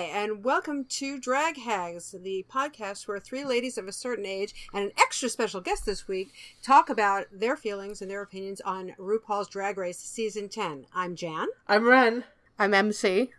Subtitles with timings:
[0.00, 4.54] Hi, and welcome to Drag Hags, the podcast where three ladies of a certain age
[4.72, 8.94] and an extra special guest this week talk about their feelings and their opinions on
[8.98, 10.86] RuPaul's Drag Race Season 10.
[10.94, 11.48] I'm Jan.
[11.68, 12.24] I'm Ren.
[12.58, 13.32] I'm MC.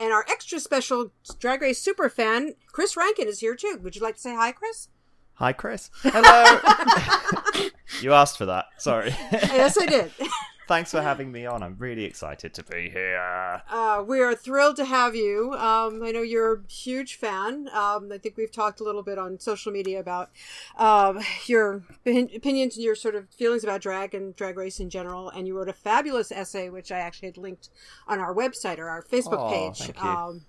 [0.00, 3.78] And our extra special Drag Race super fan, Chris Rankin, is here too.
[3.80, 4.88] Would you like to say hi, Chris?
[5.34, 5.90] Hi, Chris.
[6.02, 7.68] Hello.
[8.00, 8.64] you asked for that.
[8.78, 9.14] Sorry.
[9.30, 10.10] yes, I did.
[10.66, 11.62] Thanks for having me on.
[11.62, 13.62] I'm really excited to be here.
[13.68, 15.52] Uh, we are thrilled to have you.
[15.52, 17.68] Um, I know you're a huge fan.
[17.74, 20.30] Um, I think we've talked a little bit on social media about
[20.78, 25.28] um, your opinions and your sort of feelings about drag and drag race in general.
[25.28, 27.68] And you wrote a fabulous essay, which I actually had linked
[28.08, 29.96] on our website or our Facebook Aw, page.
[29.98, 30.46] Um,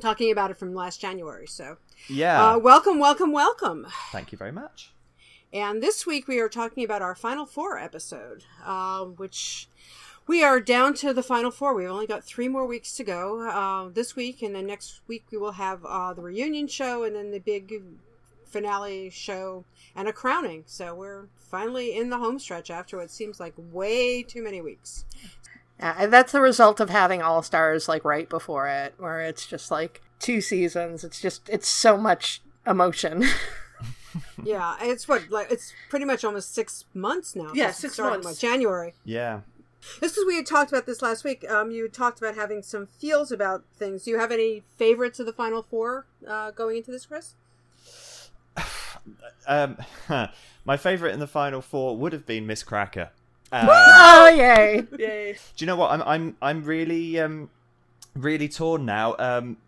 [0.00, 1.46] talking about it from last January.
[1.46, 1.76] So,
[2.08, 2.54] Yeah.
[2.54, 3.86] uh, welcome, welcome, welcome.
[4.10, 4.92] Thank you very much.
[5.52, 9.68] And this week we are talking about our Final Four episode, uh, which
[10.26, 11.74] we are down to the Final Four.
[11.74, 15.24] We've only got three more weeks to go uh, this week, and then next week
[15.30, 17.82] we will have uh, the reunion show and then the big
[18.44, 20.64] finale show and a crowning.
[20.66, 25.04] So we're finally in the home stretch after what seems like way too many weeks.
[25.78, 29.70] And that's the result of having All Stars like right before it, where it's just
[29.70, 31.04] like two seasons.
[31.04, 33.24] It's just it's so much emotion.
[34.42, 37.50] yeah, it's what like it's pretty much almost six months now.
[37.54, 38.24] Yeah, six months.
[38.24, 38.94] what, January.
[39.04, 39.40] Yeah.
[40.00, 41.48] This is we had talked about this last week.
[41.48, 44.04] Um, you talked about having some feels about things.
[44.04, 47.34] Do you have any favorites of the final four uh, going into this, Chris?
[49.46, 49.76] Um,
[50.64, 53.10] my favorite in the final four would have been Miss Cracker.
[53.52, 54.82] Uh, oh yay!
[54.98, 55.38] Yay.
[55.56, 55.92] do you know what?
[55.92, 57.48] I'm I'm I'm really um
[58.16, 59.14] really torn now.
[59.20, 59.58] Um,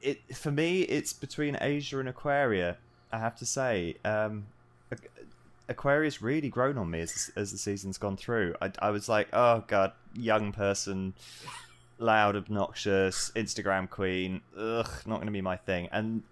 [0.00, 2.76] it for me it's between Asia and Aquaria.
[3.12, 3.96] I have to say.
[4.04, 4.46] Um,
[4.92, 5.24] Aqu-
[5.68, 8.54] Aquaria's really grown on me as as the season's gone through.
[8.60, 11.14] I I was like, oh god, young person,
[11.98, 14.40] loud, obnoxious, Instagram queen.
[14.56, 15.88] Ugh, not going to be my thing.
[15.92, 16.22] And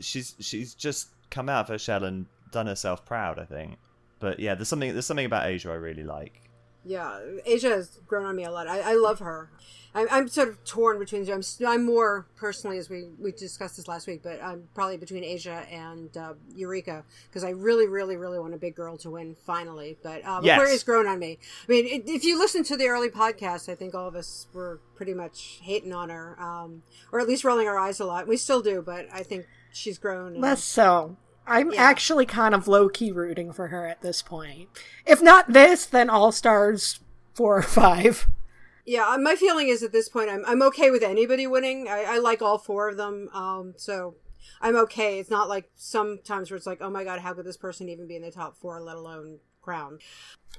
[0.00, 3.38] she's she's just come out of her shell and done herself proud.
[3.38, 3.78] I think.
[4.20, 6.40] But yeah, there's something there's something about Asia I really like.
[6.84, 8.66] Yeah, Asia has grown on me a lot.
[8.68, 9.50] I, I love her.
[9.94, 11.28] I'm, I'm sort of torn between.
[11.30, 14.96] I'm, s- I'm more personally, as we we discussed this last week, but I'm probably
[14.96, 19.10] between Asia and uh, Eureka because I really, really, really want a big girl to
[19.10, 19.96] win finally.
[20.02, 20.56] But um, Yes.
[20.58, 21.38] Aquaria's grown on me.
[21.68, 24.46] I mean, it, if you listen to the early podcast, I think all of us
[24.52, 28.28] were pretty much hating on her, um, or at least rolling our eyes a lot.
[28.28, 30.34] We still do, but I think she's grown.
[30.34, 31.16] and- Less so.
[31.48, 31.82] I'm Yeah.
[31.82, 34.68] actually kind of low key rooting for her at this point.
[35.06, 37.00] If not this, then All Stars
[37.34, 38.26] four or five.
[38.84, 41.88] Yeah, uh, my feeling is at this point I'm I'm okay with anybody winning.
[41.88, 44.14] I, I like all four of them, um, so
[44.60, 45.18] I'm okay.
[45.18, 48.06] It's not like sometimes where it's like, oh my god, how could this person even
[48.06, 49.98] be in the top four, let alone crown?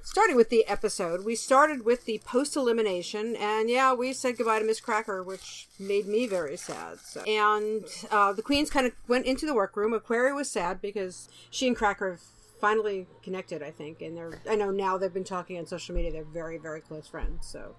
[0.02, 4.58] Starting with the episode, we started with the post elimination, and yeah, we said goodbye
[4.58, 6.98] to Miss Cracker, which made me very sad.
[7.00, 7.22] So.
[7.22, 9.92] And uh, the queens kind of went into the workroom.
[9.92, 12.18] Aquaria was sad because she and Cracker
[12.60, 16.12] finally connected, I think, and they're I know now they've been talking on social media.
[16.12, 17.74] They're very very close friends, so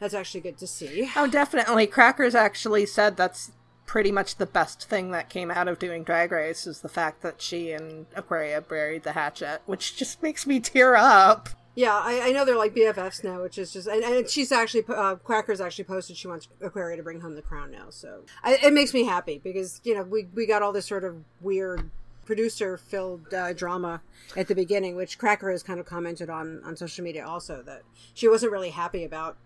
[0.00, 1.10] that's actually good to see.
[1.16, 1.86] Oh, definitely.
[1.86, 3.52] Crackers actually said that's
[3.86, 7.22] pretty much the best thing that came out of doing Drag Race is the fact
[7.22, 11.48] that she and Aquaria buried the hatchet, which just makes me tear up.
[11.76, 14.84] Yeah, I, I know they're like BFFs now, which is just and, and she's actually
[14.88, 18.58] uh, Cracker's actually posted she wants Aquaria to bring home the crown now, so I,
[18.62, 21.90] it makes me happy because you know we we got all this sort of weird
[22.24, 24.00] producer filled uh, drama
[24.36, 27.82] at the beginning, which Cracker has kind of commented on on social media also that
[28.14, 29.36] she wasn't really happy about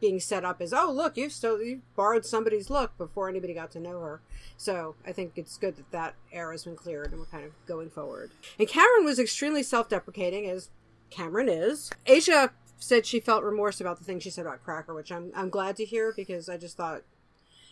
[0.00, 3.70] being set up as oh look you've still you borrowed somebody's look before anybody got
[3.70, 4.20] to know her.
[4.56, 7.52] So i think it's good that that era has been cleared and we're kind of
[7.66, 8.30] going forward.
[8.58, 10.70] And cameron was extremely self-deprecating as
[11.10, 11.90] cameron is.
[12.06, 15.48] Asia said she felt remorse about the thing she said about cracker which i'm, I'm
[15.48, 17.02] glad to hear because i just thought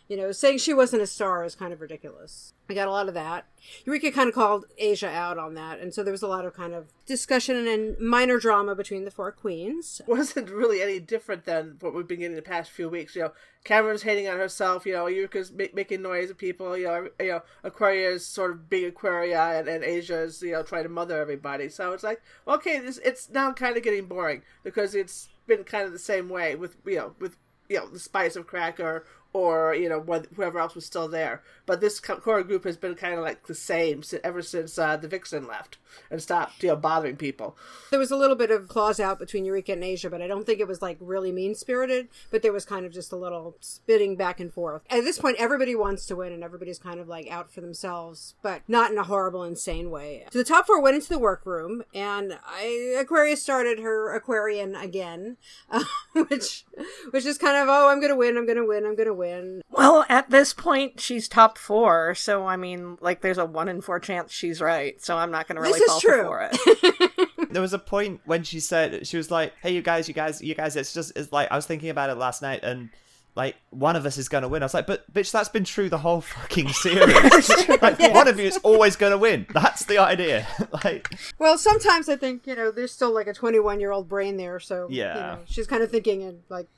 [0.08, 3.08] you know saying she wasn't a star is kind of ridiculous I got a lot
[3.08, 3.46] of that.
[3.84, 6.54] Eureka kind of called Asia out on that, and so there was a lot of
[6.54, 10.00] kind of discussion and minor drama between the four queens.
[10.06, 13.14] Wasn't really any different than what we've been getting the past few weeks.
[13.14, 13.32] You know,
[13.64, 14.86] Cameron's hating on herself.
[14.86, 16.76] You know, Eureka's ma- making noise at people.
[16.76, 20.84] You know, you know, Aquaria's sort of being Aquaria, and, and Asia's you know trying
[20.84, 21.68] to mother everybody.
[21.68, 25.84] So it's like, okay, this it's now kind of getting boring because it's been kind
[25.84, 27.36] of the same way with you know with
[27.68, 29.04] you know the spice of cracker
[29.34, 30.00] or you know
[30.36, 31.42] whoever else was still there.
[31.66, 34.96] But this co- core group has been kind of like the same ever since uh,
[34.96, 35.76] the Vixen left
[36.10, 37.56] and stopped you know bothering people.
[37.90, 40.46] There was a little bit of claws out between Eureka and Asia, but I don't
[40.46, 42.08] think it was like really mean spirited.
[42.30, 44.82] But there was kind of just a little spitting back and forth.
[44.88, 48.34] At this point, everybody wants to win, and everybody's kind of like out for themselves,
[48.40, 50.24] but not in a horrible, insane way.
[50.30, 55.38] So the top four went into the workroom, and I, Aquarius started her Aquarian again,
[55.70, 55.82] uh,
[56.28, 56.64] which
[57.10, 59.23] which is kind of oh, I'm gonna win, I'm gonna win, I'm gonna win.
[59.24, 59.62] Win.
[59.70, 63.80] Well, at this point, she's top four, so I mean, like, there's a one in
[63.80, 65.02] four chance she's right.
[65.02, 66.22] So I'm not going to really This fall true.
[66.24, 67.48] for it.
[67.50, 70.42] there was a point when she said she was like, "Hey, you guys, you guys,
[70.42, 72.90] you guys." It's just it's like I was thinking about it last night, and
[73.36, 74.62] like one of us is going to win.
[74.62, 77.68] I was like, "But bitch, that's been true the whole fucking series.
[77.82, 79.46] like one of you is always going to win.
[79.52, 80.46] That's the idea."
[80.84, 81.08] like,
[81.38, 84.60] Well, sometimes I think you know there's still like a 21 year old brain there,
[84.60, 85.14] so you Yeah.
[85.14, 86.68] know, she's kind of thinking and like,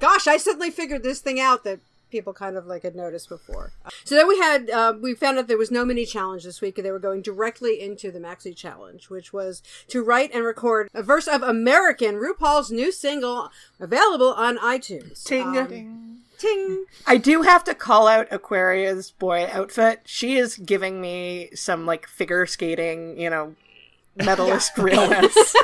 [0.00, 1.80] gosh, I suddenly figured this thing out that
[2.16, 3.72] people kind of like had noticed before.
[4.04, 6.78] So then we had uh, we found out there was no mini challenge this week,
[6.78, 10.88] and they were going directly into the maxi challenge, which was to write and record
[10.94, 15.22] a verse of American RuPaul's new single available on iTunes.
[15.24, 15.56] Ting.
[15.56, 16.86] Um, ting.
[17.06, 20.00] I do have to call out Aquaria's boy outfit.
[20.04, 23.54] She is giving me some, like, figure skating, you know,
[24.16, 25.54] medalist realness.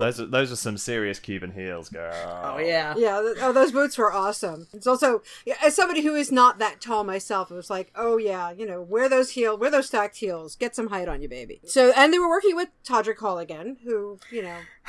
[0.00, 2.12] Those are those are some serious Cuban heels, girl.
[2.42, 2.94] Oh yeah.
[2.96, 4.66] Yeah, th- oh, those boots were awesome.
[4.72, 5.22] It's also,
[5.62, 8.80] as somebody who is not that tall myself, it was like, oh yeah, you know,
[8.80, 11.60] wear those heel, wear those stacked heels, get some height on you, baby.
[11.64, 14.56] So, and they were working with Todrick Hall again, who, you know,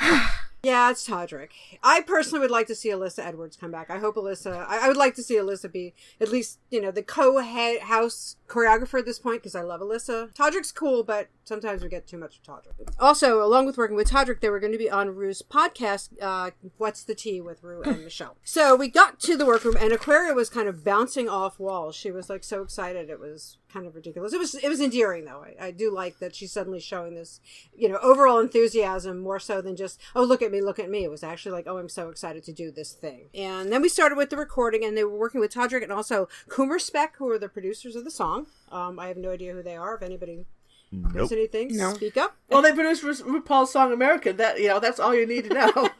[0.62, 1.50] yeah, it's Todrick.
[1.82, 3.90] I personally would like to see Alyssa Edwards come back.
[3.90, 6.90] I hope Alyssa, I, I would like to see Alyssa be at least, you know,
[6.90, 10.32] the co-head house choreographer at this point because I love Alyssa.
[10.34, 12.94] Todrick's cool, but sometimes we get too much of Todrick.
[12.98, 16.50] Also, along with working with Todrick, they were going to be on Rue's podcast, uh,
[16.78, 18.36] What's the Tea with Rue and Michelle.
[18.44, 21.96] So we got to the workroom and Aquaria was kind of bouncing off walls.
[21.96, 23.10] She was like so excited.
[23.10, 24.32] It was kind of ridiculous.
[24.32, 25.44] It was, it was endearing though.
[25.44, 27.40] I, I do like that she's suddenly showing this,
[27.74, 31.04] you know, overall enthusiasm more so than just, oh, look at me, look at me.
[31.04, 33.28] It was actually like, oh, I'm so excited to do this thing.
[33.34, 36.28] And then we started with the recording and they were working with Todrick and also
[36.48, 38.46] Coomer Speck, who are the producers of the song.
[38.70, 39.94] Um, I have no idea who they are.
[39.94, 40.46] If anybody
[40.92, 41.32] knows Nope.
[41.32, 41.94] anything, No.
[41.94, 42.36] speak up.
[42.50, 45.54] Well, they produced Ru- RuPaul's song "American." That you know, that's all you need to
[45.54, 45.88] know.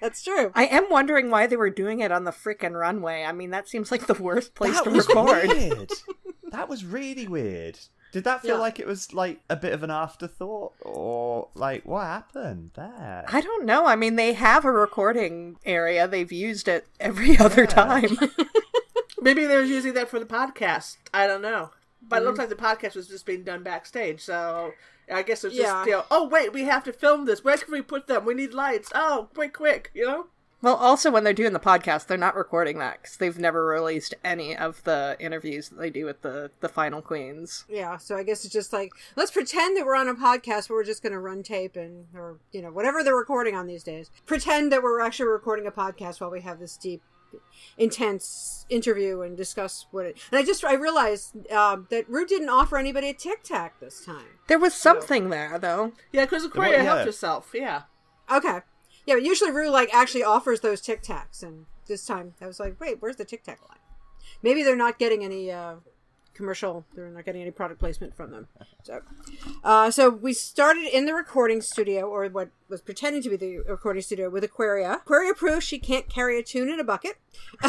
[0.00, 0.52] That's true.
[0.54, 3.24] I am wondering why they were doing it on the frickin' runway.
[3.24, 5.48] I mean, that seems like the worst place That to was record.
[5.48, 5.90] weird.
[6.52, 7.80] that was really weird.
[8.12, 8.60] Did that feel Yeah.
[8.60, 13.24] like it was like a bit of an afterthought, or like what happened there?
[13.26, 13.86] I don't know.
[13.86, 16.06] I mean, they have a recording area.
[16.06, 18.16] They've used it every other time.
[19.20, 20.98] Maybe they're using that for the podcast.
[21.12, 21.70] I don't know.
[22.08, 22.50] But it looks mm-hmm.
[22.50, 24.20] like the podcast was just being done backstage.
[24.20, 24.72] So
[25.12, 25.84] I guess it's just Yeah.
[25.84, 26.04] you know.
[26.10, 27.44] Oh wait, we have to film this.
[27.44, 28.24] Where can we put them?
[28.24, 28.90] We need lights.
[28.94, 29.90] Oh, quick, quick.
[29.94, 30.26] You know.
[30.60, 34.14] well, also when they're doing the podcast, they're not recording that because they've never released
[34.24, 37.64] any of the interviews that they do with the the final queens.
[37.68, 40.78] Yeah, so I guess it's just like let's pretend that we're on a podcast where
[40.78, 43.84] we're just going to run tape and or you know whatever they're recording on these
[43.84, 44.10] days.
[44.26, 47.02] Pretend that we're actually recording a podcast while we have this deep,
[47.76, 50.18] intense interview and discuss what it.
[50.30, 54.04] And I just I realized um, that Rue didn't offer anybody a tic tac this
[54.04, 54.26] time.
[54.46, 55.92] There was something there though.
[56.12, 56.82] Yeah, because Aquaria yeah.
[56.82, 57.50] helped herself.
[57.54, 57.82] Yeah.
[58.30, 58.60] Okay,
[59.06, 62.60] yeah, but usually Rue like actually offers those tic tacs, and this time I was
[62.60, 63.78] like, wait, where's the tic tac line?
[64.42, 65.50] Maybe they're not getting any.
[65.50, 65.76] Uh,
[66.38, 68.46] commercial they're not getting any product placement from them.
[68.84, 69.02] So
[69.64, 73.58] uh, so we started in the recording studio or what was pretending to be the
[73.58, 74.92] recording studio with aquaria.
[74.92, 77.18] Aquaria proves she can't carry a tune in a bucket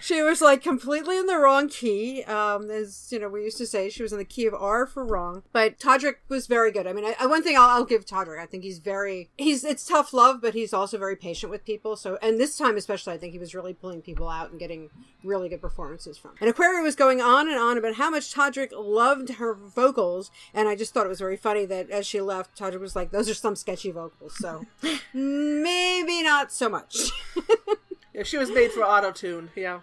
[0.00, 3.66] she was like completely in the wrong key um as you know we used to
[3.66, 5.42] say she was in the key of r for wrong.
[5.52, 6.86] But todrick was very good.
[6.86, 9.64] I mean I, I- one thing I'll, I'll give todrick i think he's very he's
[9.64, 11.96] it's tough love but he's also very patient with people.
[11.96, 14.90] So and this time especially i think he was really pulling people out and getting
[15.24, 16.32] really good performances from.
[16.40, 20.68] And aquaria was going on and on about how much todrick loved her vocals and
[20.68, 23.28] i just thought it was very funny that as she left todrick was like those
[23.28, 24.64] are some sketchy vocals so
[25.14, 27.10] maybe not so much
[28.14, 29.50] Yeah, she was made for auto tune.
[29.56, 29.80] Yeah.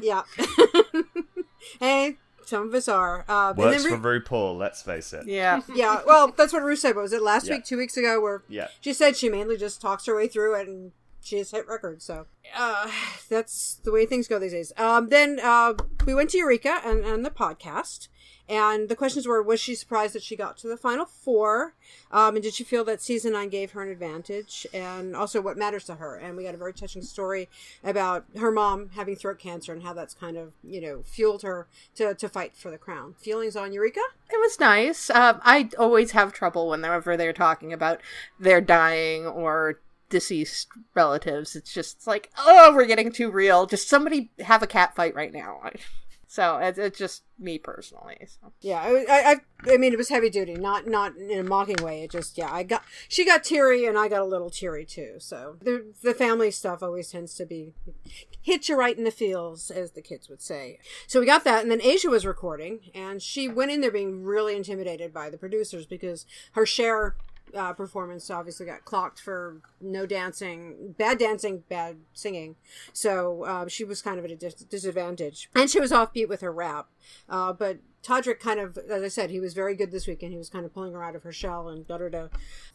[0.00, 0.22] yeah.
[1.80, 3.24] hey, some of us are.
[3.28, 4.56] Uh, and Works then for Ru- RuPaul.
[4.58, 5.26] Let's face it.
[5.26, 5.60] Yeah.
[5.74, 6.94] yeah, well, that's what Ruth said.
[6.96, 7.56] What was it last Yeah.
[7.56, 8.68] week, two weeks ago, where Yeah.
[8.80, 10.92] she said she mainly just talks her way through it and
[11.22, 12.04] she has hit records.
[12.04, 12.90] So uh,
[13.28, 14.72] that's the way things go these days.
[14.76, 15.74] Um, then uh,
[16.06, 18.08] we went to Eureka and, and the podcast.
[18.48, 21.74] And the questions were: Was she surprised that she got to the final four?
[22.10, 24.66] Um, and did she feel that season nine gave her an advantage?
[24.72, 26.16] And also, what matters to her?
[26.16, 27.48] And we got a very touching story
[27.82, 31.66] about her mom having throat cancer and how that's kind of you know fueled her
[31.96, 33.14] to to fight for the crown.
[33.18, 34.00] Feelings on Eureka?
[34.30, 35.10] It was nice.
[35.10, 38.00] Um, I always have trouble whenever they're talking about
[38.38, 41.56] their dying or deceased relatives.
[41.56, 43.66] It's just like, oh, we're getting too real.
[43.66, 45.60] Just somebody have a cat fight right now.
[46.28, 48.18] So it's, it's just me personally.
[48.26, 48.52] So.
[48.60, 49.36] Yeah, I, I,
[49.72, 52.02] I- mean, it was heavy duty, not not in a mocking way.
[52.02, 55.14] It just, yeah, I got she got teary, and I got a little teary too.
[55.18, 57.74] So the the family stuff always tends to be
[58.42, 60.78] hit you right in the feels, as the kids would say.
[61.06, 64.24] So we got that, and then Asia was recording, and she went in there being
[64.24, 67.16] really intimidated by the producers because her share
[67.56, 72.56] uh, performance obviously got clocked for no dancing, bad dancing, bad singing.
[72.92, 75.48] So uh, she was kind of at a dis- disadvantage.
[75.54, 76.88] And she was offbeat with her rap.
[77.28, 80.32] Uh, but Todrick kind of, as I said, he was very good this weekend.
[80.32, 82.30] He was kind of pulling her out of her shell and got her to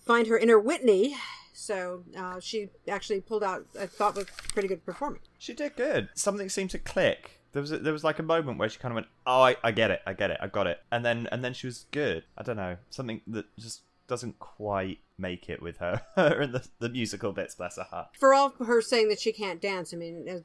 [0.06, 1.16] find her inner Whitney.
[1.54, 5.26] So uh, she actually pulled out, I thought, was pretty good performance.
[5.38, 6.10] She did good.
[6.16, 7.42] Something seemed to click.
[7.54, 9.58] There was a, there was like a moment where she kind of went, "Oh, I,
[9.64, 11.86] I get it, I get it, I got it," and then and then she was
[11.92, 12.24] good.
[12.38, 13.82] I don't know, something that just
[14.12, 17.56] doesn't quite make it with her and the, the musical bits.
[17.56, 18.10] Bless her heart.
[18.20, 20.44] For all her saying that she can't dance, I mean,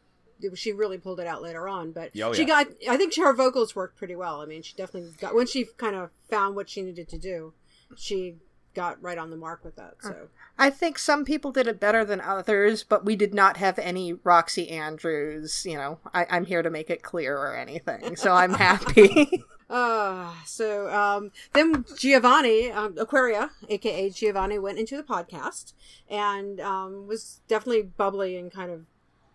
[0.54, 1.90] she really pulled it out later on.
[1.90, 2.46] But Oh, she yeah.
[2.64, 4.40] got, I think her vocals worked pretty well.
[4.40, 7.54] I mean, she definitely got when she kind of found what she needed to do,
[7.96, 8.37] she
[8.73, 9.94] got right on the mark with that.
[10.00, 13.78] So I think some people did it better than others, but we did not have
[13.80, 15.64] any Roxxxy Andrews.
[15.66, 19.42] You know, I, I'm here to make it clear or anything, so I'm happy.
[19.68, 25.73] Uh, so um, then Giovanni, um, Aquaria, aka Giovanni, went into the podcast
[26.08, 28.87] and um, was definitely bubbly and kind of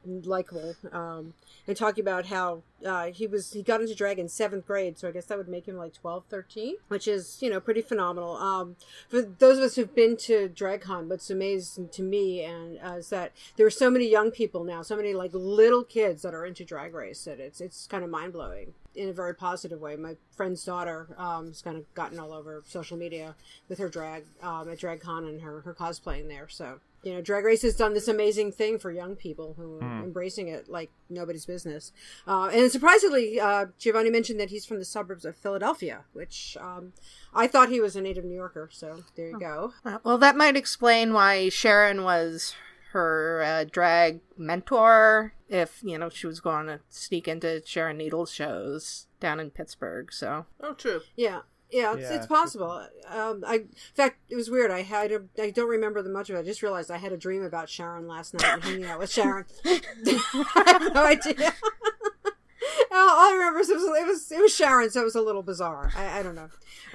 [0.06, 0.76] likable.
[0.92, 1.34] Um,
[1.68, 5.08] and talking about how uh, he was he got into drag in seventh grade, so
[5.08, 8.36] I guess that would make him like 12, 13, which is you know pretty phenomenal.
[8.38, 8.76] Um,
[9.10, 13.10] for those of us who've been to DragCon, what's amazing to me and uh, is
[13.10, 16.46] that there are so many young people now, so many like little kids that are
[16.46, 19.96] into Drag Race that it's it's kind of mind blowing in a very positive way.
[19.96, 23.36] My friend's daughter um, has kind of gotten all over social media
[23.70, 26.48] with her drag um, at DragCon and her her cosplaying there.
[26.48, 30.04] So you know, Drag Race has done this amazing thing for young people who are
[30.04, 31.92] embracing it like nobody's business.
[32.28, 36.94] Uh, and surprisingly, uh, Giovanni mentioned that he's from the suburbs of Philadelphia, which um,
[37.34, 38.70] I thought he was a native New Yorker.
[38.72, 39.74] So there you go.
[39.84, 42.54] Uh, well, that might explain why Sharon was
[42.94, 45.34] her uh, drag mentor.
[45.50, 50.12] If you know she was going to sneak into Sharon Needles shows down in Pittsburgh,
[50.14, 51.02] so Oh, true.
[51.16, 51.42] Yeah.
[51.72, 52.86] Yeah, it's, Yeah, it's possible.
[53.08, 54.72] Um, I, in fact, it was weird.
[54.72, 56.40] I had, a, I don't remember the much of it.
[56.40, 59.10] I just realized I had a dream about Sharon last night and hanging out with
[59.10, 59.46] Sharon.
[59.66, 61.54] I have no idea.
[62.92, 65.16] all, all I remember is it was, it was it was Sharon, so it was
[65.16, 65.92] a little bizarre.
[65.96, 66.50] I, I don't know.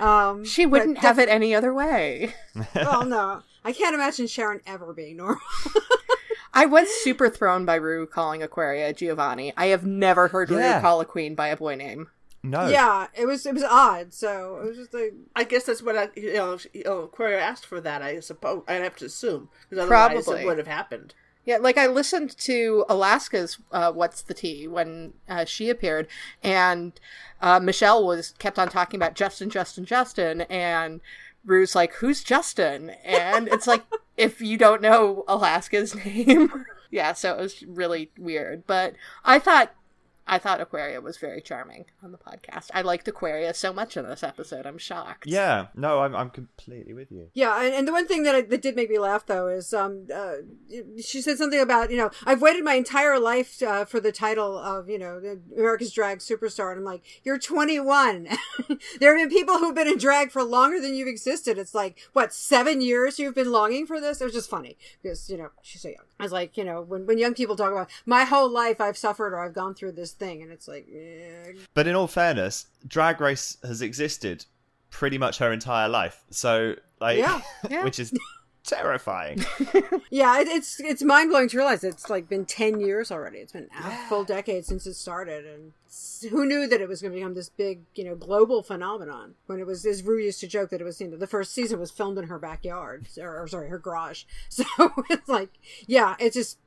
[0.05, 2.35] Um, she wouldn't have def- it any other way.
[2.75, 5.41] Well, no, I can't imagine Sharon ever being normal.
[6.55, 9.53] I was super thrown by Rue calling Aquaria Giovanni.
[9.57, 10.77] I have never heard Yeah.
[10.77, 12.09] Rue call a queen by a boy name.
[12.45, 12.69] No.
[12.69, 14.15] yeah, it was it was odd.
[14.15, 17.41] So it was just like I guess that's what I, you know, you know, Aquaria
[17.41, 18.03] asked for that.
[18.03, 20.43] I suppose I'd have to assume because otherwise Probably.
[20.43, 21.13] it would have happened.
[21.45, 26.07] Yeah, like I listened to Alaska's uh, "What's the Tea" when uh, she appeared,
[26.43, 26.93] and
[27.41, 31.01] uh, Michelle was kept on talking about Justin, Justin, Justin, and
[31.47, 33.85] Rue's like, "Who's Justin?" And it's like,
[34.17, 37.13] if you don't know Alaska's name, yeah.
[37.15, 39.73] So it was really weird, but I thought.
[40.29, 42.71] I thought Aquaria was very charming on the podcast.
[42.75, 44.67] I liked Aquaria so much in this episode.
[44.67, 45.27] I'm shocked.
[45.27, 45.67] Yeah.
[45.75, 47.29] No, I'm I'm completely with you.
[47.33, 49.73] Yeah, and, and the one thing that I, that did make me laugh though is
[49.73, 50.37] um uh,
[51.01, 54.59] she said something about you know I've waited my entire life uh, for the title
[54.59, 58.29] of you know America's Drag Superstar, and I'm like you're 21.
[59.01, 61.59] there have been people who've been in drag for longer than you've existed.
[61.59, 64.21] It's like what seven years you've been longing for this.
[64.21, 66.05] It was just funny because you know she's so young.
[66.19, 68.97] I was like you know when when young people talk about my whole life I've
[68.97, 72.67] suffered or I've gone through this thing, and it's like eh, But in all fairness,
[72.87, 74.47] Drag Race has existed
[74.91, 76.25] pretty much her entire life.
[76.31, 77.41] So like, Yeah.
[77.71, 77.85] Yeah.
[77.85, 78.13] which is
[78.67, 79.45] terrifying.
[80.09, 83.39] Yeah, it, it's it's mind blowing to realize it's like been ten years already.
[83.39, 85.73] It's been a full decade since it started, and
[86.31, 89.35] who knew that it was going to become this big, you know, global phenomenon?
[89.47, 91.53] When it was, as Rue used to joke that it was, you know, the first
[91.53, 94.25] season was filmed in her backyard, or, or sorry, her garage.
[94.49, 94.65] So
[95.11, 95.51] it's like,
[95.87, 96.59] yeah, it's just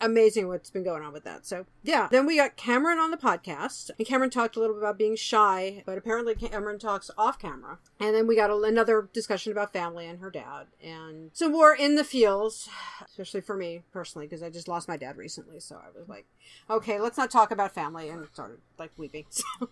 [0.00, 1.46] amazing what's been going on with that.
[1.46, 4.82] So yeah, then we got Cameron on the podcast, and Cameron talked a little bit
[4.82, 7.78] about being shy, but apparently Cameron talks off camera.
[8.00, 11.74] And then we got a, another discussion about family and her dad, and some more
[11.74, 12.68] in the feels,
[13.04, 15.60] especially for me personally, because I just lost my dad recently.
[15.60, 16.26] So I was like,
[16.68, 19.24] okay, let's not talk about family, and started like weeping.
[19.34, 19.68] So.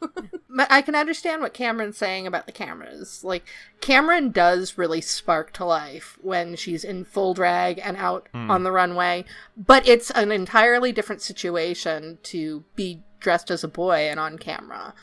[0.54, 3.24] But I can understand what Cameron's saying about the cameras.
[3.24, 3.44] Like,
[3.80, 8.50] Cameron does really spark to life when she's in full drag and out hmm.
[8.50, 9.24] on the runway,
[9.56, 14.94] but it's an entirely different situation to be dressed as a boy and on camera.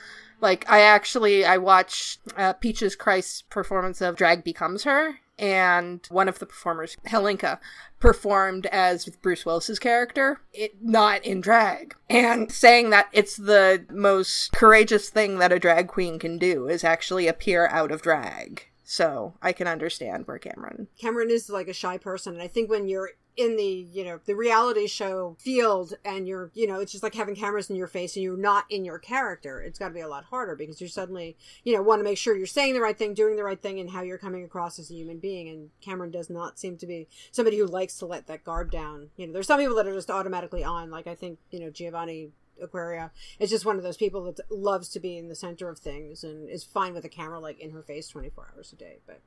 [0.42, 6.28] Like, I actually, I watched uh, Peaches Christ's performance of Drag Becomes Her, and one
[6.28, 7.60] of the performers, Heklina,
[8.00, 14.52] performed as Bruce Willis's character, it not in drag, and saying that it's the most
[14.52, 18.66] courageous thing that a drag queen can do is actually appear out of drag.
[18.84, 20.88] So I can understand where Cameron.
[21.00, 24.20] Cameron is like a shy person, and I think when you're in the you know
[24.26, 27.88] the reality show field and you're you know it's just like having cameras in your
[27.88, 29.62] face and you're not in your character.
[29.62, 32.18] It's got to be a lot harder because you're suddenly you know want to make
[32.18, 34.78] sure you're saying the right thing doing the right thing and how you're coming across
[34.78, 35.48] as a human being.
[35.48, 39.10] And cameron does not seem to be somebody who likes to let that guard down.
[39.16, 40.92] You know there's some people that are just automatically on.
[40.92, 42.32] Like i think you know giovanni
[42.62, 45.80] Aquaria is just one of those people that loves to be in the center of
[45.80, 48.98] things and is fine with a camera like in her face 24 hours a day.
[49.08, 49.22] But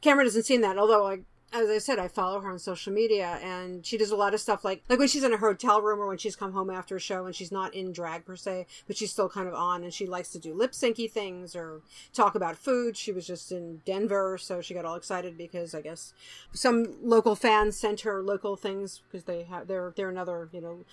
[0.00, 3.38] Cameron doesn't seem that, although like as I said, I follow her on social media,
[3.42, 5.98] and she does a lot of stuff like like when she's in a hotel room
[5.98, 8.66] or when she's come home after a show and she's not in drag per se,
[8.86, 11.80] but she's still kind of on, and she likes to do lip syncy things or
[12.12, 12.96] talk about food.
[12.96, 16.12] She was just in Denver, so she got all excited because I guess
[16.52, 20.84] some local fans sent her local things because they have they're they're another you know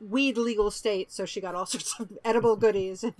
[0.00, 3.04] weed legal state, so she got all sorts of edible goodies.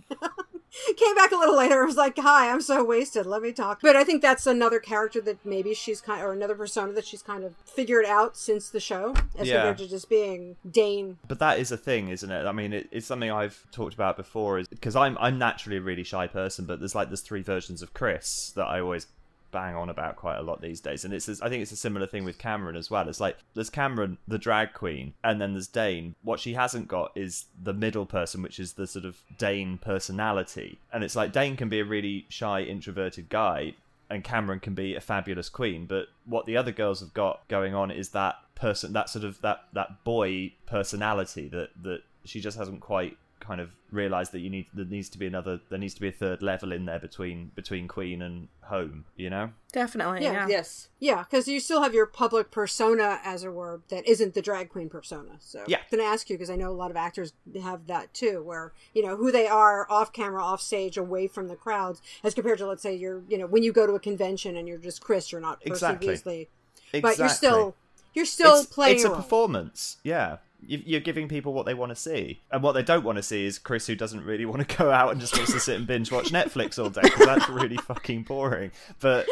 [0.97, 1.85] Came back a little later.
[1.87, 3.27] Was like, "Hi, I'm so wasted.
[3.27, 6.57] Let me talk." But I think that's another character that maybe she's kind or another
[6.57, 9.55] persona that she's kind of figured out since the show, as Yeah.
[9.63, 11.17] compared to just being Dane.
[11.27, 12.45] But that is a thing, isn't it?
[12.45, 14.59] I mean, it, it's something I've talked about before.
[14.59, 17.81] Is because I'm I'm naturally a really shy person, but there's like there's three versions
[17.81, 19.07] of Chris that I always
[19.51, 22.09] bang on about quite a lot these days, and it's I think it's a similar
[22.09, 23.09] thing with Cameron as well.
[23.09, 26.17] It's like there's Cameron, the drag queen, and then there's Dane.
[26.25, 30.79] What she hasn't got is the middle person, which is the sort of Dane personality,
[30.93, 33.75] and it's like Dane can be a really shy, introverted guy,
[34.11, 35.87] and Cameron can be a fabulous queen.
[35.87, 39.41] But what the other girls have got going on is that person, that sort of
[39.43, 44.51] that that boy personality that that she just hasn't quite kind of realized that you
[44.51, 46.99] need there needs to be another there needs to be a third level in there
[46.99, 50.47] between between queen and home you know Definitely, Yeah, yeah.
[50.49, 50.89] Yes.
[51.01, 54.69] Yeah, because you still have your public persona, as it were, that isn't the drag
[54.69, 55.33] queen persona.
[55.41, 55.79] So Yeah.
[55.79, 58.41] I'm going to ask you because I know a lot of actors have that too,
[58.45, 62.35] where you know who they are off camera, off stage, away from the crowds, as
[62.35, 64.79] compared to let's say you're you know when you go to a convention and you're
[64.79, 66.07] just Chris, you're not Percy Exactly.
[66.09, 66.49] Beasley,
[66.93, 67.01] exactly.
[67.01, 67.75] but you're still
[68.15, 69.21] you're still it's, playing it's a a role.
[69.21, 73.05] performance yeah You- you're giving people what they want to see and what they don't
[73.05, 75.53] want to see is chris who doesn't really want to go out and just wants
[75.53, 79.27] to sit and binge watch netflix all day because that's really fucking boring but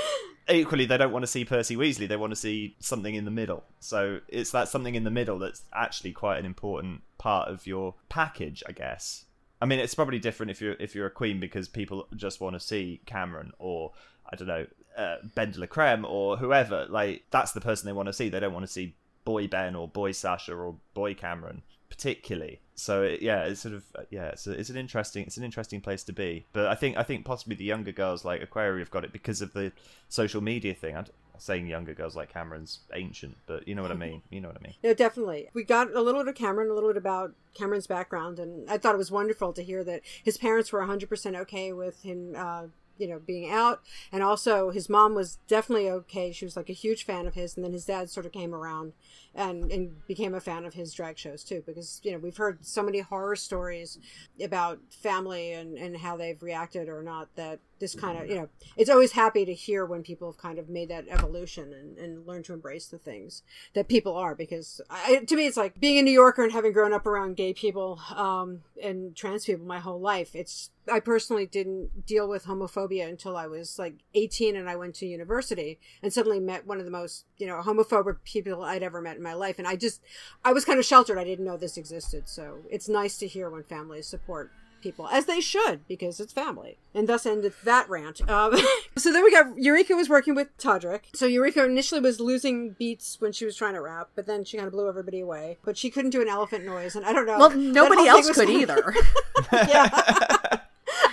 [0.49, 3.31] equally they don't want to see percy weasley they want to see something in the
[3.31, 7.67] middle so it's that something in the middle that's actually quite an important part of
[7.67, 9.25] your package i guess
[9.61, 12.55] I mean, it's probably different if you're if you're a queen because people just want
[12.55, 13.93] to see Cameron or
[14.29, 14.67] I don't know
[14.97, 16.87] uh, Ben de la Creme or whoever.
[16.89, 18.29] Like that's the person they want to see.
[18.29, 22.59] They don't want to see boy Ben or boy Sasha or boy Cameron particularly.
[22.75, 25.45] So it, yeah, it's sort of uh, yeah, it's, a, it's an interesting it's an
[25.45, 26.47] interesting place to be.
[26.53, 29.43] But I think I think possibly the younger girls like Aquaria have got it because
[29.43, 29.73] of the
[30.09, 30.97] social media thing.
[30.97, 31.05] I'm
[31.39, 34.23] saying younger girls like Cameron's ancient, but you know what I mean.
[34.31, 34.75] You know what I mean.
[34.83, 35.49] Yeah, definitely.
[35.53, 38.79] We got a little bit of Cameron, a little bit about Cameron's background, and I
[38.79, 42.65] thought it was wonderful to hear that his parents were 100% okay with him, uh,
[43.03, 43.83] you know, being out.
[44.13, 46.31] And also, his mom was definitely okay.
[46.31, 48.55] She was like a huge fan of his, and then his dad sort of came
[48.55, 48.93] around
[49.35, 52.65] and, and became a fan of his drag shows too, because, you know, we've heard
[52.65, 53.99] so many horror stories
[54.41, 58.49] about family and, and how they've reacted or not that this kind of, you know,
[58.77, 62.27] it's always happy to hear when people have kind of made that evolution and, and
[62.27, 63.43] learn to embrace the things
[63.75, 66.73] that people are because I, to me it's like being a new yorker and having
[66.73, 71.47] grown up around gay people um, and trans people my whole life it's i personally
[71.47, 76.13] didn't deal with homophobia until i was like 18 and i went to university and
[76.13, 79.35] suddenly met one of the most you know homophobic people i'd ever met in my
[79.35, 80.01] life and i just
[80.45, 83.51] i was kind of sheltered i didn't know this existed so it's nice to hear
[83.51, 86.77] when families support people as they should because it's family.
[86.95, 88.29] And thus ended that rant.
[88.29, 88.57] Um,
[88.97, 91.03] so then we got eureka was working with todrick.
[91.15, 94.57] So eureka initially was losing beats when she was trying to rap but then she
[94.57, 95.59] kind of blew everybody away.
[95.65, 97.39] But she couldn't do an elephant noise and i don't know.
[97.39, 98.95] Well, nobody else could was- either.
[99.53, 99.89] yeah.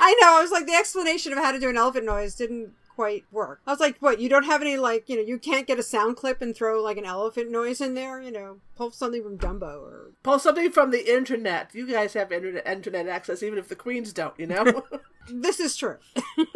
[0.02, 2.74] I know i was like the explanation of how to do an elephant noise didn't
[3.00, 5.68] quite work i was like what you don't have any like you know you can't
[5.68, 8.92] get a sound clip and throw like an elephant noise in there you know pull
[8.92, 11.74] something from dumbo or Pull something from the internet.
[11.74, 14.38] You guys have internet internet access, even if the queens don't.
[14.38, 14.84] You know.
[15.32, 15.98] this is true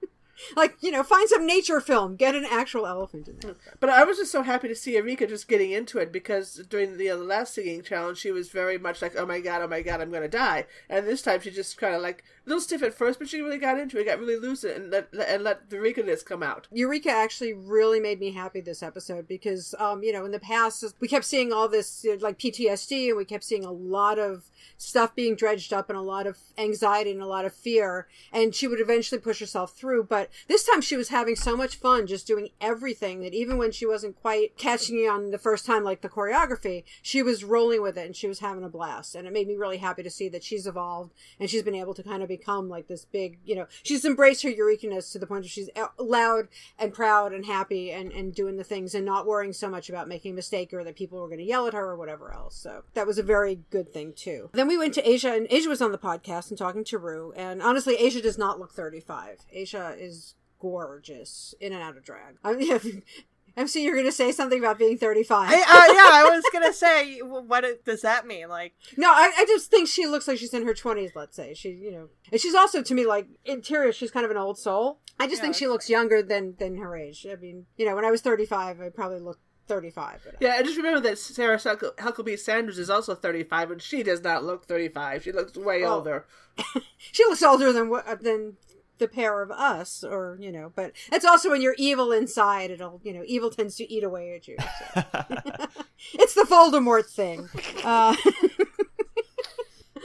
[0.57, 4.05] like you know find some nature film get an actual elephant in there But I
[4.05, 7.17] was just so happy to see Eureka just getting into it because during the, uh,
[7.17, 10.01] the last singing challenge, she was very much like, "Oh my god, oh my god,
[10.01, 12.95] I'm gonna die." And this time, she just kind of like a little stiff at
[12.95, 15.77] first, but she really got into it, got really loose, and let and let the
[15.77, 16.69] Eureka-ness come out.
[16.73, 20.85] Eureka actually really made me happy this episode because, um, you know, in the past
[21.01, 25.15] we kept seeing all this like PTSD and we kept seeing a lot of stuff
[25.15, 28.07] being dredged up and a lot of anxiety and a lot of fear.
[28.33, 30.05] And she would eventually push herself through.
[30.05, 33.73] But this time she was having so much fun just doing everything that even when
[33.73, 37.97] she wasn't quite catching on the first time, like the choreography, she was rolling with
[37.97, 39.15] it and she was having a blast.
[39.15, 41.95] And it made me really happy to see that she's evolved and she's been able
[41.95, 45.27] to kind of become like this big, you know, she's embraced her Eureka-ness to the
[45.27, 46.49] point where she's uh, loud
[46.79, 50.09] and proud and happy and, and doing the things and not worrying so much about
[50.09, 52.57] making a mistake or that people were going to yell at her or whatever else.
[52.57, 54.51] So that was a very good thing too.
[54.57, 57.33] Then we went to Asia and Asia was on the podcast and talking to Rue.
[57.37, 59.41] And honestly, Asia does not look 35.
[59.53, 62.37] Asia is gorgeous in and out of drag.
[62.43, 63.03] I mean,
[63.57, 65.49] MC, you're going to say something about being 35.
[65.49, 68.49] I, uh, yeah, I was going to say, what does that mean?
[68.49, 71.55] Like, no, I, I just think she looks like she's in her 20s, let's say.
[71.55, 74.59] She, you know, and she's also, to me, like, interior, she's kind of an old
[74.59, 75.01] soul.
[75.19, 77.27] I just yeah, think she looks younger than, than her age.
[77.31, 80.37] I mean, you know, when I was 35, I probably looked 35.
[80.41, 84.45] Yeah, I just remember that Sarah Huckabee Sanders is also 35, and she does not
[84.45, 85.25] look 35.
[85.25, 85.95] She looks way oh.
[85.95, 86.27] older.
[86.97, 88.57] she looks older than than
[88.99, 90.73] the pair of us, or you know.
[90.75, 94.35] But it's also when you're evil inside, it'll you know, evil tends to eat away
[94.35, 94.57] at you.
[94.59, 95.03] So.
[96.15, 97.49] it's the Voldemort thing.
[97.85, 98.17] Uh,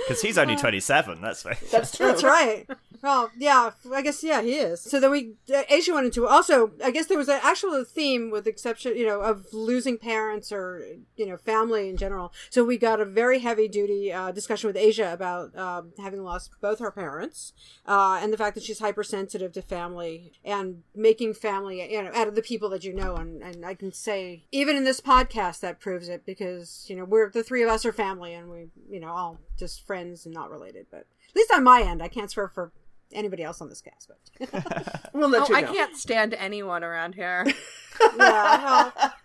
[0.08, 2.68] because he's only 27 that's right that's true that's right
[3.02, 4.82] well, yeah, I guess yeah, he is.
[4.82, 6.72] So then we uh, Asia went into also.
[6.84, 10.86] I guess there was an actual theme with exception, you know, of losing parents or
[11.16, 12.32] you know family in general.
[12.50, 16.52] So we got a very heavy duty uh, discussion with Asia about um, having lost
[16.62, 17.54] both her parents
[17.88, 22.28] uh, and the fact that she's hypersensitive to family and making family, you know, out
[22.28, 23.16] of the people that you know.
[23.16, 27.06] And and I can say even in this podcast that proves it because you know
[27.06, 30.36] we're the three of us are family and we you know all just friends and
[30.36, 32.72] not related, but at least on my end, I can't swear for
[33.14, 35.70] anybody else on this cast, but we'll let oh, you know.
[35.70, 37.46] I can't stand anyone around here.
[38.18, 39.16] yeah, well,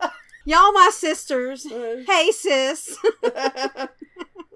[0.45, 1.67] y'all my sisters.
[1.67, 2.03] Uh.
[2.07, 2.97] hey, sis.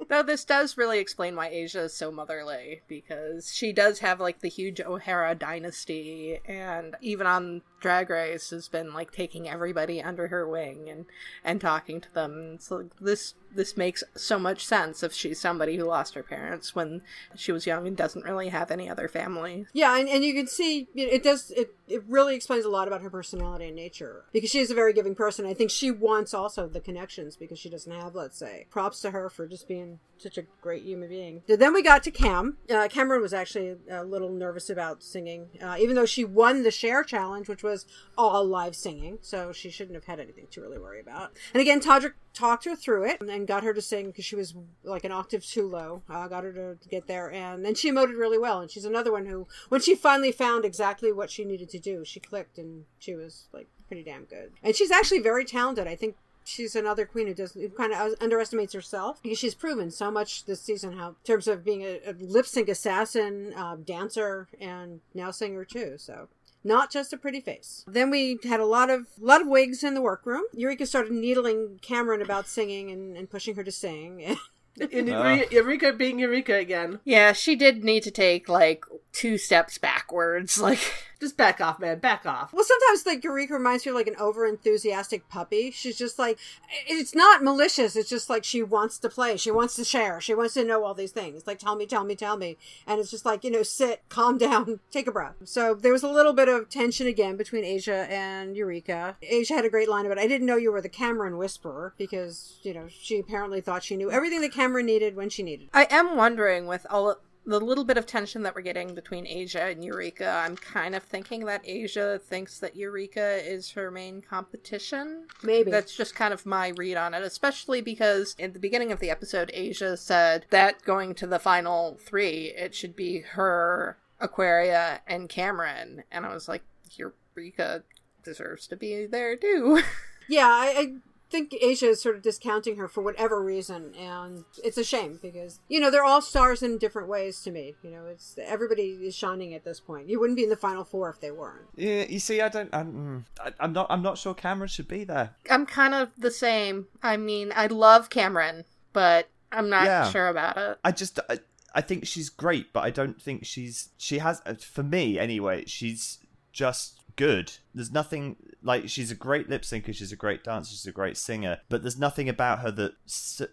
[0.08, 4.40] Though this does really explain why Asia is so motherly, because she does have like
[4.40, 10.28] the huge O'Hara dynasty, and even on Drag Race has been like taking everybody under
[10.28, 11.06] her wing and
[11.44, 12.58] and talking to them.
[12.60, 17.02] So this this makes so much sense if she's somebody who lost her parents when
[17.34, 19.66] she was young and doesn't really have any other family.
[19.72, 23.02] Yeah, and, and you can see it does it it really explains a lot about
[23.02, 25.44] her personality and nature because she is a very giving person.
[25.46, 28.66] I think she wants also the connections because she doesn't have, let's say.
[28.70, 31.42] Props to her for just being such a great human being.
[31.48, 32.58] Then we got to Cam.
[32.72, 36.70] Uh, Cameron was actually a little nervous about singing, uh, even though she won the
[36.70, 37.69] share challenge, which was
[38.16, 41.32] all live singing, so she shouldn't have had anything to really worry about.
[41.54, 44.54] And again, Todrick talked her through it and got her to sing because she was
[44.84, 46.02] like an octave too low.
[46.08, 48.60] Uh, got her to, get there, and then she emoted really well.
[48.60, 52.04] And she's another one who, when she finally found exactly what she needed to do,
[52.04, 54.52] she clicked and she was like pretty damn good.
[54.62, 55.86] And she's actually very talented.
[55.86, 59.90] I think she's another queen who does who kind of underestimates herself because she's proven
[59.90, 63.76] so much this season how in terms of being a, a lip sync assassin uh,
[63.76, 66.28] dancer and now singer too so
[66.64, 67.84] not just a pretty face.
[67.86, 70.42] Then we had a lot of lot of wigs in the workroom.
[70.52, 74.36] Eureka started needling Cameron about singing and, and pushing her to sing.
[74.80, 75.42] And ah.
[75.50, 77.00] Eureka being Eureka again.
[77.04, 80.60] Yeah, she did need to take like two steps backwards.
[80.70, 80.78] Like
[81.20, 81.98] just back off, man.
[81.98, 82.52] Back off.
[82.52, 85.70] Well, sometimes like Eureka reminds me of like an over enthusiastic puppy.
[85.70, 86.38] She's just like,
[86.86, 87.96] it's not malicious.
[87.96, 89.36] It's just like she wants to play.
[89.36, 90.20] She wants to share.
[90.20, 91.46] She wants to know all these things.
[91.46, 92.56] Like, tell me, tell me, tell me.
[92.86, 95.34] And it's just like, you know, sit, calm down, take a breath.
[95.44, 99.16] So there was a little bit of tension again between Asia and Eureka.
[99.22, 102.58] Asia had a great line about, I didn't know you were the Cameron Whisperer because,
[102.62, 105.68] you know, she apparently thought she knew everything that Cameron needed when she needed.
[105.74, 107.16] I am wondering with all
[107.50, 111.02] the little bit of tension that we're getting between Asia and Eureka, I'm kind of
[111.02, 115.26] thinking that Asia thinks that Eureka is her main competition.
[115.42, 115.70] Maybe.
[115.70, 119.10] That's just kind of my read on it, especially because in the beginning of the
[119.10, 125.28] episode, Asia said that going to the final three, it should be her, Aquaria, and
[125.28, 126.04] Cameron.
[126.10, 126.62] And I was like,
[126.96, 127.82] Eureka
[128.22, 129.82] deserves to be there too.
[130.30, 130.92] Yeah, I, I
[131.30, 135.60] think Asia is sort of discounting her for whatever reason, and it's a shame because
[135.68, 137.74] you know they're all stars in different ways to me.
[137.82, 140.08] You know, it's everybody is shining at this point.
[140.08, 141.68] You wouldn't be in the final four if they weren't.
[141.76, 143.24] Yeah, you see, I don't, I'm,
[143.58, 145.34] I'm not, I'm not sure Cameron should be there.
[145.48, 146.86] I'm kind of the same.
[147.02, 150.10] I mean, I love Cameron, but I'm not yeah.
[150.10, 150.78] sure about it.
[150.84, 151.38] I just, I,
[151.74, 156.18] I think she's great, but I don't think she's, she has, for me anyway, she's
[156.52, 157.52] just good.
[157.74, 161.18] There's nothing like she's a great lip syncer, she's a great dancer, she's a great
[161.18, 162.92] singer, but there's nothing about her that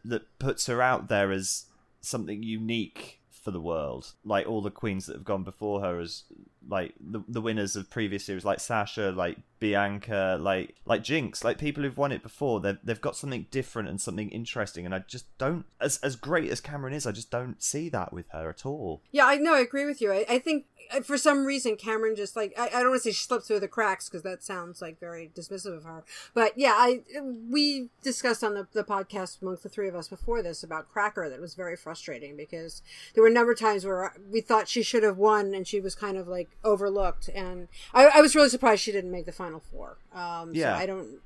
[0.06, 1.66] that puts her out there as
[2.00, 4.14] something unique for the world.
[4.24, 6.24] Like all the queens that have gone before her as
[6.68, 11.58] like the the winners of previous series, like Sasha, like Bianca, like like Jinkx, like
[11.58, 12.60] people who've won it before.
[12.60, 15.66] They've they've got something different and something interesting, and I just don't.
[15.80, 19.02] As as great as Cameron is, I just don't see that with her at all.
[19.12, 19.56] Yeah, I know.
[19.56, 20.12] I agree with you.
[20.12, 23.10] I, I think uh, for some reason Cameron just like I, I don't want to
[23.10, 26.04] say she slipped through the cracks because that sounds like very dismissive of her.
[26.34, 30.42] But yeah, I we discussed on the, the podcast amongst the three of us before
[30.42, 32.82] this about Cracker that was very frustrating because
[33.14, 35.80] there were a number of times where we thought she should have won and she
[35.80, 39.32] was kind of like overlooked, and I, I was really surprised she didn't make the
[39.32, 39.98] final four.
[40.14, 40.76] Um, Yeah.
[40.76, 41.20] so I don't.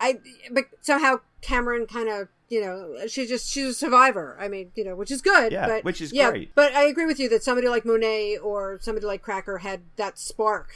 [0.00, 0.20] I
[0.52, 4.36] but somehow Cameron kind of you know she just she's a survivor.
[4.40, 5.52] I mean you know which is good.
[5.52, 6.54] Yeah, but, which is yeah, great.
[6.54, 10.18] But I agree with you that somebody like Monet or somebody like Cracker had that
[10.18, 10.70] spark.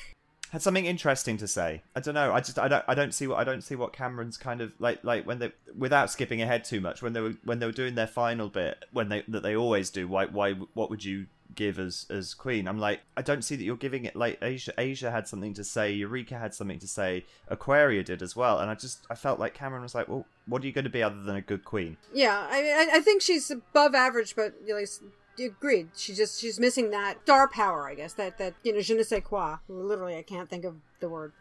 [0.50, 1.82] Had something interesting to say.
[1.94, 2.32] I don't know.
[2.32, 4.72] I just I don't I don't see what I don't see what Cameron's kind of
[4.80, 7.72] like like when they without skipping ahead too much when they were when they were
[7.72, 10.08] doing their final bit when they that they always do.
[10.08, 12.68] Why why what would you give as as queen?
[12.68, 15.64] I'm like I don't see that you're giving it like Asia Asia had something to
[15.64, 15.92] say.
[15.92, 17.24] Eureka had something to say.
[17.48, 18.58] Aquaria did as well.
[18.58, 20.90] And I just I felt like Cameron was like, well, what are you going to
[20.90, 21.96] be other than a good queen?
[22.12, 24.84] Yeah, I mean, I, think she's above average, but you know,
[25.44, 25.88] agreed.
[25.96, 28.14] She just she's missing that star power, I guess.
[28.14, 29.56] That that you know, je ne sais quoi.
[29.68, 31.32] Literally, I can't think of the word.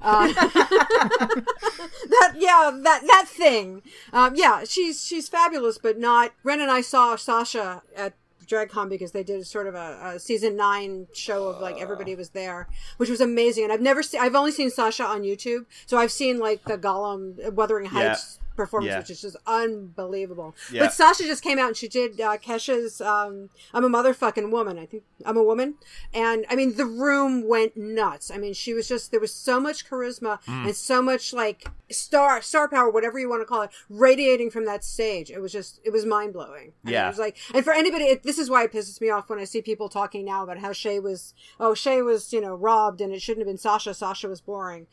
[0.00, 3.82] Uh, that yeah, that that thing.
[4.12, 6.32] Um, yeah, she's she's fabulous, but not.
[6.42, 8.14] Ren and I saw Sasha at.
[8.46, 12.16] DragCon because they did sort of a, a season nine show of like everybody uh.
[12.16, 13.64] was there, which was amazing.
[13.64, 16.78] And I've never seen, I've only seen Sasha on YouTube, so I've seen like the
[16.78, 18.98] Gollum uh, Wuthering Heights performance, Yeah.
[18.98, 20.54] which is just unbelievable.
[20.72, 20.84] Yeah.
[20.84, 24.78] But Sasha just came out and she did uh, Kesha's um, "I'm a motherfucking woman."
[24.78, 25.74] I think I'm a woman,
[26.14, 28.30] and I mean the room went nuts.
[28.30, 30.66] I mean she was just there was so much charisma Mm.
[30.66, 34.64] and so much like star star power, whatever you want to call it, radiating from
[34.66, 35.30] that stage.
[35.30, 36.72] It was just it was mind blowing.
[36.84, 37.06] Yeah.
[37.06, 39.38] it was like, and for anybody, it, this is why it pisses me off when
[39.38, 43.00] I see people talking now about how Shea was oh Shea was you know robbed
[43.00, 43.94] and it shouldn't have been Sasha.
[43.94, 44.86] Sasha was boring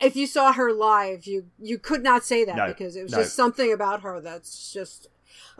[0.00, 3.12] if you saw her live, you you could not say that No, because it was
[3.12, 3.18] no.
[3.18, 5.08] just something about her that's just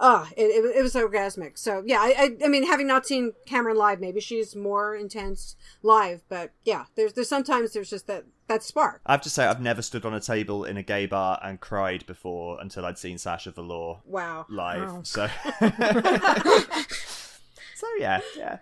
[0.01, 1.59] ah, it, it, it was orgasmic.
[1.59, 5.57] So yeah, I, I I mean, having not seen Cameron live, maybe she's more intense
[5.83, 9.01] live, but yeah, there's there's sometimes there's just that that spark.
[9.05, 11.61] I have to say I've never stood on a table in a gay bar and
[11.61, 14.47] cried before until I'd seen Sasha Velour Wow.
[14.49, 14.89] live.
[14.91, 15.01] Wow.
[15.03, 15.29] So
[17.75, 18.59] So yeah, yeah.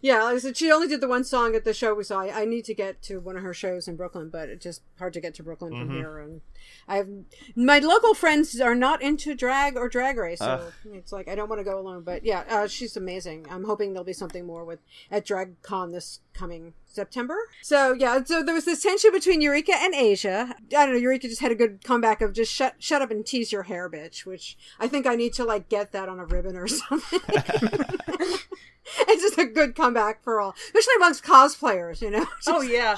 [0.00, 2.20] Yeah, like I said, she only did the one song at the show we saw.
[2.20, 4.82] I, I need to get to one of her shows in Brooklyn, but it's just
[4.98, 5.96] hard to get to Brooklyn from Mm-hmm.
[5.96, 6.18] here.
[6.18, 6.40] And
[6.88, 7.08] I have
[7.54, 10.72] my local friends are not into drag or drag race, so Ugh.
[10.92, 12.02] it's like I don't want to go alone.
[12.02, 13.46] But yeah, uh, she's amazing.
[13.50, 17.36] I'm hoping there'll be something more with at DragCon this coming September.
[17.62, 20.54] So yeah, so there was this tension between Eureka and Asia.
[20.76, 20.98] I don't know.
[21.00, 23.88] Eureka just had a good comeback of just shut shut up and tease your hair,
[23.88, 24.24] bitch.
[24.26, 27.20] Which I think I need to like get that on a ribbon or something.
[29.08, 32.00] it's just a good comeback for all, especially amongst cosplayers.
[32.00, 32.26] You know.
[32.46, 32.96] Oh yeah.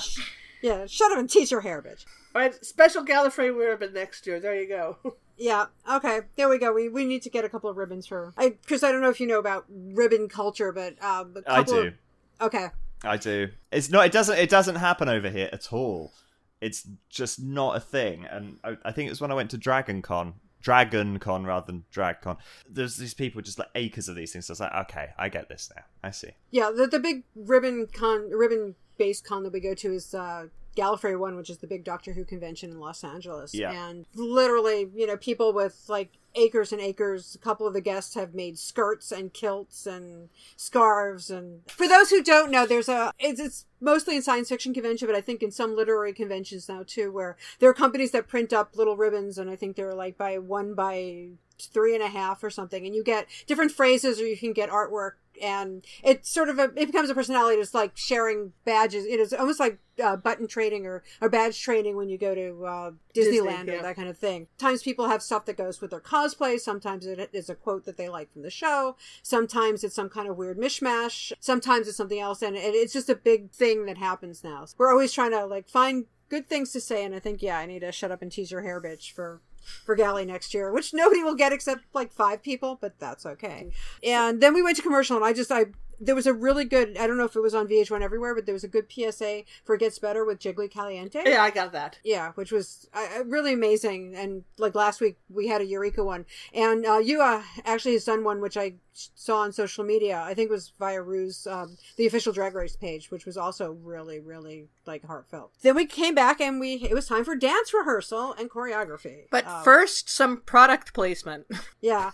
[0.60, 2.04] Yeah, shut up and tease your hair, bitch.
[2.34, 4.40] All right, special Gallifrey ribbon next year.
[4.40, 4.98] There you go.
[5.40, 5.66] Yeah.
[5.88, 6.22] Okay.
[6.36, 6.72] There we go.
[6.72, 8.34] We we need to get a couple of ribbons for.
[8.36, 11.56] I Chris, I don't know if you know about ribbon culture, but um, a I
[11.58, 11.80] couple do.
[11.86, 11.94] Of,
[12.40, 12.66] okay.
[13.04, 13.48] I do.
[13.70, 14.06] It's not.
[14.06, 14.36] It doesn't.
[14.36, 16.12] It doesn't happen over here at all.
[16.60, 18.26] It's just not a thing.
[18.28, 21.66] And I, I think it was when I went to Dragon Con, Dragon Con rather
[21.66, 22.36] than DragCon.
[22.68, 24.46] There's these people just like acres of these things.
[24.46, 25.82] So I was like, okay, I get this now.
[26.02, 26.30] I see.
[26.50, 26.70] Yeah.
[26.74, 31.18] The the big ribbon con ribbon based con that we go to is uh, Gallifrey
[31.18, 33.54] One, which is the big Doctor Who convention in Los Angeles.
[33.54, 33.72] Yeah.
[33.72, 37.34] And literally, you know, people with like acres and acres.
[37.34, 41.30] A couple of the guests have made skirts and kilts and scarves.
[41.30, 45.06] And for those who don't know, there's a it's, it's mostly in science fiction convention,
[45.06, 48.52] but I think in some literary conventions now too, where there are companies that print
[48.52, 51.28] up little ribbons, and I think they're like by one by
[51.60, 54.70] three and a half or something, and you get different phrases, or you can get
[54.70, 55.12] artwork.
[55.42, 57.60] And it's sort of a, it becomes a personality.
[57.60, 59.04] It's like sharing badges.
[59.04, 62.64] It is almost like uh, button trading or, or badge trading when you go to
[62.64, 63.74] uh, Disney, Disneyland yeah.
[63.74, 64.46] or that kind of thing.
[64.58, 66.58] Sometimes people have stuff that goes with their cosplay.
[66.58, 68.96] Sometimes it is a quote that they like from the show.
[69.22, 71.32] Sometimes it's some kind of weird mishmash.
[71.40, 72.42] Sometimes it's something else.
[72.42, 74.66] And it, it's just a big thing that happens now.
[74.76, 77.04] We're always trying to like find good things to say.
[77.04, 79.40] And I think, yeah, I need to shut up and tease your hair, bitch, for
[79.84, 83.66] for Galley next year, which nobody will get except like five people, but that's okay.
[83.68, 84.08] Mm-hmm.
[84.10, 85.66] And then we went to commercial, and I just I
[86.00, 88.46] there was a really good I don't know if it was on VH1 everywhere, but
[88.46, 91.22] there was a good PSA for It Gets Better with Jiggly Caliente.
[91.24, 91.98] yeah, I got that.
[92.04, 94.14] Yeah, which was uh, really amazing.
[94.16, 98.24] And like last week, we had a Eureka one, and uh, Yuhua actually has done
[98.24, 98.74] one which I
[99.14, 100.20] saw on social media.
[100.20, 103.72] I think it was via Ruse, um, the official Drag Race page, which was also
[103.84, 105.52] really, really like heartfelt.
[105.62, 109.26] Then we came back, and we it was time for dance rehearsal and choreography.
[109.30, 111.46] But Um, first, some product placement.
[111.80, 112.10] yeah,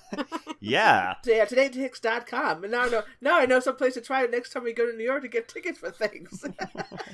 [0.60, 1.14] Yeah.
[1.24, 2.64] Yeah, todaytix.com.
[2.64, 4.72] And now I know now I know some someplace to try it next time we
[4.72, 6.44] go to New York to get tickets for things.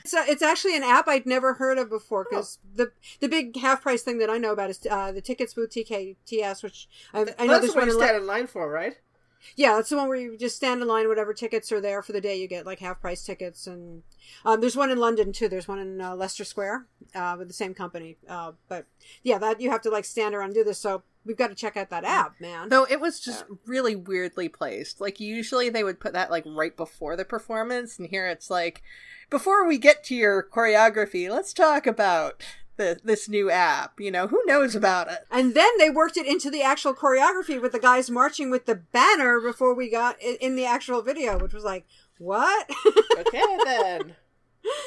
[0.02, 3.56] It's a, it's actually an app I'd never heard of before because the the big
[3.56, 7.20] half price thing that I know about is uh, the Tickets Boutique TKTS, which I,
[7.20, 8.96] I know That's there's what one you stand in line for, right?
[9.56, 11.08] yeah, that's the one where you just stand in line.
[11.08, 13.66] Whatever tickets are there for the day, you get like half price tickets.
[13.66, 14.02] And
[14.44, 15.48] um, there's one in London too.
[15.48, 18.16] There's one in uh, Leicester Square uh, with the same company.
[18.28, 18.86] Uh, but
[19.22, 20.78] yeah, that you have to like stand around and do this.
[20.78, 22.68] So we've got to check out that app, man.
[22.68, 25.00] Though it was just really weirdly placed.
[25.00, 28.82] Like usually they would put that like right before the performance, and here it's like,
[29.28, 32.42] before we get to your choreography, let's talk about
[32.76, 34.00] the, this new app.
[34.00, 35.20] You know, who knows about it?
[35.30, 38.74] And then they worked it into the actual choreography with the guys marching with the
[38.76, 41.86] banner before we got in the actual video, which was like,
[42.18, 42.68] what?
[43.18, 44.16] Okay, then.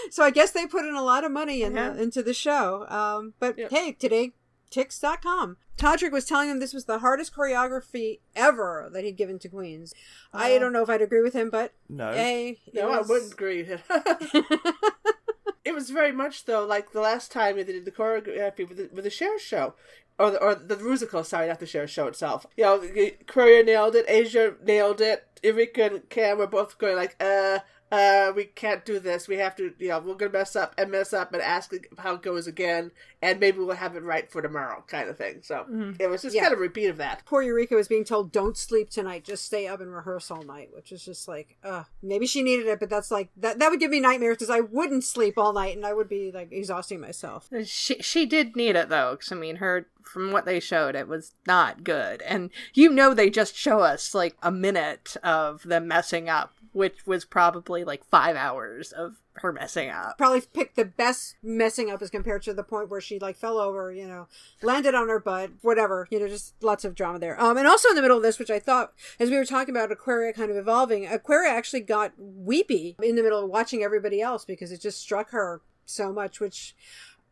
[0.10, 1.89] so I guess they put in a lot of money in Yeah.
[1.89, 2.88] the, into the show.
[2.89, 3.67] Um, but Yeah.
[3.69, 4.34] hey, today
[4.73, 5.57] Tix.com.
[5.77, 9.93] Todrick was telling him this was the hardest choreography ever that he'd given to Queens.
[10.33, 10.59] I Oh.
[10.59, 12.12] don't know if I'd agree with him, but No.
[12.12, 13.63] hey, it No, I wouldn't agree.
[13.63, 13.79] with him.
[15.65, 18.89] it was very much though like the last time they did the choreography with the,
[18.93, 19.75] with the Cher show.
[20.19, 22.45] Or the, or the musical, sorry, not the Cher show itself.
[22.55, 27.15] You know, Courier nailed it, Asia nailed it, Eureka and Cam were both going like,
[27.19, 27.59] uh,
[27.91, 29.27] uh, we can't do this.
[29.27, 32.13] We have to, you know, we're gonna mess up and mess up and ask how
[32.13, 32.91] it goes again,
[33.23, 35.39] and maybe we'll have it right for tomorrow, kind of thing.
[35.41, 35.65] So
[35.99, 36.41] it was just Yeah.
[36.43, 37.23] kind of a repeat of that.
[37.25, 39.23] Poor Eureka was being told, "Don't sleep tonight.
[39.23, 42.67] Just stay up and rehearse all night," which is just like, uh, maybe she needed
[42.67, 43.59] it, but that's like that.
[43.59, 46.31] That would give me nightmares because I wouldn't sleep all night and I would be
[46.31, 47.49] like exhausting myself.
[47.63, 51.07] She she did need it though, because I mean, her from what they showed, it
[51.07, 55.88] was not good, and you know they just show us like a minute of them
[55.88, 60.17] messing up, which was probably like five hours of her messing up.
[60.17, 63.58] Probably picked the best messing up as compared to the point where she like fell
[63.58, 64.28] over, you know,
[64.62, 67.39] landed on her butt, whatever, you know, just lots of drama there.
[67.41, 69.76] Um, and also in the middle of this, which I thought, as we were talking
[69.76, 74.22] about Aquaria kind of evolving, Aquaria actually got weepy in the middle of watching everybody
[74.22, 76.76] else because it just struck her so much, which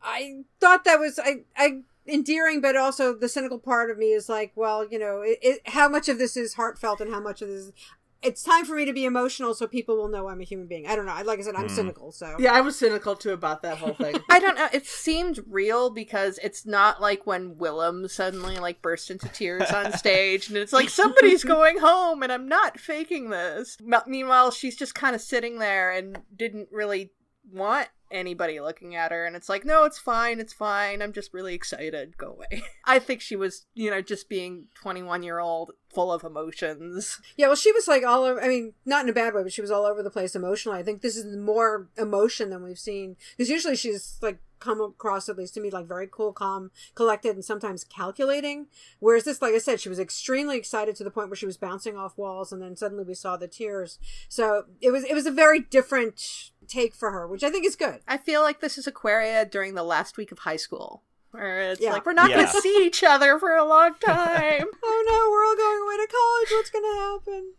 [0.02, 4.28] I thought that was I I endearing, but also the cynical part of me is
[4.28, 7.42] like, well, you know, it, it, how much of this is heartfelt and how much
[7.42, 7.72] of this.
[8.22, 10.66] Is, it's time for me to be emotional so people will know I'm a human
[10.66, 10.86] being.
[10.86, 11.20] I don't know.
[11.24, 11.74] Like I said, I'm hmm.
[11.74, 14.16] cynical, so Yeah, I was cynical too about that whole thing.
[14.30, 14.68] I don't know.
[14.72, 19.92] It seemed real because it's not like when Willem suddenly like burst into tears on
[19.98, 23.76] stage, and it's like somebody's going home, and I'm not faking this.
[23.80, 27.12] M- meanwhile, she's just kind of sitting there and didn't really
[27.50, 31.02] want anybody looking at her, and it's like, no, it's fine, it's fine.
[31.02, 32.16] I'm just really excited.
[32.16, 32.62] Go away.
[32.84, 37.20] I think she was, you know, just being 21 year old, full of emotions.
[37.36, 38.42] Yeah, well, she was like all over.
[38.42, 40.78] I mean, not in a bad way, but she was all over the place emotionally.
[40.78, 45.28] I think this is more emotion than we've seen because usually she's like come across
[45.28, 48.66] at least to me like very cool, calm, collected, and sometimes calculating.
[49.00, 51.56] Whereas this, like I said, she was extremely excited to the point where she was
[51.56, 53.98] bouncing off walls, and then suddenly we saw the tears.
[54.28, 57.76] So it was it was a very different take for her, which I think is
[57.76, 58.00] good.
[58.08, 61.02] I feel like this is Aquaria during the last week of high school.
[61.30, 61.92] Where it's Yeah.
[61.92, 62.44] like we're not Yeah.
[62.44, 64.66] gonna see each other for a long time.
[64.84, 66.48] oh no, we're all going away to college.
[66.50, 67.52] What's going to happen?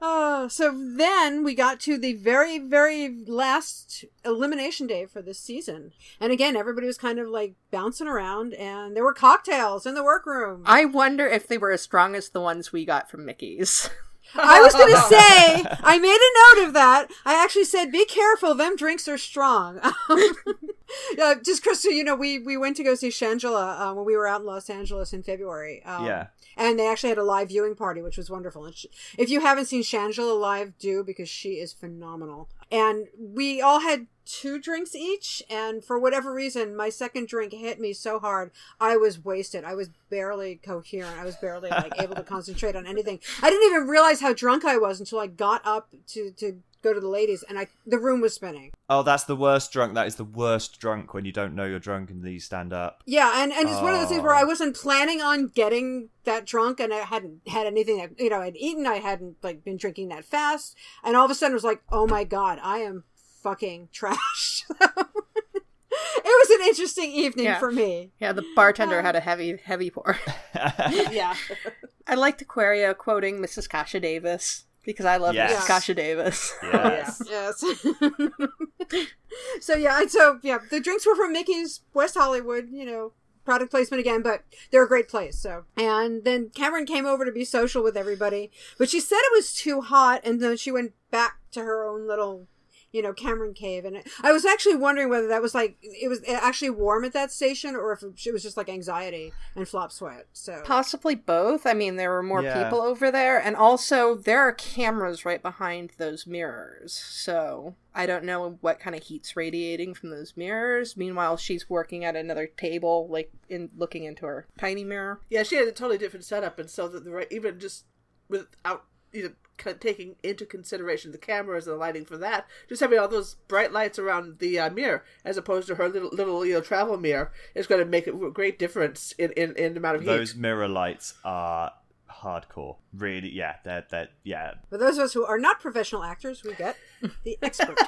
[0.00, 5.92] Uh, so then we got to the very, very last elimination day for this season.
[6.20, 10.04] And again, everybody was kind of like bouncing around, and there were cocktails in the
[10.04, 10.62] workroom.
[10.66, 13.88] I wonder if they were as strong as the ones we got from Mickey's.
[14.34, 17.10] I was going to say, I made a note of that.
[17.24, 19.80] I actually said, be careful, them drinks are strong.
[21.22, 24.04] uh, just, Chris, so you know, we, we went to go see Shangela uh, when
[24.04, 25.82] we were out in Los Angeles in February.
[25.84, 26.26] Um, Yeah.
[26.56, 28.64] And they actually had a live viewing party, which was wonderful.
[28.64, 32.48] And she, if you haven't seen Shangela live, do because she is phenomenal.
[32.70, 37.80] And we all had two drinks each, and for whatever reason, my second drink hit
[37.80, 39.64] me so hard, I was wasted.
[39.64, 41.18] I was barely coherent.
[41.18, 43.20] I was barely like able to concentrate on anything.
[43.42, 46.92] I didn't even realize how drunk I was until I got up to to go
[46.94, 48.72] to the ladies, and I the room was spinning.
[48.88, 49.94] Oh, that's the worst drunk.
[49.94, 52.72] That is the worst drunk when you don't know you're drunk and then you stand
[52.72, 53.02] up.
[53.06, 54.38] Yeah, and, and it's one of those things where Oh.
[54.38, 58.40] I wasn't planning on getting that drunk, and I hadn't had anything that you know
[58.40, 58.86] I'd eaten.
[58.86, 61.82] I hadn't like been drinking that fast, and all of a sudden it was like,
[61.90, 63.04] oh my god, I am
[63.42, 64.64] fucking trash.
[64.70, 67.58] it was an interesting evening Yeah.
[67.58, 68.10] for me.
[68.20, 70.18] yeah, the bartender um, had a heavy, heavy pour.
[70.54, 71.34] yeah.
[72.06, 73.68] I liked Aquaria quoting Mrs.
[73.68, 75.52] Kasha Davis because I love Yes.
[75.52, 75.66] Mrs.
[75.66, 76.54] Kasha Davis.
[76.62, 77.22] Oh, yes.
[77.28, 77.62] Yes.
[79.60, 83.12] so yeah, and so yeah, the drinks were from Mickey's West Hollywood, you know,
[83.44, 85.38] product placement again, but they're a great place.
[85.38, 89.36] So, and then Cameron came over to be social with everybody, but she said it
[89.36, 92.46] was too hot, and then she went back to her own little
[92.92, 93.84] you know, Cameron Cave.
[93.84, 97.30] And I was actually wondering whether that was like, it was actually warm at that
[97.30, 100.26] station or if it was just like anxiety and flop sweat.
[100.32, 101.66] So possibly both.
[101.66, 102.64] I mean, there were more Yeah.
[102.64, 103.38] people over there.
[103.38, 106.92] And also, there are cameras right behind those mirrors.
[106.94, 110.96] So I don't know what kind of heat's radiating from those mirrors.
[110.96, 115.20] Meanwhile, she's working at another table, like in looking into her tiny mirror.
[115.28, 117.84] Yeah, she had a totally different setup, and so that the right, even just
[118.28, 119.34] without you know c-
[119.80, 123.72] taking into consideration the cameras and the lighting for that, just having all those bright
[123.72, 127.32] lights around the uh, mirror as opposed to her little little you know travel mirror
[127.54, 130.08] is going to make a great difference in in, in the amount of heat.
[130.08, 131.72] Those mirror lights are
[132.10, 132.76] hardcore.
[132.96, 134.54] Really, yeah, they're, they're yeah.
[134.70, 136.76] For those of us who are not professional actors, we get
[137.24, 137.78] the expert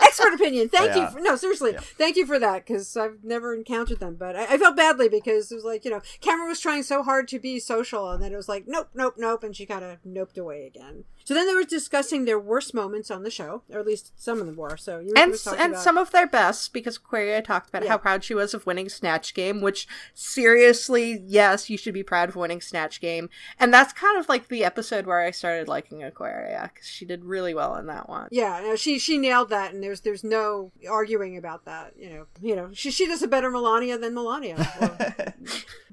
[0.00, 0.68] expert opinion.
[0.68, 1.08] Thank you.
[1.10, 1.80] For, no, seriously, Yeah.
[1.80, 4.14] thank you for that because I've never encountered them.
[4.14, 7.02] But I, I felt badly because it was like you know, Cameron was trying so
[7.02, 9.84] hard to be social, and then it was like nope, nope, nope, and she kind
[9.84, 11.04] of noped away again.
[11.24, 14.40] So then they were discussing their worst moments on the show, or at least some
[14.40, 14.78] of them were.
[14.78, 17.90] So you and was and about- some of their best because Aquaria talked about Yeah.
[17.90, 22.28] how proud she was of winning Snatch Game, which seriously, yes, you should be proud
[22.30, 23.28] of winning Snatch Game,
[23.58, 27.24] and that's kind of like the episode where I started liking Aquaria because she did
[27.24, 28.28] really well in that one.
[28.30, 31.94] Yeah, no, she she nailed that, and there's there's no arguing about that.
[31.98, 34.56] You know, you know, she she does a better Melania than Melania.
[34.78, 34.96] Well,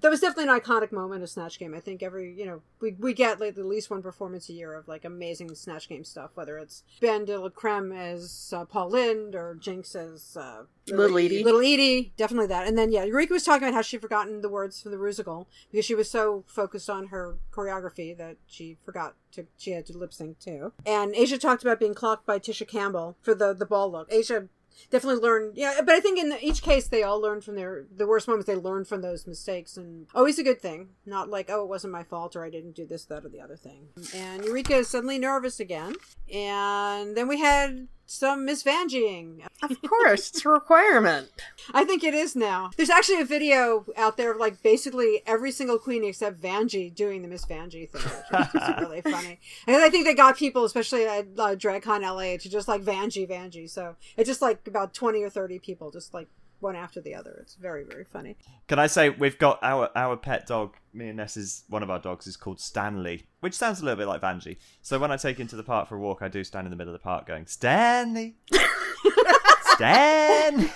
[0.02, 1.74] that was definitely an iconic moment of Snatch Game.
[1.74, 4.74] I think every you know we we get like at least one performance a year
[4.74, 8.92] of like amazing Snatch Game stuff, whether it's Ben de la Creme as uh, Paul
[8.92, 11.44] Lynde or Jinkx as uh, Little Edie.
[11.44, 12.68] Little Edie, definitely that.
[12.68, 15.48] And then yeah, Eureka was talking about how she'd forgotten the words from the Rusical
[15.72, 19.98] because she was so focused on her choreography that she forgot to she had to
[19.98, 20.74] lip sync too.
[20.86, 24.08] And Asia talked about being clocked by Tisha Campbell for the the ball look.
[24.12, 24.48] Asia
[24.90, 28.06] definitely learned yeah but i think in each case they all learned from their the
[28.06, 31.64] worst moments they learned from those mistakes and always a good thing not like oh
[31.64, 34.44] it wasn't my fault or i didn't do this that or the other thing and
[34.44, 35.96] eureka is suddenly nervous again
[36.32, 41.30] and then we had some miss vanjying Of course, it's a requirement.
[41.74, 42.70] I think it is now.
[42.78, 47.22] There's actually a video out there of like basically every single queen except Vanjie doing
[47.22, 49.40] the Miss Vanjie thing, which is really funny.
[49.66, 53.28] And I think they got people, especially at uh, DragCon LA, to just like Vanjie,
[53.28, 53.70] Vanjie.
[53.70, 56.28] So it's just like about 20 or 30 people, just like
[56.60, 57.38] one after the other.
[57.42, 58.38] It's very, very funny.
[58.68, 60.76] Can I say we've got our our pet dog?
[60.94, 64.08] Me and Ness's one of our dogs is called Stanley, which sounds a little bit
[64.08, 64.58] like Vanjie.
[64.82, 66.72] So when I take him to the park for a walk, I do stand in
[66.72, 68.36] the middle of the park going Stanley,
[69.74, 70.70] Stan.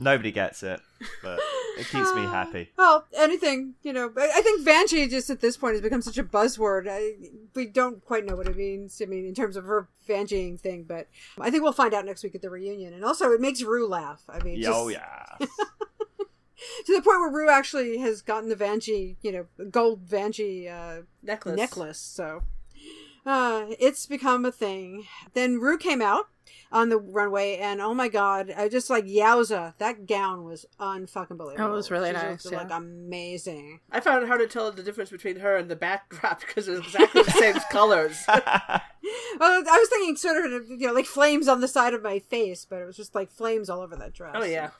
[0.00, 0.80] Nobody gets it,
[1.22, 1.38] but
[1.80, 2.70] it keeps me happy.
[2.76, 6.18] Well, anything, you know, but I think Vanjie just at this point has become such
[6.18, 6.86] a buzzword.
[6.88, 7.14] I,
[7.54, 9.00] we don't quite know what it means.
[9.02, 11.08] I mean, in terms of her Vanjieing thing, but
[11.38, 12.92] I think we'll find out next week at the reunion.
[12.92, 14.22] And also, it makes Ru laugh.
[14.28, 15.24] I mean, just, Oh yeah.
[15.40, 21.02] to the point where Ru actually has gotten the Vanjie, you know, gold Vanjie uh,
[21.22, 21.56] necklace.
[21.56, 21.98] necklace.
[21.98, 22.42] So
[23.26, 25.06] uh, it's become a thing.
[25.34, 26.28] Then Ru came out
[26.72, 31.36] on the runway, and oh my god, I just like yowza, that gown was unfucking
[31.36, 31.66] believable.
[31.68, 33.80] It was really She nice, looked, like amazing.
[33.90, 36.86] I found it hard to tell the difference between her and the backdrop because it's
[36.86, 38.24] exactly the same colors.
[39.38, 42.18] Well, I was thinking sort of you know like flames on the side of my
[42.18, 44.34] face, but it was just like flames all over that dress.
[44.36, 44.70] Oh yeah.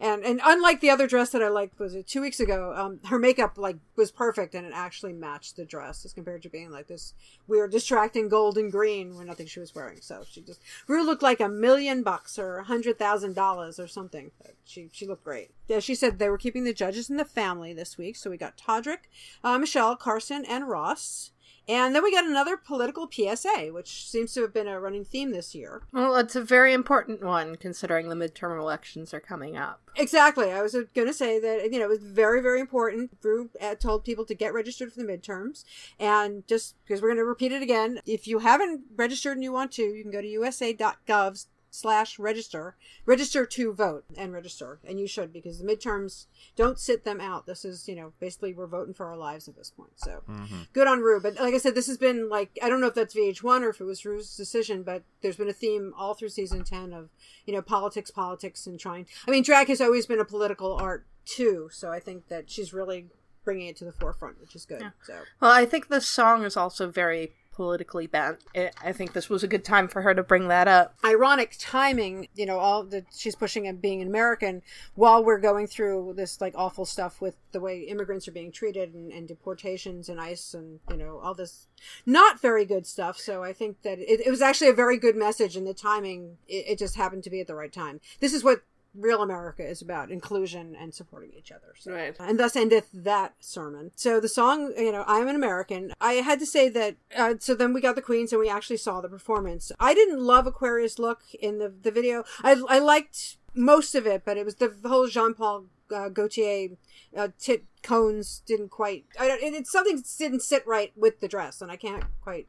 [0.00, 3.00] And and unlike the other dress that I liked was it two weeks ago, um,
[3.06, 6.70] her makeup like was perfect and it actually matched the dress as compared to being
[6.70, 7.14] like this
[7.46, 10.00] weird distracting gold and green when nothing she was wearing.
[10.00, 13.88] So she just Ru looked like a million bucks or a hundred thousand dollars or
[13.88, 14.30] something.
[14.40, 15.50] But she she looked great.
[15.66, 18.36] Yeah, she said they were keeping the judges in the family this week, so we
[18.36, 19.08] got Todrick,
[19.44, 21.32] uh, Michelle, Carson, and Ross.
[21.68, 25.32] And then we got another political PSA, which seems to have been a running theme
[25.32, 25.82] this year.
[25.92, 29.82] Well, it's a very important one considering the midterm elections are coming up.
[29.96, 30.50] Exactly.
[30.50, 33.20] I was going to say that, you know, it was very, very important.
[33.20, 35.64] Brew uh, told people to get registered for the midterms.
[36.00, 39.52] And just because we're going to repeat it again, if you haven't registered and you
[39.52, 44.78] want to, you can go to usa.gov slash register, register to vote and register.
[44.86, 47.46] And you should because the midterms don't sit them out.
[47.46, 49.92] This is, you know, basically we're voting for our lives at this point.
[49.96, 50.62] So mm-hmm.
[50.72, 51.20] good on Ru.
[51.20, 53.70] But like I said, this has been like, I don't know if that's VH1 or
[53.70, 57.10] if it was Ru's decision, but there's been a theme all through season 10 of,
[57.44, 59.06] you know, politics, politics, and trying.
[59.26, 61.68] I mean, drag has always been a political art too.
[61.72, 63.06] So I think that she's really
[63.44, 64.82] bringing it to the forefront, which is good.
[65.02, 68.38] So Well, I think this song is also very politically bent.
[68.54, 70.94] I I think this was a good time for her to bring that up.
[71.04, 74.62] ironic timing, you know, all that she's pushing and being an American
[74.94, 78.94] while we're going through this like awful stuff with the way immigrants are being treated
[78.94, 81.66] and, and deportations and ICE and, you know, all this
[82.06, 83.18] not very good stuff.
[83.18, 86.38] So I think that it, it was actually a very good message and the timing,
[86.46, 88.00] it, it just happened to be at the right time.
[88.20, 88.62] This is what
[88.94, 91.74] real America is about inclusion and supporting each other.
[91.78, 91.92] So.
[91.92, 92.16] Right.
[92.18, 93.92] And thus endeth that sermon.
[93.96, 95.92] So the song, you know, I'm an American.
[96.00, 96.96] I had to say that.
[97.16, 99.70] Uh, so then we got the Queens and we actually saw the performance.
[99.78, 102.24] I didn't love Aquaria's look in the the video.
[102.42, 106.70] I I liked most of it, but it was the, whole Jean Paul uh, Gaultier
[107.16, 109.04] uh, tit cones didn't quite.
[109.18, 109.42] I don't.
[109.42, 112.46] It, it's something didn't sit right with the dress, and I can't quite.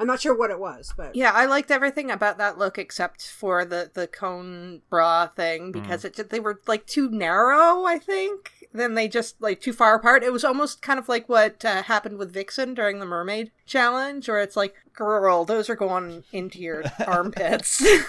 [0.00, 3.28] I'm not sure what it was, but Yeah, I liked everything about that look except
[3.28, 7.84] for the the cone bra thing because it they were like too narrow.
[7.84, 8.52] I think.
[8.72, 10.22] Then they just like too far apart.
[10.22, 14.28] It was almost kind of like what uh, happened with Vixen during the Mermaid Challenge,
[14.28, 17.84] where it's like, girl, those are going into your armpits.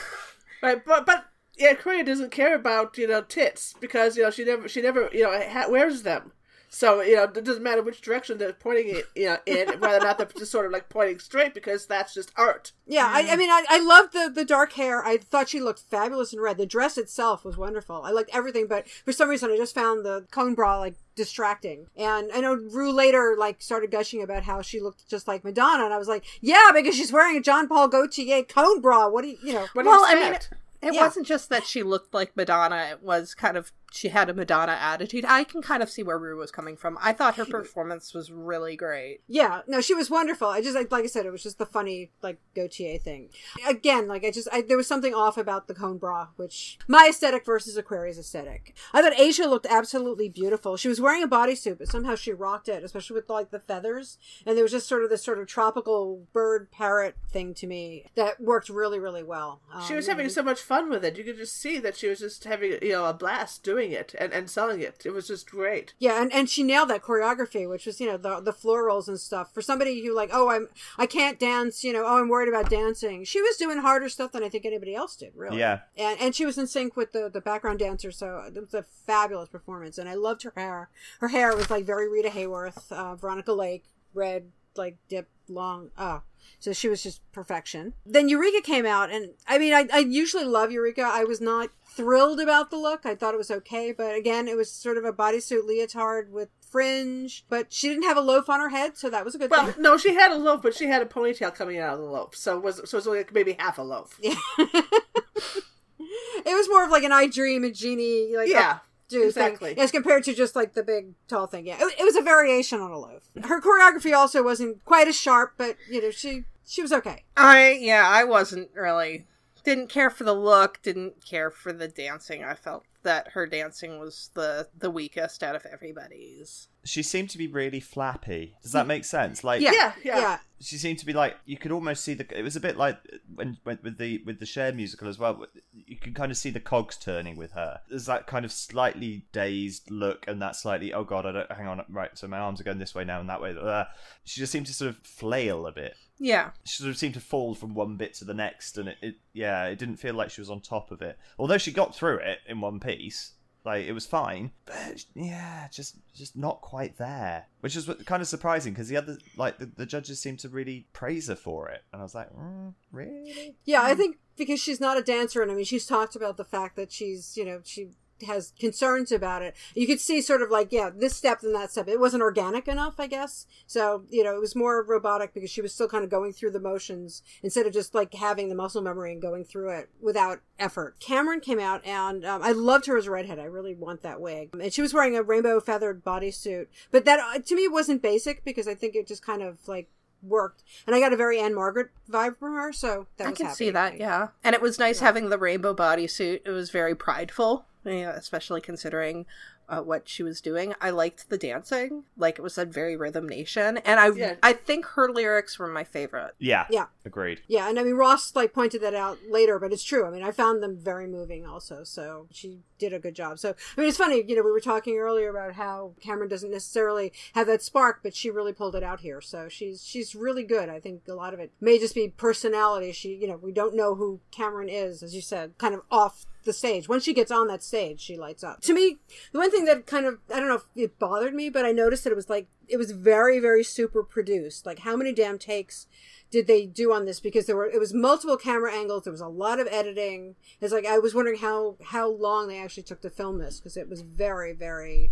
[0.61, 1.25] Right, but but
[1.57, 5.09] yeah, Korea doesn't care about you know tits because you know she never she never
[5.11, 6.33] you know ha- wears them.
[6.73, 9.97] So you know it doesn't matter which direction they're pointing it you know in whether
[9.97, 12.71] or not they're just sort of like pointing straight because that's just art.
[12.87, 13.37] Yeah, I, I mm.
[13.37, 15.03] mean, I, I loved the, the dark hair.
[15.05, 16.57] I thought she looked fabulous in red.
[16.57, 18.01] The dress itself was wonderful.
[18.03, 21.87] I liked everything, but for some reason, I just found the cone bra like distracting.
[21.97, 25.83] And I know Ru later like started gushing about how she looked just like Madonna,
[25.83, 29.09] and I was like, yeah, because she's wearing a John Paul Gaultier cone bra.
[29.09, 29.67] What do you, you know?
[29.73, 30.53] What do well, you I mean, expect?
[30.81, 31.01] it Yeah.
[31.01, 32.87] wasn't just that she looked like Madonna.
[32.91, 35.25] It was kind of she had a Madonna attitude.
[35.27, 36.97] I can kind of see where Ru was coming from.
[37.01, 39.21] I thought her performance was really great.
[39.27, 40.47] Yeah, no, she was wonderful.
[40.47, 43.29] I just, like, like I said, it was just the funny, like, Gaultier thing.
[43.67, 47.07] Again, like, I just, I, there was something off about the cone bra, which, my
[47.09, 48.75] aesthetic versus Aquaria's aesthetic.
[48.93, 50.77] I thought Asia looked absolutely beautiful.
[50.77, 54.17] She was wearing a bodysuit, but somehow she rocked it, especially with, like, the feathers.
[54.45, 58.05] And there was just sort of this sort of tropical bird parrot thing to me
[58.15, 59.61] that worked really, really well.
[59.87, 61.17] She was Um, having so much fun with it.
[61.17, 64.13] You could just see that she was just having you know a blast doing it
[64.19, 65.01] and, and selling it.
[65.03, 65.93] It was just great.
[65.97, 69.09] Yeah, and, and she nailed that choreography, which was you know the the floor rolls
[69.09, 69.51] and stuff.
[69.51, 70.67] For somebody who like, oh, I'm
[70.99, 73.23] I can't dance, you know, oh, I'm worried about dancing.
[73.23, 75.57] She was doing harder stuff than I think anybody else did, really.
[75.57, 75.79] Yeah.
[75.97, 78.83] and and she was in sync with the the background dancer, so it was a
[78.83, 79.97] fabulous performance.
[79.97, 80.89] And I loved her hair.
[81.19, 85.89] Her hair was like very Rita Hayworth, uh, Veronica Lake, red like dip long.
[85.97, 86.21] Oh.
[86.59, 87.93] So she was just perfection.
[88.05, 91.01] Then Eureka came out, and I mean, I, I usually love Eureka.
[91.03, 93.05] I was not thrilled about the look.
[93.05, 96.49] I thought it was okay, but again, it was sort of a bodysuit leotard with
[96.61, 97.45] fringe.
[97.49, 99.67] But she didn't have a loaf on her head, so that was a good Well,
[99.71, 99.81] thing.
[99.83, 102.35] no, she had a loaf, but she had a ponytail coming out of the loaf,
[102.35, 104.17] so it was so it was like maybe half a loaf.
[104.21, 104.35] Yeah.
[104.59, 108.79] it was more of like an I Dream of Jeannie, like Yeah,
[109.11, 109.75] do exactly.
[109.75, 111.67] thing, as compared to just like the big tall thing.
[111.67, 113.23] Yeah, it, it was a variation on a loaf.
[113.43, 117.23] Her choreography also wasn't quite as sharp, but you know she she was okay.
[117.37, 119.27] I yeah, I wasn't really
[119.63, 122.43] didn't care for the look, didn't care for the dancing.
[122.43, 126.67] I felt that her dancing was the the weakest out of everybody's.
[126.83, 128.55] She seemed to be really flappy.
[128.63, 129.43] Does that make sense?
[129.43, 129.71] Like, Yeah.
[129.73, 130.19] yeah, yeah.
[130.19, 132.25] Yeah, she seemed to be like you could almost see the.
[132.37, 132.97] It was a bit like
[133.35, 135.45] when, when with the with the Cher musical as well.
[135.73, 137.81] You can kind of see the cogs turning with her.
[137.89, 141.67] There's that kind of slightly dazed look and that slightly oh god I don't hang
[141.67, 143.55] on right so my arms are going this way now and that way.
[143.59, 143.85] Uh,
[144.23, 145.95] she just seemed to sort of flail a bit.
[146.19, 146.51] Yeah.
[146.65, 149.15] She sort of seemed to fall from one bit to the next, and it, it
[149.33, 151.17] yeah it didn't feel like she was on top of it.
[151.39, 153.31] Although she got through it in one piece.
[153.63, 158.19] Like it was fine, but yeah, just just not quite there, which is what, kind
[158.19, 161.69] of surprising because the other like the, the judges seemed to really praise her for
[161.69, 163.55] it, and I was like, mm, really?
[163.63, 163.83] yeah.
[163.83, 166.75] I think because she's not a dancer, and I mean she's talked about the fact
[166.75, 167.89] that she's you know she
[168.25, 169.55] has concerns about it.
[169.75, 171.87] You could see sort of like yeah this step and that step.
[171.87, 173.45] It wasn't organic enough, I guess.
[173.67, 176.51] So you know it was more robotic because she was still kind of going through
[176.51, 180.39] the motions instead of just like having the muscle memory and going through it without
[180.59, 180.99] effort.
[180.99, 183.39] Cameron came out and um, I loved her as a redhead.
[183.39, 184.49] I really want that wig.
[184.59, 188.43] And she was wearing a rainbow feathered bodysuit, but that uh, to me wasn't basic
[188.43, 189.89] because I think it just kind of like
[190.23, 190.63] worked.
[190.85, 193.71] And I got a very Ann-Margret vibe from her, so that I was can see
[193.71, 194.29] that, yeah.
[194.43, 196.41] And it was nice having the rainbow bodysuit.
[196.45, 199.25] It was very prideful, you know, especially considering
[199.69, 200.73] uh, what she was doing.
[200.81, 204.35] I liked the dancing, like it was a very rhythm nation, and I Yeah.
[204.43, 206.35] I think her lyrics were my favorite.
[206.39, 206.87] Yeah, Yeah.
[207.05, 207.41] agreed.
[207.47, 210.05] Yeah, and I mean Ross like pointed that out later, but it's true.
[210.05, 211.83] I mean, I found them very moving also.
[211.85, 213.39] So she did a good job.
[213.39, 214.23] So I mean, it's funny.
[214.27, 218.15] You know, we were talking earlier about how Cameron doesn't necessarily have that spark, but
[218.15, 219.21] she really pulled it out here.
[219.21, 220.67] So she's she's really good.
[220.67, 222.91] I think a lot of it may just be personality.
[222.91, 226.25] She, you know, we don't know who Cameron is, as you said, kind of off
[226.43, 226.89] the stage.
[226.89, 228.61] Once she gets on that stage, she lights up.
[228.61, 228.97] To me,
[229.31, 231.71] the one thing that kind of I don't know if it bothered me, but I
[231.71, 234.65] noticed that it was like it was very very super produced.
[234.65, 235.85] Like how many damn takes
[236.31, 237.19] did they do on this?
[237.19, 239.03] Because there were it was multiple camera angles.
[239.03, 240.35] There was a lot of editing.
[240.59, 243.77] It's like i was wondering how how long they actually took to film this because
[243.77, 245.11] it was very very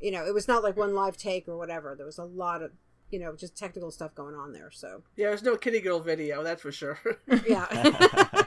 [0.00, 1.94] you know it was not like one live take or whatever.
[1.94, 2.72] There was a lot of
[3.10, 5.02] you know just technical stuff going on there so.
[5.16, 6.98] Yeah, there's no kitty girl video, that's for sure.
[7.46, 8.42] yeah.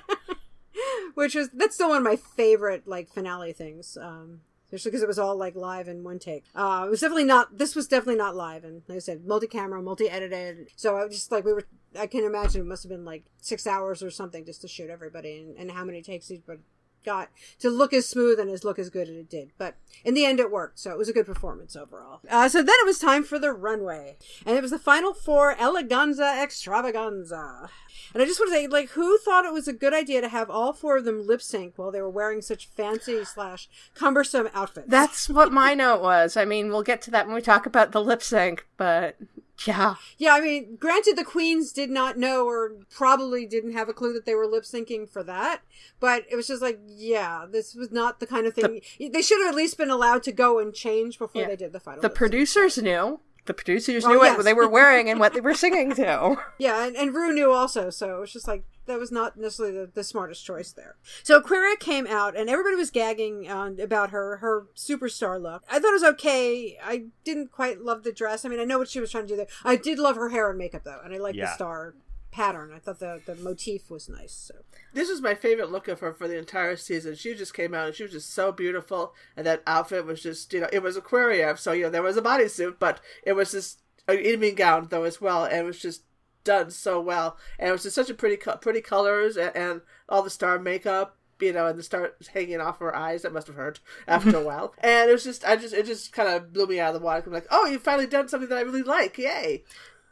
[1.14, 3.98] Which is that's still one of my favorite like finale things.
[4.00, 6.44] Um, especially because it was all like live in one take.
[6.56, 7.58] Uh, it was definitely not.
[7.58, 10.70] This was definitely not live, and like I said, multi-camera, multi-edited.
[10.76, 11.64] So I was just like we were.
[11.98, 14.90] I can imagine it must have been like six hours or something just to shoot
[14.90, 16.60] everybody, and, and how many takes each but
[17.08, 17.30] got
[17.60, 19.52] to look as smooth and as look as good as it did.
[19.58, 22.20] But in the end, it worked, so it was a good performance overall.
[22.30, 25.56] Uh, so then it was time for the runway, and it was the final four
[25.56, 27.70] Eleganza Extravaganza.
[28.14, 30.30] And I just want to say, like, who thought it was a good idea to
[30.30, 34.50] have all four of them lip sync while they were wearing such fancy slash cumbersome
[34.54, 34.90] outfits?
[34.90, 36.38] That's what my note was.
[36.38, 39.18] I mean, we'll get to that when we talk about the lip sync, but
[39.66, 39.96] yeah.
[40.18, 44.14] Yeah, I mean, granted, the queens did not know or probably didn't have a clue
[44.14, 45.62] that they were lip syncing for that,
[46.00, 48.82] but it was just like, yeah, this was not the kind of thing.
[49.00, 51.48] The, they should have at least been allowed to go and change before yeah.
[51.48, 52.02] they did the final.
[52.02, 53.20] The producers knew.
[53.48, 54.38] The producers knew yes.
[54.38, 56.38] what they were wearing and what they were singing to.
[56.60, 59.78] Yeah, and, and Ru knew also, so it was just like, that was not necessarily
[59.78, 60.96] the, the smartest choice there.
[61.24, 65.64] So Aquaria came out, and everybody was gagging uh, about her her superstar look.
[65.70, 66.78] I thought it was okay.
[66.84, 68.46] I didn't quite love the dress.
[68.46, 69.48] I mean, I know what she was trying to do there.
[69.64, 71.46] I did love her hair and makeup though, and I liked yeah.
[71.46, 71.96] the star
[72.32, 72.72] pattern.
[72.74, 74.34] I thought the the motif was nice.
[74.34, 74.56] So
[74.94, 77.16] this was my favorite look of her for the entire season.
[77.16, 80.54] She just came out and she was just so beautiful, and that outfit was just
[80.54, 83.52] you know it was Aquaria, so you know there was a bodysuit, but it was
[83.52, 86.04] just an evening gown though as well, and it was just
[86.44, 90.22] done so well, and it was just such a pretty pretty colors and, and all
[90.22, 93.22] the star makeup you know, and the stars hanging off her eyes.
[93.22, 94.74] That must have hurt after a while.
[94.80, 97.06] And it was just, I just, it just kind of blew me out of the
[97.06, 97.24] water.
[97.26, 99.18] I'm like, oh, you've finally done something that I really like.
[99.18, 99.64] Yay.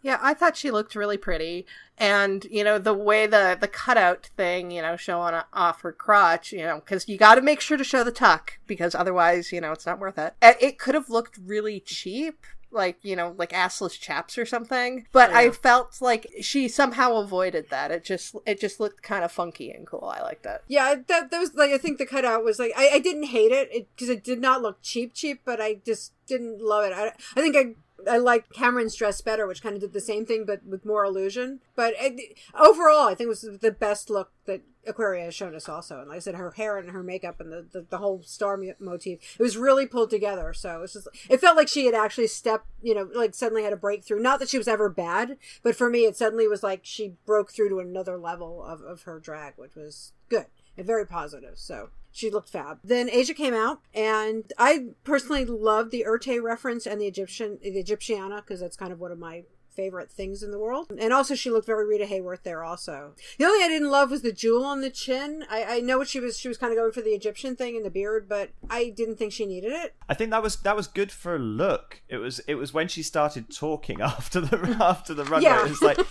[0.05, 1.65] Yeah, I thought she looked really pretty,
[1.97, 6.51] and you know the way the the cutout thing, you know, showing off her crotch,
[6.51, 9.59] you know, because you got to make sure to show the tuck because otherwise, you
[9.59, 10.35] know, it's not worth it.
[10.43, 15.31] It could have looked really cheap, like you know like assless chaps or something but
[15.31, 15.37] yeah.
[15.37, 17.89] i felt like she somehow avoided that.
[17.89, 20.13] It just it just looked kind of funky and cool.
[20.15, 22.89] I like that yeah that, that was like i think the cutout was like i,
[22.93, 23.87] I didn't hate it.
[23.95, 26.93] Because it, it, did not look cheap cheap but i just didn't love it.
[26.93, 27.75] I, I think i
[28.09, 31.05] I like Cameron's dress better, which kind of did the same thing but with more
[31.05, 31.59] illusion.
[31.75, 35.67] But it, overall, I think it was the best look that Aquaria has shown us
[35.67, 35.99] also.
[35.99, 38.59] And like I said, her hair and her makeup and the, the, the whole star
[38.79, 40.53] motif, it was really pulled together.
[40.53, 43.73] So it's just, it felt like she had actually stepped, you know, like suddenly had
[43.73, 44.19] a breakthrough.
[44.19, 47.51] Not that she was ever bad, but for me, it suddenly was like she broke
[47.51, 50.45] through to another level of, of her drag, which was good
[50.77, 51.57] and very positive.
[51.57, 52.79] So she looked fab.
[52.83, 57.83] Then Asia came out, and I personally loved the Erté reference and the Egyptian, the
[57.83, 59.43] Egyptiana, because that's kind of one of my
[59.75, 60.87] favorite things in the world.
[60.97, 62.63] And also, she looked very Rita Hayworth there.
[62.63, 65.43] Also, the only I didn't love was the jewel on the chin.
[65.49, 66.39] I, I know what she was.
[66.39, 69.17] She was kind of going for the Egyptian thing in the beard, but I didn't
[69.17, 69.93] think she needed it.
[70.07, 72.01] I think that was that was good for a look.
[72.07, 75.49] It was it was when she started talking after the after the runway.
[75.49, 75.65] Yeah.
[75.65, 75.97] It was like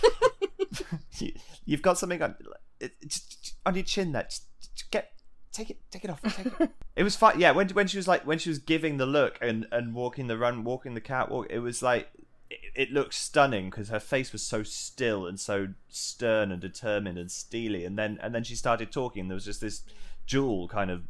[1.19, 1.31] you,
[1.71, 2.35] have got something on,
[2.79, 5.14] it, just, on your chin that just, just get
[5.55, 6.69] take it take it off take it.
[6.95, 9.37] it was fun yeah when when she was like when she was giving the look
[9.41, 12.09] and and walking the run walking the catwalk it was like
[12.49, 17.17] it, it looked stunning because her face was so still and so stern and determined
[17.17, 19.83] and steely and then and then she started talking there was just this
[20.25, 21.03] jewel kind of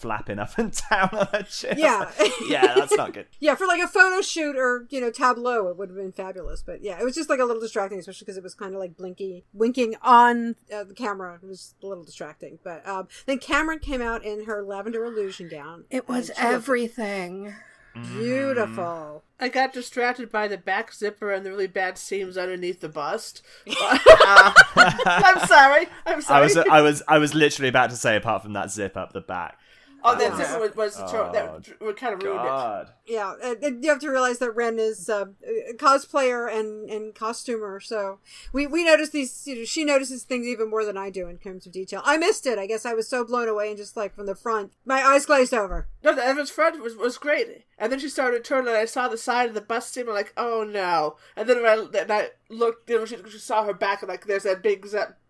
[0.00, 1.78] flapping up and down on her chin.
[1.78, 2.10] Yeah,
[2.48, 3.26] yeah, that's not good.
[3.40, 6.62] yeah, for like a photo shoot or you know tableau, it would have been fabulous.
[6.62, 8.80] But yeah, it was just like a little distracting, especially because it was kind of
[8.80, 11.38] like blinky, winking on uh, the camera.
[11.42, 12.58] It was a little distracting.
[12.64, 15.84] But um, then Cameron came out in her lavender illusion gown.
[15.90, 17.54] It was everything.
[17.94, 19.24] Beautiful.
[19.40, 23.42] I got distracted by the back zipper and the really bad seams underneath the bust.
[23.66, 25.86] I'm sorry.
[26.06, 26.40] I'm sorry.
[26.40, 29.12] I was I was I was literally about to say apart from that zip up
[29.12, 29.58] the back.
[30.02, 32.88] Oh, that zipper was, was oh, that would kind of ruined God.
[33.06, 33.12] it.
[33.12, 35.26] Yeah, and you have to realize that Ren is uh,
[35.70, 38.18] a cosplayer and, and costumer, so
[38.52, 39.46] we we notice these.
[39.46, 42.02] You know, she notices things even more than I do in terms of detail.
[42.04, 42.58] I missed it.
[42.58, 45.26] I guess I was so blown away and just like from the front, my eyes
[45.26, 45.88] glazed over.
[46.02, 49.08] No, the Evans front was was great, and then she started turning, and I saw
[49.08, 50.08] the side of the bust seam.
[50.08, 51.16] I'm like, oh no!
[51.36, 54.08] And then when I, and I looked, you know, she, she saw her back, and
[54.08, 54.86] like there's that big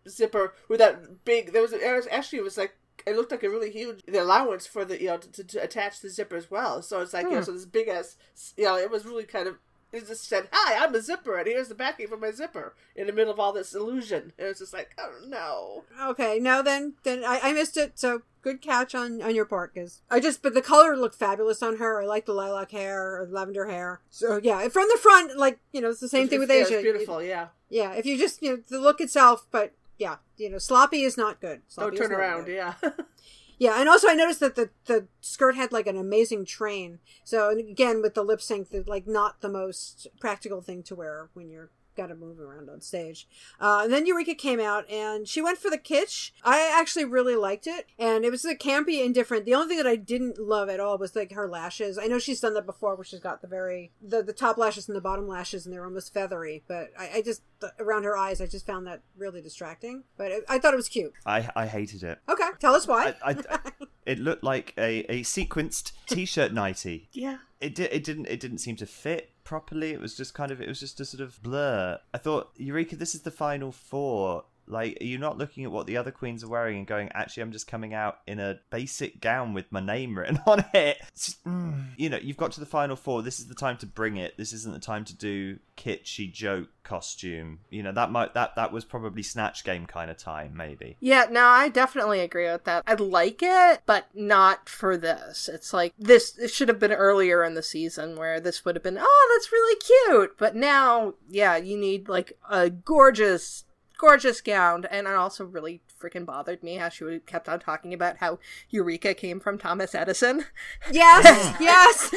[0.08, 1.52] zipper with that big.
[1.52, 2.74] There was, it was actually it was like
[3.06, 6.10] it looked like a really huge allowance for the you know to, to attach the
[6.10, 6.82] zipper as well.
[6.82, 7.30] So it's like hmm.
[7.30, 7.46] you know, hmm.
[7.46, 8.16] so this big ass
[8.56, 9.56] you know it was really kind of
[9.92, 13.06] it just said hi I'm a zipper and here's the backing for my zipper in
[13.06, 14.32] the middle of all this illusion.
[14.38, 15.84] And it's just like oh no.
[16.10, 17.98] Okay, now then then I, I missed it.
[17.98, 21.62] So good catch on on your part because I just but the color looked fabulous
[21.62, 22.02] on her.
[22.02, 24.00] I like the lilac hair or lavender hair.
[24.10, 26.66] So yeah, from the front, like you know, it's the same it's, thing with yeah,
[26.66, 26.80] Asia.
[26.82, 27.48] beautiful, yeah.
[27.68, 31.18] Yeah, if you just you know the look itself, but yeah, you know, sloppy is
[31.18, 31.60] not good.
[31.68, 32.56] Sloppy Don't turn around, good.
[32.56, 32.74] yeah.
[33.58, 37.00] yeah, and also I noticed that the the skirt had like an amazing train.
[37.22, 41.50] So again, with the lip sync, like not the most practical thing to wear when
[41.50, 41.70] you're
[42.00, 43.28] got to move around on stage.
[43.60, 46.30] Uh, and then Eureka came out and she went for the kitsch.
[46.42, 49.44] I actually really liked it, and it was a campy and different.
[49.44, 51.98] The only thing that I didn't love at all was like her lashes.
[51.98, 54.88] I know she's done that before, where she's got the very the the top lashes
[54.88, 56.62] and the bottom lashes, and they're almost feathery.
[56.66, 57.42] But I, I just
[57.78, 60.04] around her eyes, I just found that really distracting.
[60.16, 61.12] But it, I thought it was cute.
[61.26, 62.18] I I hated it.
[62.28, 63.14] Okay, tell us why.
[63.22, 63.60] I, I,
[64.06, 67.08] it looked like a, a sequenced t-shirt nighty.
[67.12, 67.38] Yeah.
[67.60, 67.92] It did.
[67.92, 68.26] It didn't.
[68.26, 69.90] It didn't seem to fit properly.
[69.90, 70.60] It was just kind of.
[70.62, 71.98] It was just a sort of blur.
[72.14, 74.44] I thought, Eureka, this is the final four.
[74.70, 77.42] Like, are you not looking at what the other queens are wearing and going, actually,
[77.42, 80.98] I'm just coming out in a basic gown with my name written on it?
[81.14, 81.84] Just, mm.
[81.96, 83.22] You know, you've got to the final four.
[83.22, 84.36] This is the time to bring it.
[84.36, 87.60] This isn't the time to do kitschy joke costume.
[87.70, 90.96] You know, that might that that was probably snatch game kind of time, maybe.
[91.00, 92.82] Yeah, no, I definitely agree with that.
[92.86, 95.48] I like it, but not for this.
[95.48, 98.82] It's like this it should have been earlier in the season where this would have
[98.82, 100.36] been, oh, that's really cute.
[100.38, 103.64] But now, yeah, you need like a gorgeous
[104.00, 108.16] gorgeous gown and it also really freaking bothered me how she kept on talking about
[108.16, 108.38] how
[108.70, 110.46] eureka came from thomas edison.
[110.90, 112.14] Yes yes.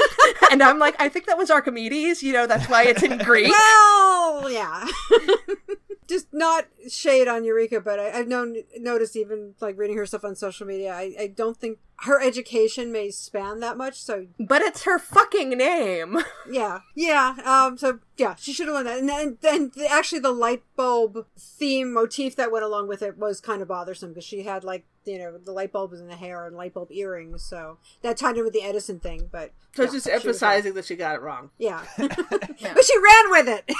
[0.49, 3.49] And i'm like i think that was archimedes you know that's why it's in greek.
[3.49, 4.87] Well yeah
[6.07, 10.23] just not shade on Eureka, but I, have known noticed even like reading her stuff
[10.23, 10.93] on social media.
[10.93, 14.01] I, I don't think her education may span that much.
[14.01, 16.19] So, but it's her fucking name.
[16.49, 17.35] Yeah, yeah.
[17.45, 17.77] Um.
[17.77, 18.99] So yeah, she should have won that.
[18.99, 23.17] And then, then the, actually, the light bulb theme motif that went along with it
[23.17, 26.07] was kind of bothersome because she had like you know the light bulb was in
[26.07, 29.29] the hair and light bulb earrings, so that tied in with the Edison thing.
[29.31, 31.49] But so yeah, just emphasizing that she got it wrong.
[31.57, 32.73] Yeah, yeah.
[32.73, 33.71] but she ran with it.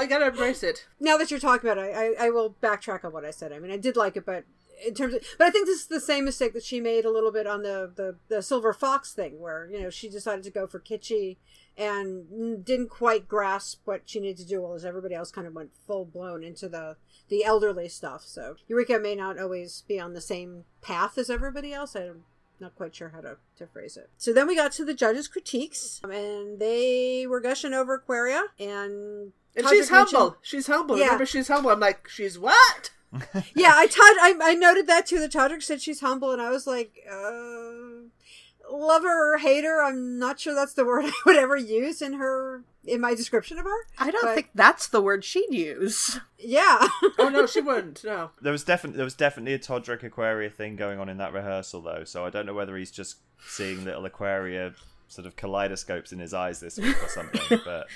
[0.00, 0.86] I gotta embrace it.
[0.98, 3.52] Now that you're talking about it, I, I will backtrack on what I said.
[3.52, 4.44] I mean, I did like it, but
[4.86, 7.10] in terms of, but I think this is the same mistake that she made a
[7.10, 10.50] little bit on the, the, the Silver Fox thing, where, you know, she decided to
[10.50, 11.36] go for kitschy
[11.76, 15.70] and didn't quite grasp what she needed to do, as everybody else kind of went
[15.86, 16.96] full blown into the,
[17.28, 18.22] the elderly stuff.
[18.24, 21.94] So Eureka may not always be on the same path as everybody else.
[21.94, 22.24] I'm
[22.60, 24.10] not quite sure how to, to phrase it.
[24.18, 28.42] So then we got to the judges' critiques, um, and they were gushing over Aquaria,
[28.58, 30.36] and and she's humble.
[30.42, 30.96] She's humble.
[30.96, 31.04] Yeah.
[31.04, 31.70] Remember, she's humble.
[31.70, 32.90] I'm like, she's what?
[33.54, 35.20] yeah, I, Todd, I I noted that too.
[35.20, 38.08] The Todrick said she's humble, and I was like, uh,
[38.70, 39.82] lover or hater.
[39.82, 43.58] I'm not sure that's the word I would ever use in her in my description
[43.58, 43.86] of her.
[43.98, 44.34] I don't but...
[44.34, 46.18] think that's the word she'd use.
[46.38, 46.88] Yeah.
[47.18, 48.02] oh no, she wouldn't.
[48.04, 48.30] No.
[48.40, 51.82] There was definitely there was definitely a Todrick Aquaria thing going on in that rehearsal
[51.82, 52.04] though.
[52.04, 54.74] So I don't know whether he's just seeing little Aquaria
[55.08, 57.86] sort of kaleidoscopes in his eyes this week or something, but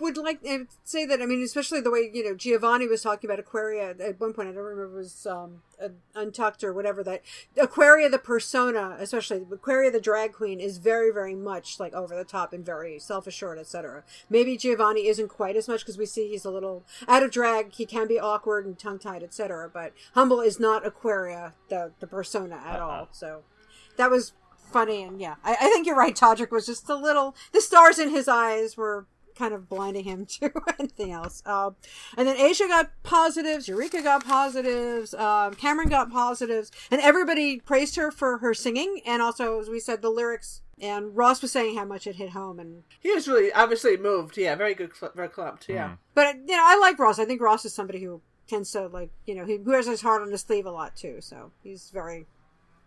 [0.00, 3.28] would like to say that I mean, especially the way you know Giovanni was talking
[3.28, 4.48] about Aquaria at one point.
[4.48, 5.62] I don't remember it was um,
[6.14, 7.02] Untucked or whatever.
[7.02, 7.22] That
[7.60, 12.24] Aquaria, the persona, especially Aquaria, the drag queen, is very, very much like over the
[12.24, 14.04] top and very self assured, etc.
[14.28, 17.72] Maybe Giovanni isn't quite as much because we see he's a little out of drag.
[17.72, 19.70] He can be awkward and tongue tied, etc.
[19.72, 22.86] But humble is not Aquaria, the the persona at uh-huh.
[22.86, 23.08] all.
[23.12, 23.42] So
[23.96, 24.32] that was
[24.70, 26.14] funny and yeah, I, I think you're right.
[26.14, 27.34] Todrick was just a little.
[27.52, 29.06] The stars in his eyes were
[29.40, 31.42] kind of blinding him to anything else.
[31.46, 31.74] Um,
[32.16, 37.96] and then Asia got positives, Eureka got positives, um, Cameron got positives, and everybody praised
[37.96, 40.62] her for her singing and also, as we said, the lyrics.
[40.80, 44.38] And Ross was saying how much it hit home, and he was really obviously moved.
[44.38, 45.68] Yeah, very good, very clumped.
[45.68, 45.98] Yeah, mm.
[46.14, 47.18] but you know, I like Ross.
[47.18, 50.22] I think Ross is somebody who tends to like you know he wears his heart
[50.22, 51.18] on his sleeve a lot too.
[51.20, 52.24] So he's very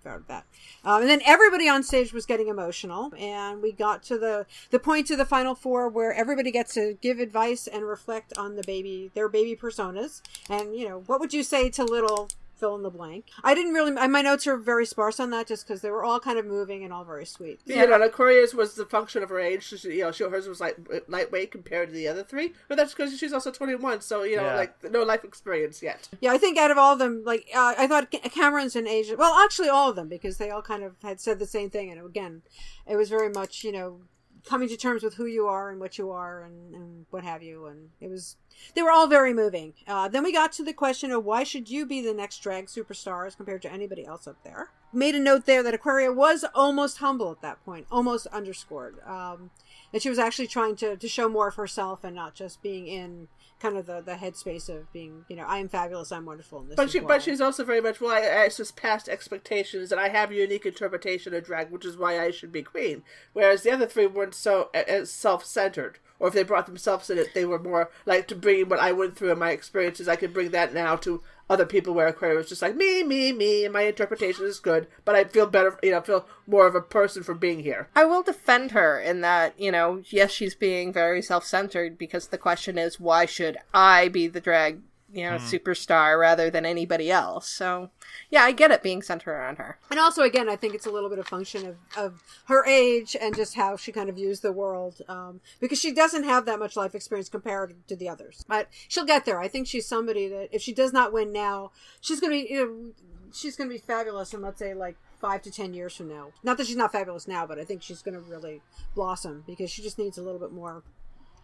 [0.05, 0.45] about that.
[0.83, 4.79] Um, and then everybody on stage was getting emotional, and we got to the the
[4.79, 8.63] point of the final four where everybody gets to give advice and reflect on the
[8.63, 10.21] baby, their baby personas.
[10.49, 12.29] And you know, what would you say to little
[12.63, 13.25] fill in the blank.
[13.43, 13.91] I didn't really.
[13.91, 16.85] My notes are very sparse on that, just because they were all kind of moving
[16.85, 17.59] and all very sweet.
[17.65, 19.63] Yeah, you know, Aquaria's was the function of her age.
[19.67, 20.77] She, you know, she, hers was like
[21.09, 23.99] lightweight compared to the other three, but that's because she's also twenty one.
[23.99, 24.55] So you know, yeah.
[24.55, 26.07] like no life experience yet.
[26.21, 29.15] Yeah, I think out of all of them, like uh, I thought Cameron's in Asia.
[29.17, 31.91] Well, actually, all of them because they all kind of had said the same thing,
[31.91, 32.43] and again,
[32.87, 33.99] it was very much you know
[34.45, 37.41] coming to terms with who you are and what you are and, and what have
[37.41, 38.35] you and it was
[38.75, 39.73] they were all very moving.
[39.87, 42.67] Uh, then we got to the question of why should you be the next drag
[42.67, 44.69] superstar as compared to anybody else up there.
[44.91, 48.99] Made a note there that Aquaria was almost humble at that point, almost underscored.
[49.07, 49.49] Um,
[49.91, 52.87] and she was actually trying to, to show more of herself and not just being
[52.87, 53.27] in
[53.59, 56.61] kind of the, the headspace of being, you know, I am fabulous, I'm wonderful.
[56.61, 57.09] In this but she, well.
[57.09, 60.35] but she's also very much well, I, it's just past expectations, and I have a
[60.35, 63.03] unique interpretation of drag, which is why I should be queen.
[63.33, 67.17] Whereas the other three weren't so uh, self centered or if they brought themselves in
[67.17, 70.07] it, they were more like to bring what I went through and my experiences.
[70.07, 73.31] I could bring that now to other people where Aquaria was just like me, me,
[73.31, 76.75] me, and my interpretation is good, but I feel better, you know, feel more of
[76.75, 77.89] a person for being here.
[77.95, 82.27] I will defend her in that, you know, yes, she's being very self centered because
[82.27, 84.81] the question is, why should I be the drag
[85.13, 85.39] you know, mm.
[85.39, 87.47] superstar rather than anybody else.
[87.47, 87.91] So,
[88.29, 89.77] yeah, I get it being centered around her.
[89.91, 93.15] And also, again, I think it's a little bit of function of, of her age
[93.19, 96.59] and just how she kind of views the world, um, because she doesn't have that
[96.59, 98.43] much life experience compared to the others.
[98.47, 99.39] But she'll get there.
[99.39, 102.53] I think she's somebody that if she does not win now, she's going to be,
[102.53, 102.93] you know,
[103.31, 106.31] she's going to be fabulous in, let's say, like five to ten years from now.
[106.43, 108.61] Not that she's not fabulous now, but I think she's going to really
[108.95, 110.83] blossom because she just needs a little bit more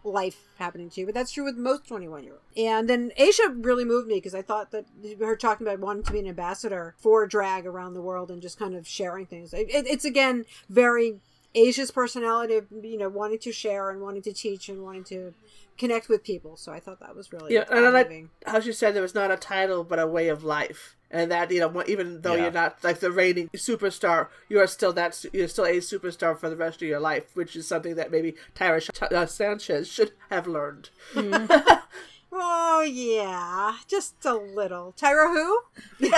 [0.04, 2.44] life happening to you, but that's true with most 21 year olds.
[2.56, 4.86] And then Asia really moved me because I thought that
[5.18, 8.58] her talking about wanting to be an ambassador for drag around the world and just
[8.58, 9.52] kind of sharing things.
[9.52, 11.20] It, it, it's again very
[11.54, 15.34] Asia's personality of, you know, wanting to share and wanting to teach and wanting to
[15.78, 16.56] connect with people.
[16.56, 17.64] So I thought that was really yeah.
[17.70, 20.44] And I like how she said there was not a title but a way of
[20.44, 22.42] life and that you know even though yeah.
[22.42, 26.48] you're not like the reigning superstar you are still that you're still a superstar for
[26.48, 30.46] the rest of your life which is something that maybe tyra uh, sanchez should have
[30.46, 31.80] learned mm.
[32.32, 35.60] oh yeah just a little tyra who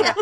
[0.00, 0.14] yeah.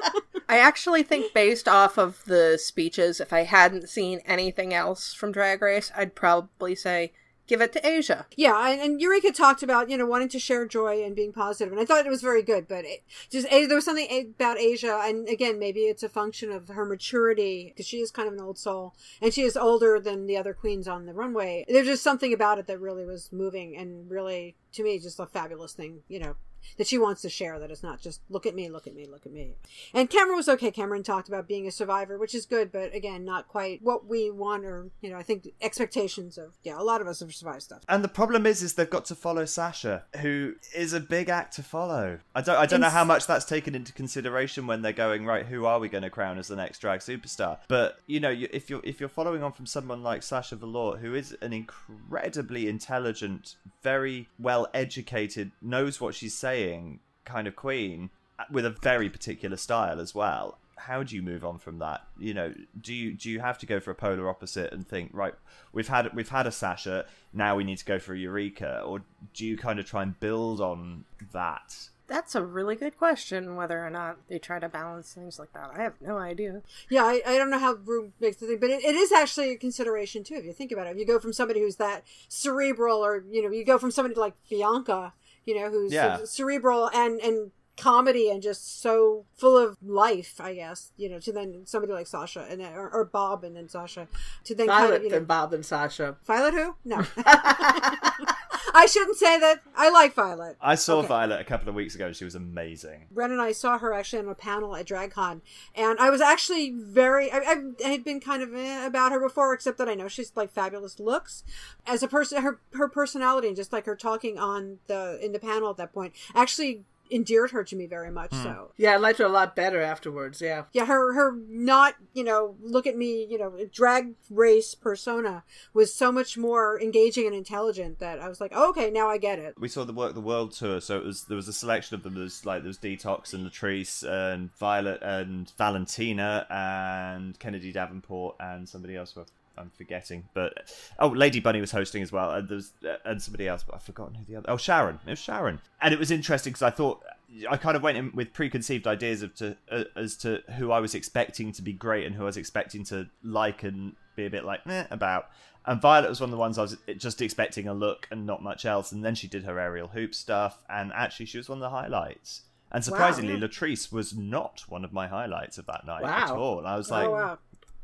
[0.53, 5.33] I actually think based off of the speeches if i hadn't seen anything else from
[5.33, 7.13] drag race i'd probably say
[7.53, 8.27] give it to Asia.
[8.37, 11.73] Yeah, and, and, Eureka talked about you know wanting to share joy and being positive,
[11.73, 12.67] and I thought it was very good.
[12.69, 16.09] But it, just eh, there was something eh, about Asia, and again, maybe it's a
[16.09, 19.57] function of her maturity because she is kind of an old soul, and she is
[19.57, 21.65] older than the other queens on the runway.
[21.69, 25.27] There's just something about it that really was moving and really to me just a
[25.27, 26.03] fabulous thing.
[26.09, 26.37] You know,
[26.79, 29.07] that she wants to share that it's not just look at me look at me
[29.07, 29.55] look at me.
[29.95, 30.71] And cameron was okay.
[30.71, 34.31] Cameron talked about being a survivor which is good but again not quite what we
[34.31, 37.63] want or you know i think expectations of yeah a lot of us have survived
[37.63, 37.83] stuff.
[37.89, 41.55] And the problem is is they've got to follow sasha who is a big act
[41.57, 42.19] to follow.
[42.35, 45.47] I don't i don't know how much that's taken into consideration when they're going right
[45.47, 47.59] who are we going to crown as the next drag superstar?
[47.69, 51.15] But you know if you're if you're following on from someone like sasha velour who
[51.15, 58.11] is an incredibly intelligent very well educated knows what she's saying saying kind of queen
[58.39, 62.07] uh, with a very particular style as well how do you move on from that?
[62.19, 65.11] You know do you do you have to go for a polar opposite and think
[65.13, 65.35] right
[65.73, 69.03] we've had we've had a sasha now we need to go for a eureka or
[69.33, 71.89] do you kind of try and build on that?
[72.09, 75.71] That's a really good question whether or not they try to balance things like that.
[75.73, 76.63] I have no idea.
[76.91, 79.51] Yeah i, I don't know how room makes the thing but it, it is actually
[79.51, 80.91] a consideration too if you think about it.
[80.91, 84.19] If you go from somebody who's that cerebral or you know you go from somebody
[84.19, 85.13] like bianca
[85.45, 86.19] you know, who's yeah.
[86.25, 91.33] cerebral and and comedy and just so full of life, I guess, you know, to
[91.33, 94.09] then somebody like Sasha and or, or Bob and then Sasha
[94.45, 96.17] to then Violet kind of, you know, and Bob and Sasha.
[96.25, 96.77] Violet who?
[96.85, 96.99] No.
[98.75, 99.63] I shouldn't say that.
[99.77, 100.57] I like Violet.
[100.61, 101.09] I saw okay.
[101.09, 102.13] Violet a couple of weeks ago.
[102.13, 103.07] She was amazing.
[103.15, 105.41] Bren and I saw her actually on a panel at DragCon,
[105.75, 107.31] and I was actually very.
[107.31, 107.39] I,
[107.85, 110.51] I had been kind of eh about her before, except that I know she's like
[110.51, 111.45] fabulous looks
[111.87, 112.43] as a person.
[112.43, 115.93] Her her personality and just like her talking on the in the panel at that
[115.93, 118.31] point actually endeared her to me very much.
[118.31, 118.43] Mm.
[118.43, 120.41] So yeah, I liked her a lot better afterwards.
[120.41, 125.45] Yeah, yeah, her her not you know look at me you know drag race persona
[125.75, 129.19] was so much more engaging and intelligent that I was like, oh, okay, now I
[129.19, 129.55] get it.
[129.59, 132.03] We saw the work the world tour, so it was there was a selection of
[132.03, 132.15] them.
[132.15, 138.69] There's like there was Detox and Latrice and Violet and Valentina and Kennedy Davenport and
[138.69, 139.17] somebody else.
[139.57, 143.49] I'm forgetting, but oh, Lady Bunny was hosting as well, and there's uh, and somebody
[143.49, 144.51] else, but I've forgotten who the other.
[144.51, 144.99] Oh, Sharon.
[145.07, 147.03] It was Sharon, and it was interesting because I thought
[147.49, 150.81] I kind of went in with preconceived ideas of to uh, as to who I
[150.81, 154.31] was expecting to be great and who I was expecting to like and be a
[154.31, 155.29] bit like eh, about.
[155.65, 158.43] And Violet was one of the ones I was just expecting a look and not
[158.43, 158.91] much else.
[158.91, 161.71] And then she did her aerial hoop stuff, and actually she was one of the
[161.71, 162.43] highlights.
[162.73, 163.41] And surprisingly, wow.
[163.41, 166.25] Latrice was not one of my highlights of that night wow.
[166.25, 166.59] at all.
[166.59, 167.39] And I was like, oh, wow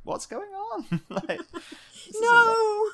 [0.04, 1.00] what's going on?
[1.08, 1.40] like,
[2.20, 2.90] no.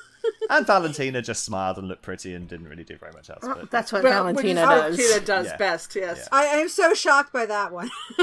[0.49, 3.39] and Valentina just smiled and looked pretty and didn't really do very much else.
[3.41, 3.71] But...
[3.71, 4.97] That's what well, Valentina does.
[4.97, 5.57] Valentina does yeah.
[5.57, 5.95] best.
[5.95, 6.27] Yes, yeah.
[6.37, 7.89] I am so shocked by that one.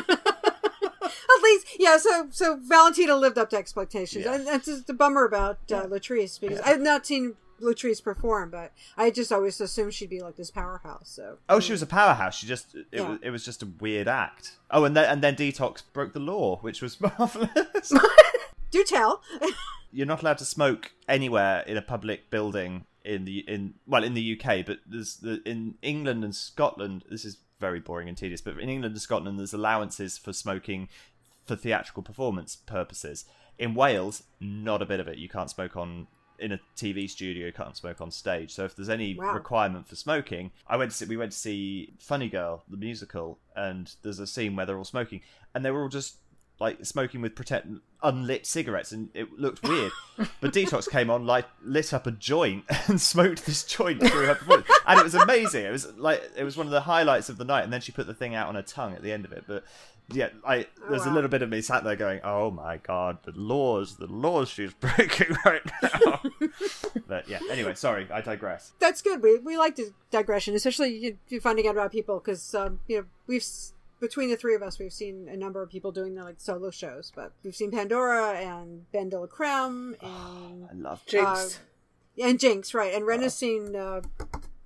[1.33, 1.97] At least, yeah.
[1.99, 4.25] So, so Valentina lived up to expectations.
[4.25, 4.35] Yeah.
[4.35, 8.73] And that's just a bummer about uh, Latrice because I've not seen Latrice perform, but
[8.97, 11.09] I just always assumed she'd be like this powerhouse.
[11.09, 12.37] So oh, she was a powerhouse.
[12.37, 13.09] She just it yeah.
[13.09, 14.57] was it was just a weird act.
[14.71, 17.93] Oh, and then and then Detox broke the law, which was marvelous.
[18.73, 19.23] Do tell.
[19.93, 24.15] You're not allowed to smoke anywhere in a public building in the in well in
[24.15, 27.05] the UK, but there's the in England and Scotland.
[27.11, 30.89] This is very boring and tedious, but in England and Scotland, there's allowances for smoking
[31.47, 33.25] for theatrical performance purposes.
[33.59, 35.19] In Wales, not a bit of it.
[35.19, 36.07] You can't smoke on
[36.39, 38.53] in a TV studio, you can't smoke on stage.
[38.53, 39.33] So if there's any Wow.
[39.35, 43.39] requirement for smoking, I went to see, we went to see Funny Girl, the musical,
[43.55, 45.21] and there's a scene where they're all smoking,
[45.55, 46.17] and they were all just
[46.63, 49.93] like smoking with pretend unlit cigarettes, and it looked weird.
[50.41, 54.35] but Detox came on, like lit up a joint and smoked this joint through her
[54.37, 55.65] performance, and it was amazing.
[55.65, 57.93] It was like it was one of the highlights of the night, and then she
[57.93, 59.65] put the thing out on her tongue at the end of it, but.
[60.13, 63.31] Yeah, I there's a little bit of me sat there going, "Oh my god, the
[63.31, 66.21] laws, the laws she's breaking right now."
[67.07, 68.73] but yeah, anyway, sorry, I digress.
[68.81, 69.23] That's good.
[69.23, 69.79] We, we like
[70.11, 73.73] digression, especially you, you finding out about people because um, you know we've s-
[74.03, 76.71] between the three of us we've seen a number of people doing their like solo
[76.71, 81.59] shows, but we've seen Pandora and Ben de la Creme and I love Jinkx,
[82.21, 82.93] and Jinkx, right?
[82.93, 84.03] And Ren has seen uh,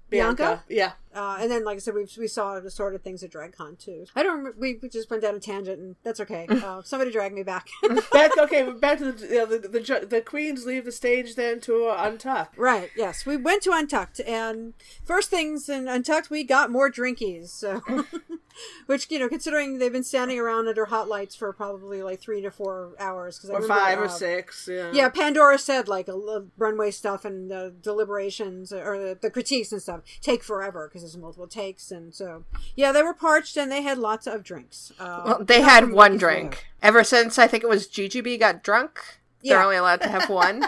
[0.08, 0.64] Bianca.
[0.68, 0.92] Yeah.
[1.16, 3.78] Uh, and then, like I said, we we saw the sort of things at DragCon
[3.78, 4.04] too.
[4.14, 4.36] I don't.
[4.36, 6.46] Remember, we, we just went down a tangent, and that's okay.
[6.66, 7.68] Uh, somebody drag me back.
[8.12, 11.60] back okay, back to the you know, the, the the queens leave the stage then
[11.60, 12.48] to uh, Untuck.
[12.56, 12.90] right.
[12.96, 17.50] Yes, we went to Untucked, and first things in Untucked, we got more drinkies.
[17.50, 17.82] So,
[18.86, 22.40] which you know, considering they've been standing around under hot lights for probably like three
[22.42, 24.68] to four hours, because Or five or six.
[24.70, 24.90] Yeah.
[24.92, 29.80] Yeah, Pandora said like a runway stuff and the deliberations or the, the critiques and
[29.80, 32.44] stuff take forever because there's multiple takes, and so
[32.74, 34.92] yeah, they were parched and they had lots of drinks.
[34.98, 36.66] Uh, Well, they had one Ricky's drink.
[36.82, 38.98] Ever since I think it was Jujubee got drunk,
[39.42, 39.64] they're Yeah.
[39.64, 40.60] only allowed to have one.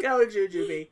[0.00, 0.88] Go Jujubee.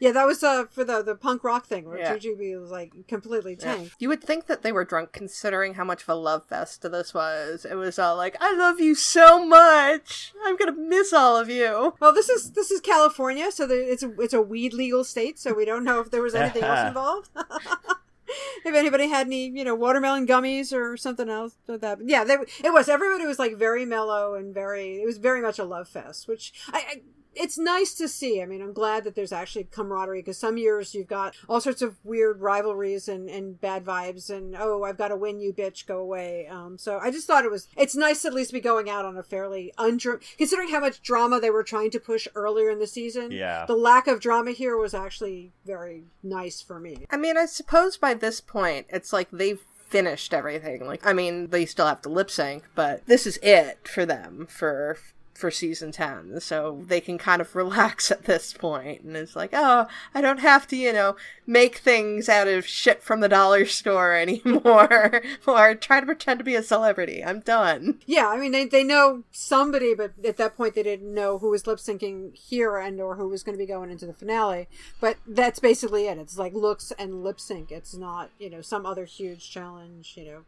[0.00, 2.16] Yeah, that was uh, for the the punk rock thing where Yeah.
[2.16, 3.94] Jujubee was like completely tanked.
[3.98, 7.12] You would think that they were drunk considering how much of a love fest this
[7.12, 7.64] was.
[7.64, 10.32] It was all like, I love you so much.
[10.44, 11.94] I'm gonna miss all of you.
[12.00, 15.38] Well, this is this is California, so there, it's a, it's a weed legal state,
[15.38, 17.30] so we don't know if there was anything else involved.
[18.64, 21.98] if anybody had any, you know, watermelon gummies or something else with that.
[21.98, 22.88] But yeah, they, it was.
[22.88, 25.00] Everybody was like very mellow and very.
[25.02, 26.78] It was very much a love fest, which I.
[26.88, 27.00] I
[27.34, 28.42] it's nice to see.
[28.42, 31.82] I mean, I'm glad that there's actually camaraderie because some years you've got all sorts
[31.82, 35.86] of weird rivalries and, and bad vibes and oh, I've got to win you, bitch,
[35.86, 36.46] go away.
[36.48, 39.04] Um, so I just thought it was it's nice to at least be going out
[39.04, 42.78] on a fairly undra- considering how much drama they were trying to push earlier in
[42.78, 43.30] the season.
[43.30, 43.66] Yeah.
[43.66, 47.06] the lack of drama here was actually very nice for me.
[47.10, 50.86] I mean, I suppose by this point, it's like they've finished everything.
[50.86, 54.46] Like, I mean, they still have to lip sync, but this is it for them
[54.48, 54.98] for
[55.38, 59.50] for season 10 so they can kind of relax at this point and it's like
[59.52, 61.16] oh i don't have to you know
[61.46, 66.44] make things out of shit from the dollar store anymore or try to pretend to
[66.44, 70.56] be a celebrity i'm done Yeah, I mean they they know somebody, but at that
[70.56, 73.62] point they didn't know who was lip syncing here and or who was going to
[73.62, 74.68] be going into the finale.
[75.00, 76.18] But that's basically it.
[76.18, 77.70] It's like looks and lip sync.
[77.70, 80.14] It's not you know some other huge challenge.
[80.16, 80.40] You know.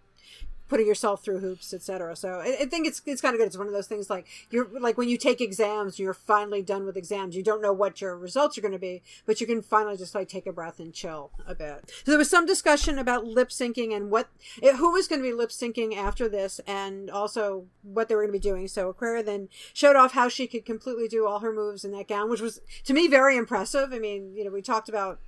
[0.71, 2.15] Putting yourself through hoops, etc.
[2.17, 3.49] So I, I think it's it's kind of good.
[3.49, 6.87] It's one of those things like you're like when you take exams, you're finally done
[6.87, 7.37] with exams.
[7.37, 10.15] You don't know what your results are going to be, but you can finally just
[10.15, 11.91] like take a breath and chill a bit.
[12.05, 14.29] So there was some discussion about lip syncing and what
[14.63, 18.23] it, who was going to be lip syncing after this, and also what they were
[18.23, 18.69] going to be doing.
[18.69, 22.09] So Aquaria then showed off how she could completely do all her moves in that
[22.09, 23.93] gown, which was to me very impressive.
[23.93, 25.19] I mean, you know, we talked about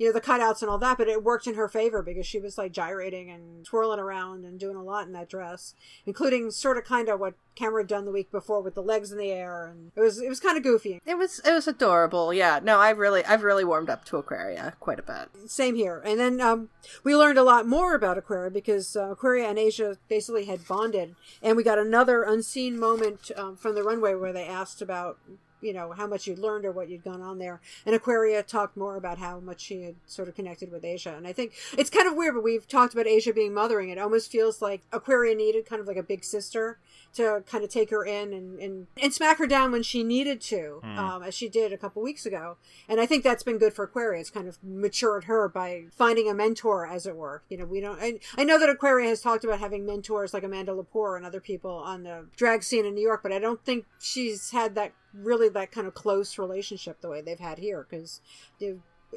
[0.00, 2.40] you know the cutouts and all that but it worked in her favor because she
[2.40, 5.74] was like gyrating and twirling around and doing a lot in that dress
[6.06, 9.12] including sort of kind of what Cameron had done the week before with the legs
[9.12, 11.02] in the air and it was it was kind of goofy.
[11.04, 12.60] It was it was adorable yeah.
[12.62, 15.28] No i really i've really warmed up to aquaria quite a bit.
[15.50, 16.02] Same here.
[16.06, 16.70] And then um,
[17.04, 21.14] we learned a lot more about aquaria because uh, aquaria and asia basically had bonded
[21.42, 25.18] and we got another unseen moment um, from the runway where they asked about
[25.60, 28.76] you know how much you'd learned or what you'd gone on there and aquaria talked
[28.76, 31.90] more about how much she had sort of connected with asia and i think it's
[31.90, 35.34] kind of weird but we've talked about asia being mothering it almost feels like aquaria
[35.34, 36.78] needed kind of like a big sister
[37.14, 40.40] to kind of take her in and, and, and smack her down when she needed
[40.40, 42.56] to, um, as she did a couple weeks ago.
[42.88, 44.20] And I think that's been good for Aquaria.
[44.20, 47.42] It's kind of matured her by finding a mentor, as it were.
[47.48, 48.00] You know, we don't.
[48.00, 51.40] I, I know that Aquaria has talked about having mentors like Amanda Lepore and other
[51.40, 54.92] people on the drag scene in New York, but I don't think she's had that
[55.14, 58.20] really that kind of close relationship the way they've had here because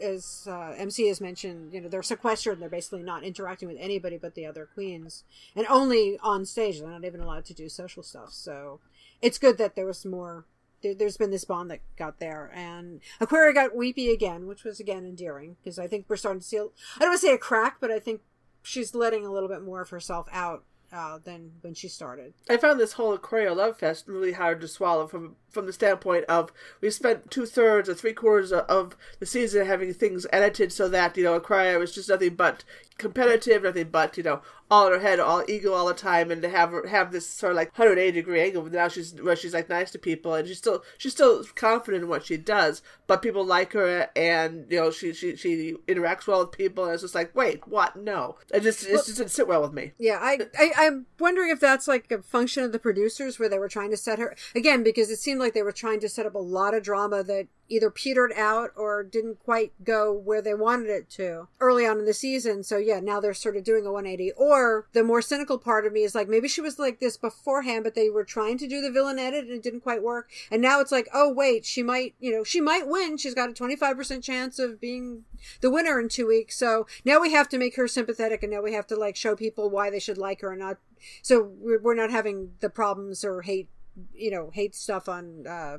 [0.02, 3.78] as uh, MC has mentioned, you know, they're sequestered and they're basically not interacting with
[3.80, 5.24] anybody but the other queens,
[5.56, 6.80] and only on stage.
[6.80, 8.32] They're not even allowed to do social stuff.
[8.32, 8.80] So
[9.22, 10.46] it's good that there was more.
[10.82, 14.80] There, there's been this bond that got there, and Aquaria got weepy again, which was
[14.80, 16.58] again endearing because I think we're starting to see.
[16.58, 16.60] I
[17.00, 18.22] don't want to say a crack, but I think
[18.64, 20.64] she's letting a little bit more of herself out
[20.94, 22.34] uh, than when she started.
[22.50, 26.26] I found this whole Aquaria Love Fest really hard to swallow from from the standpoint
[26.26, 30.90] of we spent two thirds or three quarters of, the season having things edited so
[30.90, 32.64] that you know Aquaria was just nothing but
[32.98, 34.42] competitive, nothing but you know
[34.72, 37.28] all in her head, all ego all the time, and to have her have this
[37.28, 38.66] sort of like 180 degree angle.
[38.66, 42.10] Now she's where she's like nice to people, and she's still she's still confident in
[42.10, 46.40] what she does, but people like her, and you know she she she interacts well
[46.40, 47.96] with people, and it's just like wait, what?
[47.96, 49.92] No, it just it just didn't sit well with me.
[50.00, 53.60] Yeah, I, I I'm wondering if that's like a function of the producers where they
[53.60, 56.26] were trying to set her again because it seemed like they were trying to set
[56.26, 60.54] up a lot of drama that either petered out or didn't quite go where they
[60.54, 62.64] wanted it to early on in the season.
[62.64, 64.32] So yeah, now they're sort of doing a 180.
[64.34, 67.84] Or the more cynical part of me is like maybe she was like this beforehand,
[67.84, 70.30] but they were trying to do the villain edit and it didn't quite work.
[70.52, 73.18] And now it's like, oh wait, she might, you know, she might win.
[73.18, 75.24] She's got a 25% chance of being
[75.62, 76.58] the winner in two weeks.
[76.58, 79.36] So now we have to make her sympathetic and now we have to like show
[79.36, 80.78] people why they should like her and not.
[81.22, 83.70] So we're, not having the problems or hate,
[84.14, 85.78] you know, hate stuff on, uh,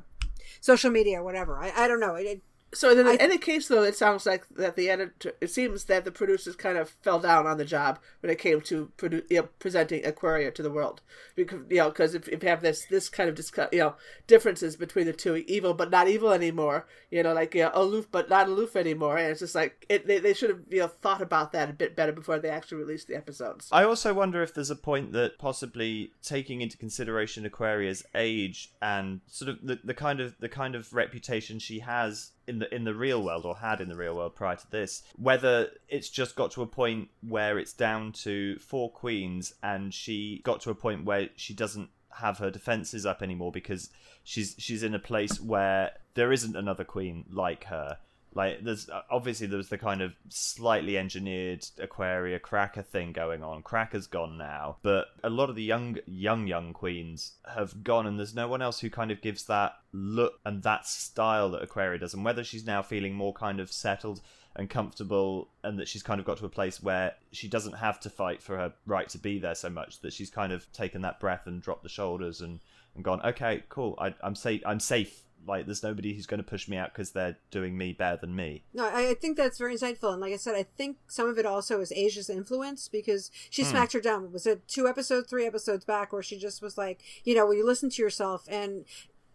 [0.61, 1.57] social media whatever.
[1.57, 2.15] I, I don't know.
[2.15, 2.41] It,
[2.75, 5.31] So in, I- in any case, though, it sounds like that the editor.
[5.41, 8.61] It seems that the producers kind of fell down on the job when it came
[8.61, 11.01] to produ- you know, presenting Aquaria to the world,
[11.35, 13.95] because you know, because if, if you have this this kind of discuss, you know,
[14.27, 18.07] differences between the two, evil but not evil anymore, you know, like you know, aloof
[18.11, 20.87] but not aloof anymore, and it's just like it, they they should have you know
[20.87, 23.69] thought about that a bit better before they actually released the episodes.
[23.71, 29.21] I also wonder if there's a point that possibly taking into consideration Aquaria's age and
[29.27, 32.83] sort of the, the kind of the kind of reputation she has in the in
[32.83, 36.35] the real world or had in the real world prior to this, whether it's just
[36.35, 40.75] got to a point where it's down to four queens and she got to a
[40.75, 43.89] point where she doesn't have her defenses up anymore because
[44.23, 47.97] she's she's in a place where there isn't another queen like her
[48.35, 53.63] like there's uh, obviously there's the kind of slightly engineered aquaria cracker thing going on.
[53.63, 58.19] Cracker's gone now but a lot of the young young young queens have gone and
[58.19, 61.97] there's no one else who kind of gives that look and that style that aquaria
[61.97, 62.13] does.
[62.13, 64.21] And whether she's now feeling more kind of settled
[64.55, 67.99] and comfortable and that she's kind of got to a place where she doesn't have
[67.99, 71.01] to fight for her right to be there so much that she's kind of taken
[71.01, 72.59] that breath and dropped the shoulders and,
[72.95, 73.95] and gone okay cool.
[73.99, 77.11] I, i'm safe i'm safe like there's nobody who's going to push me out because
[77.11, 80.11] they're doing me better than me No, I, I think that's very insightful.
[80.11, 83.63] And like I said, I think some of it also is Asia's influence because she
[83.63, 83.69] hmm.
[83.69, 84.31] smacked her down.
[84.31, 87.57] Was it two episodes, three episodes back where she just was like, you know, when
[87.57, 88.85] you listen to yourself and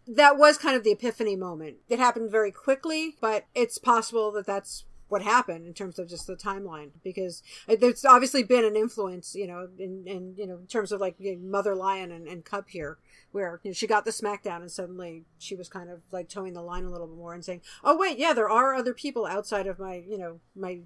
[0.07, 1.77] that was kind of the epiphany moment.
[1.87, 6.25] It happened very quickly, but it's possible that that's what happened in terms of just
[6.25, 10.67] the timeline because there's obviously been an influence, you know, in, in you know, in
[10.67, 12.97] terms of like you know, Mother Lion and, and Cup here
[13.33, 16.53] where you know, she got the smackdown and suddenly she was kind of like towing
[16.53, 19.25] the line a little bit more and saying, "Oh wait, yeah, there are other people
[19.25, 20.79] outside of my you know my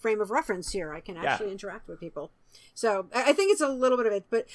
[0.00, 0.94] frame of reference here.
[0.94, 2.30] I can actually interact with people."
[2.72, 4.46] So I think it's a little bit of it, but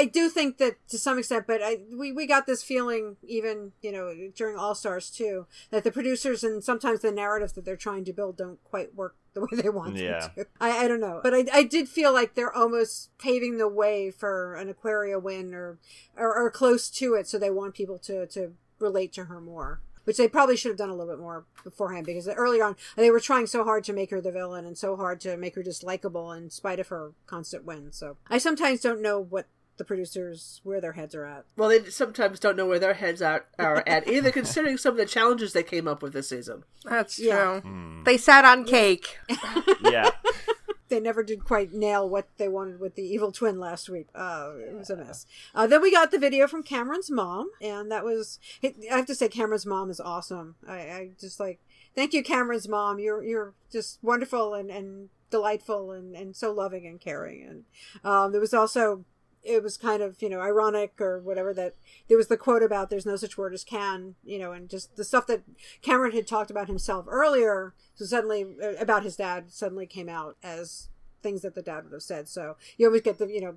[0.00, 3.72] I do think that to some extent, but I we, we got this feeling even
[3.82, 7.76] you know during All Stars too that the producers and sometimes the narratives that they're
[7.76, 10.20] trying to build don't quite work the way they want Yeah.
[10.20, 10.46] them to.
[10.60, 14.12] I, I don't know, but I, I did feel like they're almost paving the way
[14.12, 15.78] for an Aquaria win or,
[16.16, 19.80] or or close to it, so they want people to to relate to her more.
[20.04, 23.10] Which they probably should have done a little bit more beforehand because earlier on they
[23.10, 25.62] were trying so hard to make her the villain and so hard to make her
[25.62, 27.96] dislikable in spite of her constant wins.
[27.98, 29.48] So I sometimes don't know what
[29.78, 31.44] the producers where their heads are at.
[31.56, 34.98] Well, they sometimes don't know where their heads are, are at either, considering some of
[34.98, 36.64] the challenges they came up with this season.
[36.84, 37.60] That's Yeah.
[37.60, 38.02] true.
[38.04, 39.18] They sat on cake.
[39.82, 40.10] yeah
[40.88, 44.06] they never did quite nail what they wanted with the evil twin last week.
[44.14, 45.26] Uh, it was a mess.
[45.54, 49.14] Uh, then we got the video from Cameron's mom, and that was I have to
[49.14, 50.54] say Cameron's mom is awesome.
[50.66, 51.60] I, I just like
[51.94, 52.98] thank you, Cameron's mom.
[52.98, 57.42] You're you're just wonderful and and delightful and and so loving and caring.
[57.42, 57.64] And
[58.02, 59.04] um, there was also
[59.42, 61.74] it was kind of you know ironic or whatever that
[62.08, 64.96] there was the quote about there's no such word as can you know and just
[64.96, 65.42] the stuff that
[65.80, 70.36] cameron had talked about himself earlier so suddenly uh, about his dad suddenly came out
[70.42, 70.88] as
[71.22, 72.28] things that the dad would have said.
[72.28, 73.54] So you always get the you know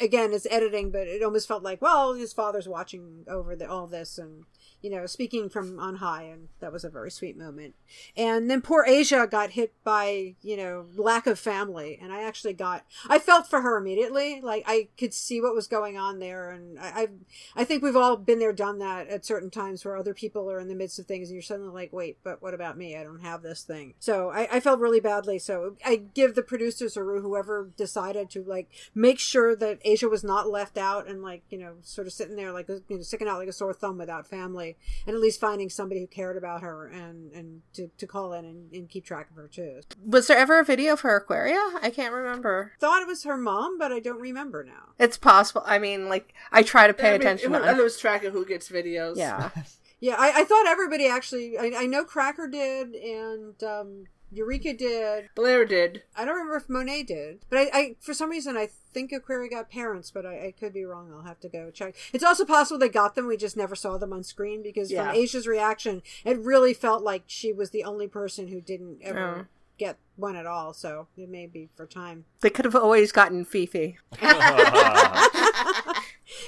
[0.00, 3.86] again it's editing but it almost felt like well his father's watching over the, all
[3.86, 4.44] this and
[4.82, 7.74] you know speaking from on high and that was a very sweet moment.
[8.16, 12.52] And then poor asia got hit by you know lack of family and i actually
[12.52, 14.40] got i felt for her immediately.
[14.42, 17.08] Like i could see what was going on there and i i,
[17.56, 20.60] I think we've all been there done that at certain times where other people are
[20.60, 22.96] in the midst of things and you're suddenly like wait but what about me?
[22.96, 23.94] I don't have this thing.
[24.00, 25.38] So i, I felt really badly.
[25.38, 30.24] So i give the producers or whoever decided to like make sure that asia was
[30.24, 33.28] not left out and like you know sort of sitting there like you know sticking
[33.28, 34.71] out like a sore thumb without family
[35.06, 38.44] and at least finding somebody who cared about her and and to, to call in
[38.44, 41.60] and, and keep track of her too Was there ever a video for Aquaria?
[41.82, 42.72] I can't remember.
[42.80, 45.62] thought it was her mom but i don't remember now It's possible.
[45.66, 47.52] I mean, like I try to pay I mean, attention.
[47.52, 49.16] To I lose track of who gets videos.
[49.16, 49.50] yeah.
[50.00, 51.56] Yeah, I, I thought everybody actually.
[51.56, 55.28] I, I know Cracker did, and um, Eureka did.
[55.34, 56.02] Blair did.
[56.16, 59.50] I don't remember if Monet did, but I, I for some reason I think Aquaria
[59.50, 61.12] got parents, but I, I could be wrong.
[61.14, 61.94] I'll have to go check.
[62.12, 63.26] It's also possible they got them.
[63.26, 65.06] We just never saw them on screen because Yeah.
[65.10, 69.20] from Asia's reaction, it really felt like she was the only person who didn't ever
[69.42, 69.46] Oh.
[69.78, 70.72] get one at all.
[70.72, 72.24] So it may be for time.
[72.40, 73.98] They could have always gotten Fifi.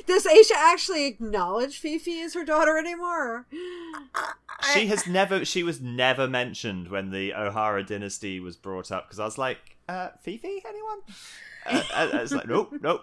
[0.06, 3.46] Does Asia actually acknowledge Fifi as her daughter anymore?
[4.72, 5.44] she has never.
[5.44, 9.76] She was never mentioned when the O'Hara dynasty was brought up because I was like,
[9.88, 10.98] uh, Fifi, anyone?
[11.66, 13.02] Uh, I, I was like, nope, nope,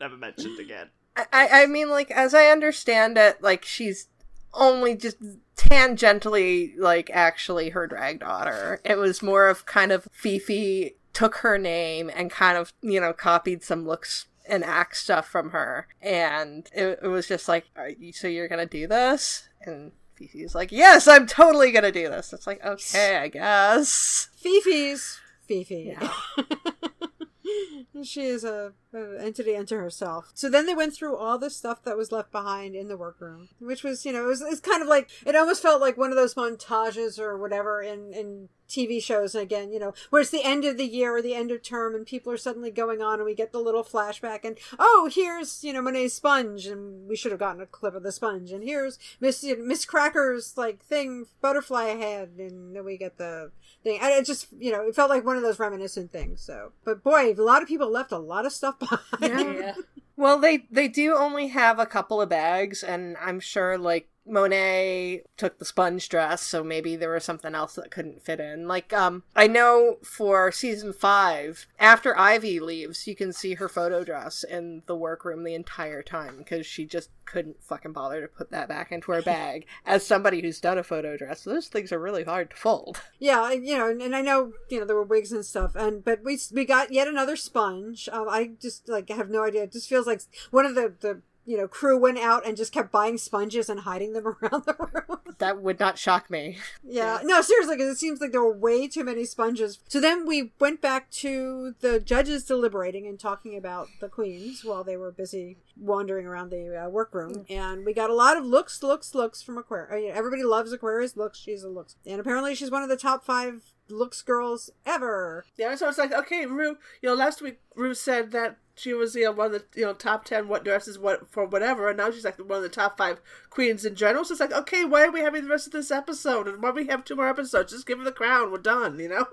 [0.00, 0.88] never mentioned again.
[1.32, 4.08] I, I mean, like, as I understand it, like, she's
[4.54, 5.16] only just
[5.56, 8.80] tangentially, like, actually her drag daughter.
[8.84, 13.12] It was more of kind of Fifi took her name and kind of, you know,
[13.12, 15.86] copied some looks and act stuff from her.
[16.00, 19.48] And it, it was just like, Are you, so you're gonna do this?
[19.62, 22.32] And Fifi's like, yes, I'm totally gonna do this.
[22.32, 24.28] It's like, okay, I guess.
[24.36, 25.96] Fifi's Fifi.
[25.96, 26.12] Yeah.
[28.02, 30.30] she is a entity unto herself.
[30.34, 33.48] So then they went through all the stuff that was left behind in the workroom,
[33.60, 36.10] which was, you know, it was it's kind of like it almost felt like one
[36.10, 39.34] of those montages or whatever in in TV shows.
[39.34, 41.94] Again, you know, where it's the end of the year or the end of term,
[41.94, 45.64] and people are suddenly going on, and we get the little flashback, and oh, here's
[45.64, 48.62] you know Monet's sponge, and we should have gotten a clip of the sponge, and
[48.62, 53.50] here's Miss Miss Cracker's like thing butterfly head, and then we get the
[53.82, 54.00] thing.
[54.00, 56.40] And it just, you know, it felt like one of those reminiscent things.
[56.40, 58.77] So, but boy, a lot of people left a lot of stuff
[59.20, 59.58] behind.
[59.58, 59.74] Yeah.
[60.16, 65.22] Well, they they do only have a couple of bags, and I'm sure like Monet
[65.36, 68.68] took the sponge dress, so maybe there was something else that couldn't fit in.
[68.68, 74.04] Like, um, I know for season five, after Ivy leaves, you can see her photo
[74.04, 78.50] dress in the workroom the entire time because she just couldn't fucking bother to put
[78.50, 79.66] that back into her bag.
[79.86, 83.00] As somebody who's done a photo dress, those things are really hard to fold.
[83.18, 86.24] Yeah, you know, and, I know, you know, there were wigs and stuff, and but
[86.24, 88.08] we we got yet another sponge.
[88.10, 89.64] Um, I just like have no idea.
[89.64, 92.72] It just feels like one of the the you know crew went out and just
[92.72, 95.18] kept buying sponges and hiding them around the room.
[95.38, 96.58] That would not shock me.
[96.84, 99.78] Yeah, no, seriously, because it seems like there were way too many sponges.
[99.88, 104.84] So then we went back to the judges deliberating and talking about the queens while
[104.84, 108.82] they were busy wandering around the uh, workroom, and we got a lot of looks,
[108.82, 110.14] looks, looks from Aquaria.
[110.14, 111.16] Everybody loves Aquaria's.
[111.16, 111.38] looks.
[111.38, 115.44] She's a looks, and apparently she's one of the top five looks girls ever.
[115.56, 119.14] Yeah, so it's like, okay, Ru, you know, last week Ru said that she was,
[119.14, 121.96] you know, one of the, you know, top 10 what dresses what for whatever, and
[121.96, 123.20] now she's like one of the top five
[123.50, 124.24] queens in general.
[124.24, 126.46] So it's like, okay, why are we having the rest of this episode?
[126.46, 127.72] And why do we have two more episodes?
[127.72, 128.52] Just give her the crown.
[128.52, 129.26] We're done, you know?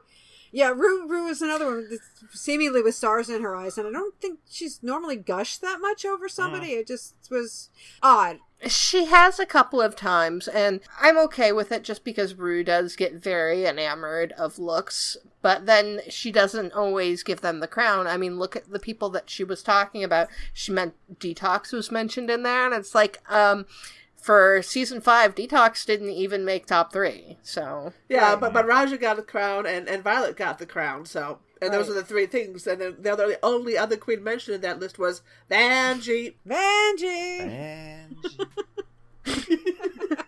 [0.56, 3.92] Yeah, Ru, Ru is another one, that's seemingly with stars in her eyes, and I
[3.92, 6.70] don't think she's normally gushed that much over somebody.
[6.70, 7.70] It just was
[8.02, 8.40] odd.
[8.66, 12.96] She has a couple of times, and I'm okay with it just because Ru does
[12.96, 18.08] get very enamored of looks, but then she doesn't always give them the crown.
[18.08, 20.30] I mean, look at the people that she was talking about.
[20.54, 23.66] She meant Detox was mentioned in there, and it's like, um,
[24.26, 27.94] for season five, Detox didn't even make top three, so.
[28.10, 31.72] Yeah, but but Raja got the crown and, and Violet got the crown, so and
[31.72, 32.66] those are the three things.
[32.66, 35.22] And then the other the only other queen mentioned in that list was
[35.52, 36.34] Vanjie.
[36.48, 37.40] Vanjie!
[37.40, 38.18] And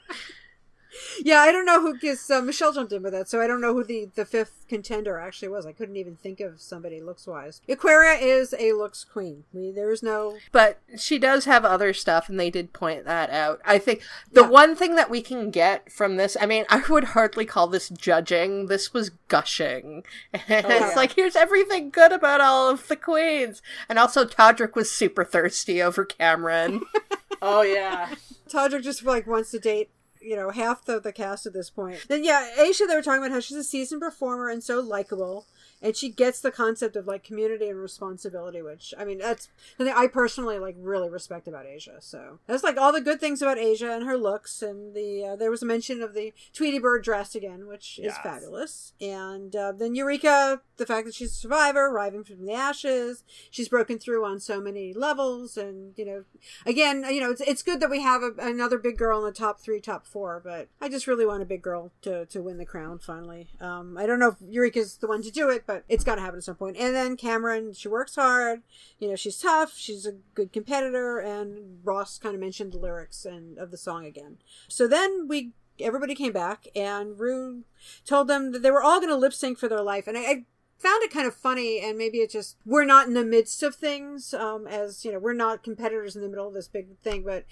[1.23, 3.61] Yeah, I don't know who because uh, Michelle jumped in with that, so I don't
[3.61, 5.65] know who the the fifth contender actually was.
[5.65, 7.61] I couldn't even think of somebody looks wise.
[7.69, 9.43] Aquaria is a looks queen.
[9.53, 13.29] We, there is no But she does have other stuff, and they did point that
[13.29, 13.59] out.
[13.65, 14.49] I think the Yeah.
[14.49, 17.89] one thing that we can get from this, I mean, I would hardly call this
[17.89, 18.67] judging.
[18.67, 20.03] This was gushing.
[20.33, 20.93] Oh, it's yeah.
[20.95, 23.61] like, here's everything good about all of the queens.
[23.89, 26.81] And also, Todrick was super thirsty over Cameron.
[27.39, 28.15] Oh yeah.
[28.49, 29.89] Todrick just like wants to date.
[30.27, 32.05] You know, half the, the cast at this point.
[32.09, 35.45] Then, yeah, Asia, they were talking about how she's a seasoned performer and so likable.
[35.81, 39.95] And she gets the concept of like community and responsibility, which I mean, that's something
[39.95, 41.97] I personally like really respect about Asia.
[41.99, 44.61] So that's like all the good things about Asia and her looks.
[44.61, 48.17] And the uh, there was a mention of the Tweety Bird dress again, which is
[48.23, 48.93] fabulous.
[48.99, 53.23] And uh, then Eureka, the fact that she's a survivor, rising from the ashes.
[53.51, 56.23] She's broken through on so many levels, and you know,
[56.65, 59.31] again, you know, it's it's good that we have a, another big girl in the
[59.31, 60.41] top three, top four.
[60.43, 63.49] But I just really want a big girl to to win the crown finally.
[63.59, 66.21] Um, I don't know if Eureka's the one to do it, but it's got to
[66.21, 66.77] happen at some point.
[66.77, 68.63] And then Cameron, she works hard.
[68.99, 69.77] You know, she's tough.
[69.77, 71.19] She's a good competitor.
[71.19, 74.37] And Ross kind of mentioned the lyrics and of the song again.
[74.67, 77.63] So then we everybody came back, and Ru
[78.03, 80.21] told them that they were all going to lip sync for their life, and I.
[80.21, 80.45] I
[80.79, 83.73] found it kind of funny and maybe it just we're not in the midst of
[83.73, 87.23] things um as you know we're not competitors in the middle of this big thing
[87.23, 87.45] but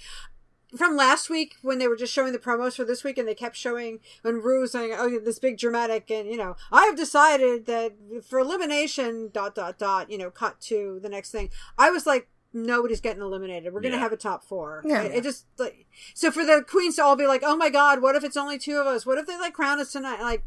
[0.77, 3.35] from last week when they were just showing the promos for this week and they
[3.35, 6.95] kept showing when Ru was saying, "Oh, this big dramatic," and you know, I have
[6.97, 7.93] decided that
[8.27, 11.49] for elimination, dot dot dot, you know, cut to the next thing.
[11.77, 13.73] I was like, nobody's getting eliminated.
[13.73, 14.01] We're gonna Yeah.
[14.01, 14.81] have a top four.
[14.85, 15.03] Yeah.
[15.03, 18.01] It, it just like so for the queens to all be like, "Oh my god,
[18.01, 19.05] what if it's only two of us?
[19.05, 20.43] What if they like crown us tonight?" Like,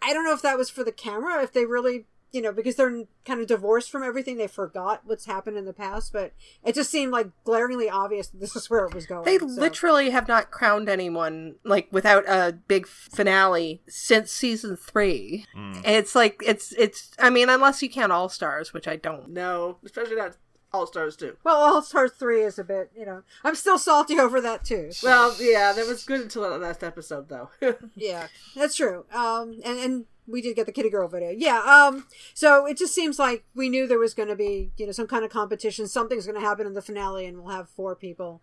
[0.00, 2.06] I don't know if that was for the camera, if they really.
[2.32, 5.72] You know, because they're kind of divorced from everything, they forgot what's happened in the
[5.72, 6.12] past.
[6.12, 6.32] But
[6.64, 9.24] it just seemed like glaringly obvious that this is where it was going.
[9.24, 9.46] They so.
[9.46, 15.46] literally have not crowned anyone like without a big finale since season three.
[15.84, 17.10] It's like it's it's.
[17.18, 19.30] I mean, unless you count All Stars, which I don't.
[19.30, 20.36] know, especially not
[20.72, 21.36] All Stars 2.
[21.44, 24.90] Well, All Stars 3 is a bit, you know, I'm still salty over that too.
[25.02, 27.50] Well, yeah, that was good until that last episode, though.
[27.96, 29.04] yeah, that's true.
[29.12, 31.30] Um, and, and we did get the Kitty Girl video.
[31.30, 34.86] Yeah, um, so it just seems like we knew there was going to be, you
[34.86, 35.88] know, some kind of competition.
[35.88, 38.42] Something's going to happen in the finale, and we'll have four people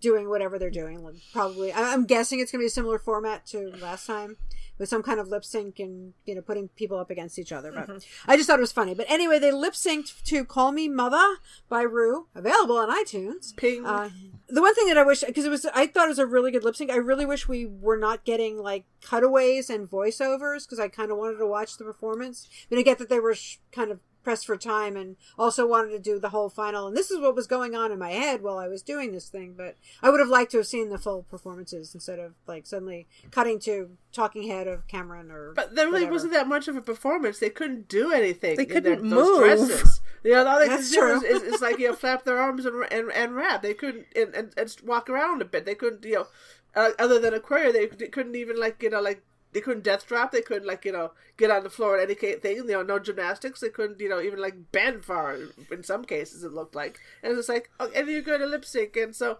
[0.00, 1.02] doing whatever they're doing.
[1.02, 4.36] Like, Probably, I'm guessing it's going to be a similar format to last time.
[4.80, 7.70] With some kind of lip sync and you know putting people up against each other,
[7.70, 8.94] but I just thought it was funny.
[8.94, 11.36] But anyway, they lip synced to "Call Me Mother"
[11.68, 13.54] by Ru, available on iTunes.
[13.56, 13.84] Ping.
[13.84, 14.08] Uh,
[14.48, 16.50] the one thing that I wish, because it was, I thought it was a really
[16.50, 16.90] good lip sync.
[16.90, 21.18] I really wish we were not getting like cutaways and voiceovers because I kind of
[21.18, 22.48] wanted to watch the performance.
[22.50, 25.66] I mean, I get that they were sh- kind of pressed for time and also
[25.66, 26.86] wanted to do the whole final.
[26.86, 29.28] And this is what was going on in my head while I was doing this
[29.28, 29.54] thing.
[29.56, 33.06] But I would have liked to have seen the full performances instead of like suddenly
[33.30, 35.52] cutting to talking head of Cameron or.
[35.52, 36.12] But there really whatever.
[36.12, 37.38] wasn't that much of a performance.
[37.38, 38.56] They couldn't do anything.
[38.56, 39.40] They couldn't their, move.
[39.40, 40.00] Dresses.
[40.22, 42.38] You know, all they That's could do is, is, is like you know flap their
[42.38, 43.62] arms and and, and rap.
[43.62, 45.64] They couldn't and, and, and walk around a bit.
[45.64, 46.26] They couldn't you know,
[46.74, 49.22] uh, other than Aquaria, they, they couldn't even like you know like
[49.52, 50.32] they couldn't death drop.
[50.32, 52.56] They couldn't like you know get on the floor at any thing.
[52.56, 53.60] You know, no gymnastics.
[53.60, 55.36] They couldn't you know even like bend far.
[55.70, 58.64] In some cases, it looked like, and it's like oh, and you're going to lip
[58.64, 59.38] sync, and so.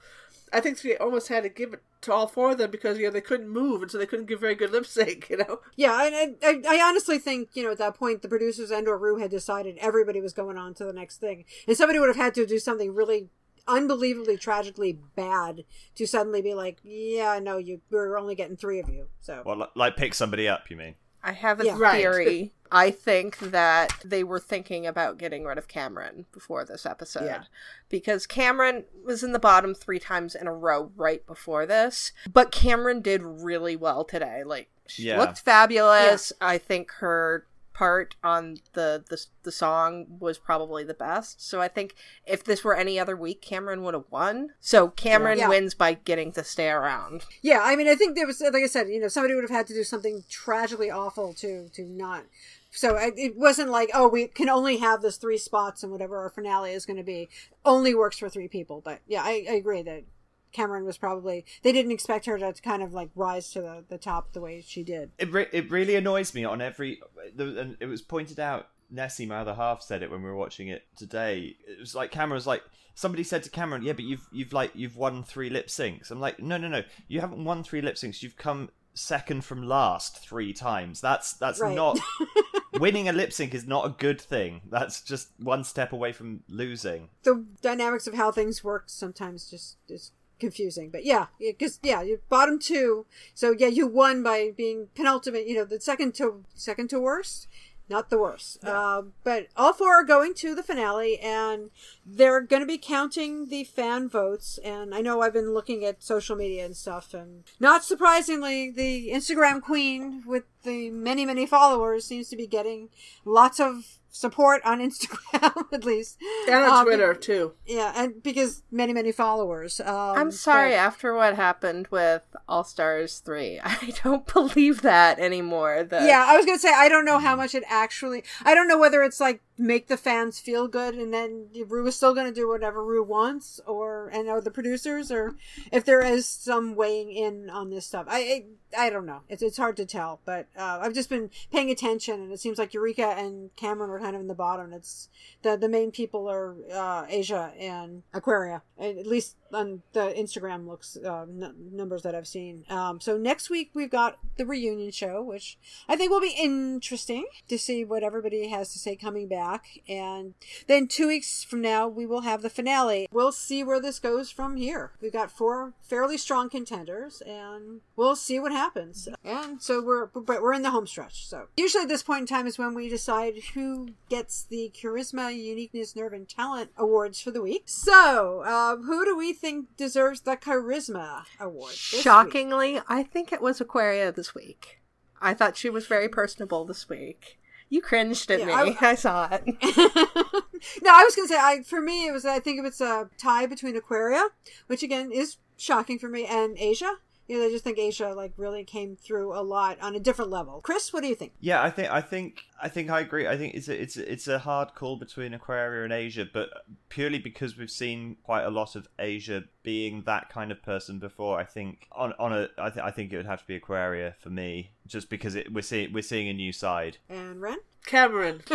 [0.52, 3.04] I think they almost had to give it to all four of them because you
[3.04, 5.28] know they couldn't move and so they couldn't give very good lip sync.
[5.30, 8.28] You know, Yeah, and I, I, I honestly think you know at that point the
[8.28, 11.76] producers and or Ru had decided everybody was going on to the next thing, and
[11.76, 13.28] somebody would have had to do something really
[13.70, 15.64] unbelievably tragically bad
[15.94, 19.06] to suddenly be like, yeah, no, you we're only getting three of you.
[19.20, 20.96] So Well, like pick somebody up, you mean?
[21.22, 21.76] I have a Yeah.
[21.78, 22.00] Right.
[22.00, 22.52] theory.
[22.72, 27.24] I think that they were thinking about getting rid of Cameron before this episode.
[27.24, 27.42] Yeah.
[27.88, 32.12] Because Cameron was in the bottom three times in a row right before this.
[32.32, 34.44] But Cameron did really well today.
[34.44, 35.18] Like, she Yeah.
[35.18, 36.32] looked fabulous.
[36.40, 37.46] I think her
[37.80, 41.40] part on the, the the song was probably the best.
[41.48, 41.94] So I think
[42.26, 44.50] if this were any other week, Cameron would have won.
[44.60, 45.48] So Cameron Yeah.
[45.48, 47.24] wins by getting to stay around.
[47.40, 49.50] yeah, I mean, I think there was like I said, you know, somebody would have
[49.58, 52.24] had to do something tragically awful to to not.
[52.70, 56.18] So I, it wasn't like, oh, we can only have this three spots and whatever
[56.18, 57.28] our finale is going to be
[57.64, 58.80] only works for three people.
[58.84, 60.04] But yeah, I, I agree that
[60.52, 63.98] Cameron was probably they didn't expect her to kind of like rise to the, the
[63.98, 65.10] top the way she did.
[65.18, 67.00] It re- it really annoys me on every.
[67.38, 68.68] And it was pointed out.
[68.92, 71.56] Nessie, my other half, said it when we were watching it today.
[71.68, 72.64] It was like Cameron was like
[72.96, 76.18] somebody said to Cameron, "Yeah, but you've you've like you've won three lip syncs." I'm
[76.20, 76.82] like, "No, no, no.
[77.06, 78.20] You haven't won three lip syncs.
[78.20, 81.00] You've come second from last three times.
[81.00, 81.76] That's that's Right.
[81.76, 82.00] not
[82.80, 84.62] winning a lip sync is not a good thing.
[84.68, 89.76] That's just one step away from losing." the dynamics of how things work sometimes just
[89.88, 90.10] is
[90.40, 90.90] confusing.
[90.90, 95.46] But yeah, because yeah, you bottom two, so yeah, you won by being penultimate.
[95.46, 97.46] You know, the second to second to worst,
[97.90, 98.64] not the worst.
[98.64, 101.70] Um, but all four are going to the finale, and
[102.06, 104.58] they're going to be counting the fan votes.
[104.64, 109.10] And I know I've been looking at social media and stuff, and not surprisingly, the
[109.10, 112.88] Instagram queen with the many many followers seems to be getting
[113.24, 117.52] lots of support on Instagram at least and on Um, Twitter too.
[117.66, 119.80] yeah, and because many, many followers.
[119.80, 125.18] Um, I'm sorry, but- after what happened with All Stars 3, I don't believe that
[125.18, 125.84] anymore.
[125.84, 128.24] That yeah, I was gonna say I don't know how much it actually.
[128.44, 131.94] I don't know whether it's like make the fans feel good, and then Ru is
[131.96, 135.36] still gonna do whatever Ru wants, or and or the producers, or
[135.70, 138.06] if there is some weighing in on this stuff.
[138.08, 139.20] I I, don't know.
[139.28, 142.58] It's it's hard to tell, but uh, I've just been paying attention, and it seems
[142.58, 144.72] like Eureka and Cameron are kind of in the bottom.
[144.72, 145.08] It's
[145.42, 150.96] the the main people are uh, Asia and Aquaria, at least on the Instagram looks
[151.04, 152.64] uh, n- numbers that I've seen.
[152.68, 155.58] Um, so next week we've got the reunion show, which
[155.88, 159.80] I think will be interesting to see what everybody has to say coming back.
[159.88, 160.34] And
[160.66, 163.08] then two weeks from now, we will have the finale.
[163.12, 164.92] We'll see where this goes from here.
[165.00, 169.08] We've got four fairly strong contenders, and we'll see what happens.
[169.24, 171.26] And so we're but we're in the home stretch.
[171.26, 175.34] So usually at this point in time is when we decide who gets the charisma,
[175.34, 177.64] uniqueness, nerve, and talent awards for the week.
[177.66, 181.72] So uh, who do we think deserves the charisma award?
[181.72, 182.02] this week?
[182.02, 184.80] Shockingly, I think it was Aquaria this week.
[185.20, 187.38] I thought she was very personable this week.
[187.68, 188.52] You cringed at Yeah, me.
[188.52, 189.42] I- I, saw it.
[190.82, 193.46] no, I was gonna say I for me it was I think it's a tie
[193.46, 194.26] between Aquaria,
[194.66, 196.94] which again is shocking for me, and Asia.
[197.30, 200.32] You know, I just think Asia like really came through a lot on a different
[200.32, 200.60] level.
[200.62, 201.30] Chris, what do you think?
[201.38, 203.28] Yeah, I think I think I think I agree.
[203.28, 206.48] I think it's a, it's a, it's a hard call between Aquaria and Asia, but
[206.88, 211.38] purely because we've seen quite a lot of Asia being that kind of person before.
[211.38, 214.16] I think on on a I, th- I think it would have to be Aquaria
[214.18, 216.98] for me, just because it, we're seeing we're seeing a new side.
[217.08, 218.42] And Ren, Cameron.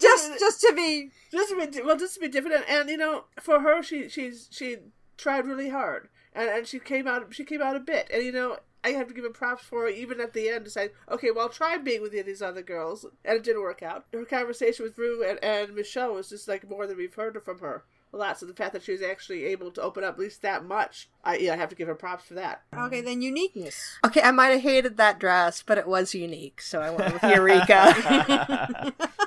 [0.00, 2.96] just just to be just to be well, just to be different, and, and you
[2.96, 4.76] know, for her, she she's she
[5.16, 8.32] tried really hard, and and she came out she came out a bit, and you
[8.32, 8.58] know.
[8.84, 11.32] I have to give her props for her, even at the end, to say, okay,
[11.32, 14.04] well, I'll try being with these other girls, and it didn't work out.
[14.12, 17.58] Her conversation with Ru and, and Michelle was just like more than we've heard from
[17.58, 17.82] her
[18.12, 18.38] a lot.
[18.38, 21.08] So the fact that she was actually able to open up at least that much,
[21.24, 22.62] I yeah, I have to give her props for that.
[22.78, 23.00] okay.
[23.00, 23.98] Then uniqueness.
[24.04, 27.24] Okay, I might have hated that dress, but it was unique, so I went with
[27.24, 28.92] Eureka.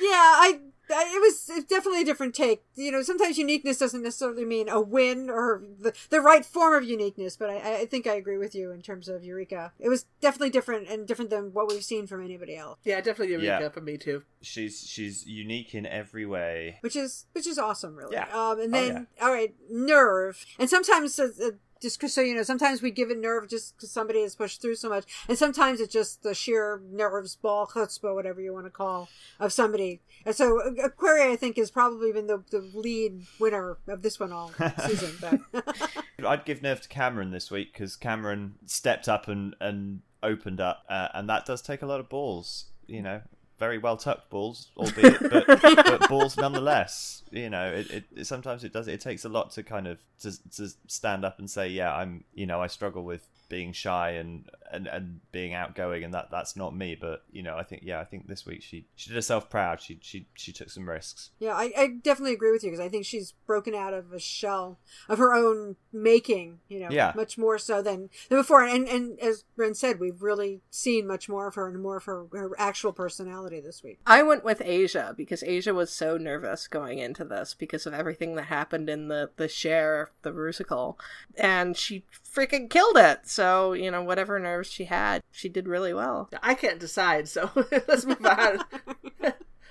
[0.00, 0.60] Yeah, I.
[0.90, 2.62] I- It was definitely a different take.
[2.74, 6.88] You know, sometimes uniqueness doesn't necessarily mean a win or the, the right form of
[6.88, 9.72] uniqueness, but I, I think I agree with you in terms of Eureka.
[9.78, 12.78] It was definitely different and different than what we've seen from anybody else.
[12.84, 13.68] Yeah, definitely Eureka Yeah.
[13.68, 14.22] for me too.
[14.40, 16.78] she's she's unique in every way.
[16.82, 18.14] which is which is awesome, really.
[18.14, 18.28] Yeah.
[18.32, 22.42] Um, and Oh, then all right, nerve, and sometimes uh, uh, just so you know,
[22.42, 25.80] sometimes we give it nerve just because somebody has pushed through so much, and sometimes
[25.80, 29.08] it's just the sheer nerves, ball, chutzpah, whatever you want to call,
[29.40, 30.00] of somebody.
[30.24, 34.18] And so uh, Aquaria, I think, has probably been the, the lead winner of this
[34.18, 34.52] one all
[34.86, 35.16] season.
[35.20, 35.76] But
[36.26, 40.84] I'd give nerve to Cameron this week because Cameron stepped up and and opened up,
[40.88, 42.66] uh, and that does take a lot of balls.
[42.86, 43.20] You know,
[43.58, 47.22] very well tucked balls, albeit, but, but balls nonetheless.
[47.30, 48.88] You know, it, it, it sometimes it does.
[48.88, 52.24] It takes a lot to kind of to to stand up and say, yeah, I'm.
[52.34, 56.54] You know, I struggle with being shy and and and being outgoing, and that that's
[56.56, 56.94] not me.
[57.00, 59.80] But you know, I think yeah, I think this week she she did herself proud.
[59.80, 61.30] She she she took some risks.
[61.38, 64.18] yeah, I, I definitely agree with you because I think she's broken out of a
[64.18, 66.58] shell of her own making.
[66.68, 67.12] You know, Yeah.
[67.16, 68.62] much more so than than before.
[68.64, 72.04] And and as Ren said, we've really seen much more of her and more of
[72.04, 73.98] her, her actual personality this week.
[74.06, 78.34] I went with Asia because Asia was so nervous going into this because of everything
[78.36, 80.96] that happened in the the Cher, the Rusical,
[81.36, 82.04] and she
[82.34, 83.26] freaking killed it.
[83.38, 86.28] So you know, whatever nerves she had, she did really well.
[86.42, 87.48] I can't decide, so
[87.86, 88.64] let's move on.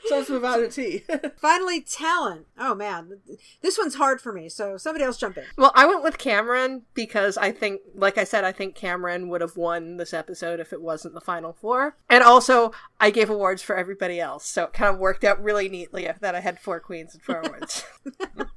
[0.05, 1.03] so let's move on to tea.
[1.35, 2.45] Finally, talent.
[2.57, 3.19] Oh man,
[3.61, 4.47] this one's hard for me.
[4.47, 5.43] So somebody else jump in.
[5.57, 9.41] Well, I went with Cameron because I think, like I said, I think Cameron would
[9.41, 11.97] have won this episode if it wasn't the final four.
[12.09, 12.71] And also,
[13.01, 16.35] I gave awards for everybody else, so it kind of worked out really neatly that
[16.35, 17.83] I had four queens and four awards.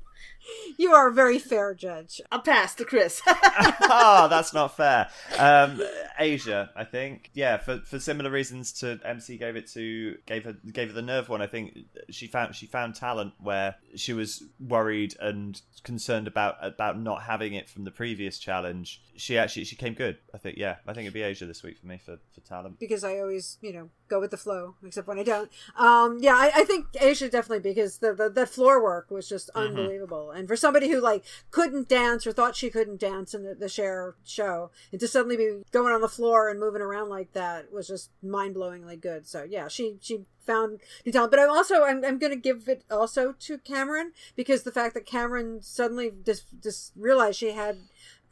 [0.77, 2.21] You are a very fair judge.
[2.33, 3.21] I'll pass to Chris.
[3.27, 5.09] ah, that's not fair.
[5.39, 5.83] Um,
[6.19, 10.57] Asia, I think, yeah, for for similar reasons to MC gave it to gave her
[10.73, 11.43] gave her the nerve one.
[11.43, 11.77] I think
[12.11, 17.55] she found she found talent where she was worried and concerned about about not having
[17.55, 19.03] it from the previous challenge.
[19.17, 20.19] She actually she came good.
[20.35, 22.79] I think, yeah, I think it'd be Asia this week for me for for talent.
[22.79, 25.51] because I always, you know, go with the flow, except when I don't.
[25.77, 29.49] Um, yeah, I, I think Asia definitely because the, the that floor work was just
[29.55, 33.55] unbelievable, and for somebody who like couldn't dance or thought she couldn't dance in the,
[33.55, 37.33] the Cher show, and to suddenly be going on the floor and moving around like
[37.33, 39.27] that was just mind blowingly good.
[39.27, 42.69] So yeah, she she found new talent, but I'm also I'm, I'm going to give
[42.69, 47.79] it also to Cameron because the fact that Cameron suddenly just just realized she had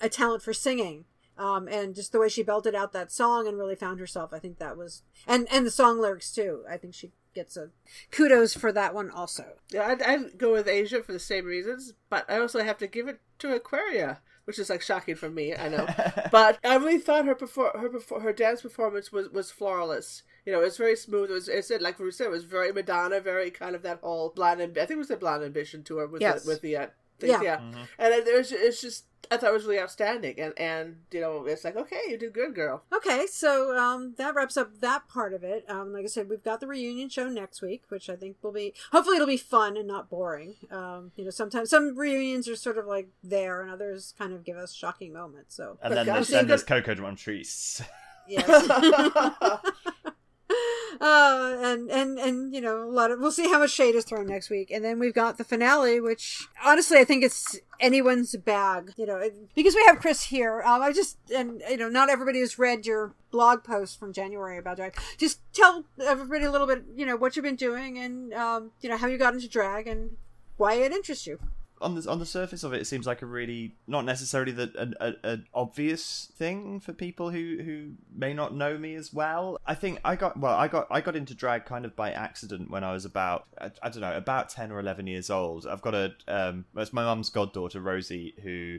[0.01, 1.05] a talent for singing
[1.39, 4.33] um, and just the way she belted out that song and really found herself.
[4.33, 6.65] I think that was and and the song lyrics too.
[6.71, 7.71] I think she gets a
[8.11, 9.45] kudos for that one also.
[9.71, 12.87] yeah, I'd, I'd go with Asia for the same reasons, but I also have to
[12.87, 15.55] give it to Aquaria, which is like shocking for me.
[15.55, 15.87] I know,
[16.33, 20.23] but I really thought her perfor- her perfor- her dance performance was was flawless.
[20.47, 21.31] You know, it was very smooth.
[21.31, 24.01] It was, it said, like we said, it was very Madonna, very kind of that
[24.01, 24.61] whole blonde.
[24.63, 26.45] Amb- I think it was the blonde ambition tour with Yes.
[26.45, 26.87] the, with the uh,
[27.19, 27.43] things, Yeah.
[27.43, 27.61] yeah.
[27.99, 31.21] And it, it was, it's just I thought it was really outstanding, and and you
[31.21, 32.85] know, it's like okay, you do good, girl.
[32.95, 35.65] Okay, so um, that wraps up that part of it.
[35.69, 38.53] Um, like I said, we've got the reunion show next week, which I think will
[38.53, 40.55] be hopefully it'll be fun and not boring.
[40.71, 44.45] Um, you know, sometimes some reunions are sort of like there, and others kind of
[44.45, 45.55] give us shocking moments.
[45.57, 47.83] So And then Okay, there's, then there's Coco Montrese.
[48.29, 48.47] yes.
[51.01, 54.05] uh, and and and you know a lot of we'll see how much shade is
[54.05, 58.35] thrown next week, and then we've got the finale, which honestly I think it's anyone's
[58.37, 60.63] bag, you know, it- because we have Chris here.
[60.63, 64.59] Um, I just and you know not everybody has read your blog post from January
[64.59, 64.97] about drag.
[65.19, 68.89] Just tell everybody a little bit, you know, what you've been doing and um, you
[68.89, 70.17] know how you got into drag and
[70.57, 71.39] why it interests you.
[71.81, 74.95] On the on the surface of it, it seems like a really not necessarily the
[75.01, 79.59] an, an obvious thing for people who who may not know me as well.
[79.67, 82.71] I think I got well, I got I got into drag kind of by accident
[82.71, 85.67] when I was about I, I don't know about ten or eleven years old.
[85.67, 88.79] I've got a um, it's my mum's goddaughter Rosie who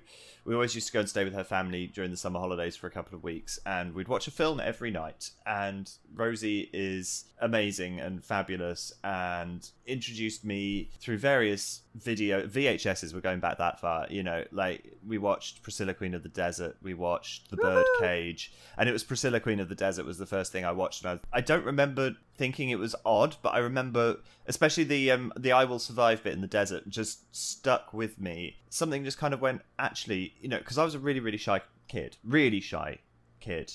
[0.49, 2.87] we always used to go and stay with her family during the summer holidays for
[2.87, 5.29] a couple of weeks, and we'd watch a film every night.
[5.45, 13.13] And Rosie is amazing and fabulous, and introduced me through various video VHSs.
[13.13, 14.43] We're going back that far, you know.
[14.51, 18.91] Like we watched Priscilla Queen of the Desert, we watched The Bird Cage, and it
[18.91, 21.05] was Priscilla Queen of the Desert was the first thing I watched.
[21.05, 24.17] And I, I don't remember thinking it was odd, but I remember
[24.47, 28.55] especially the um the I Will Survive bit in the desert just stuck with me.
[28.69, 31.61] Something just kind of went actually, you know, because I was a really really shy
[31.89, 32.99] kid, really shy
[33.41, 33.73] kid,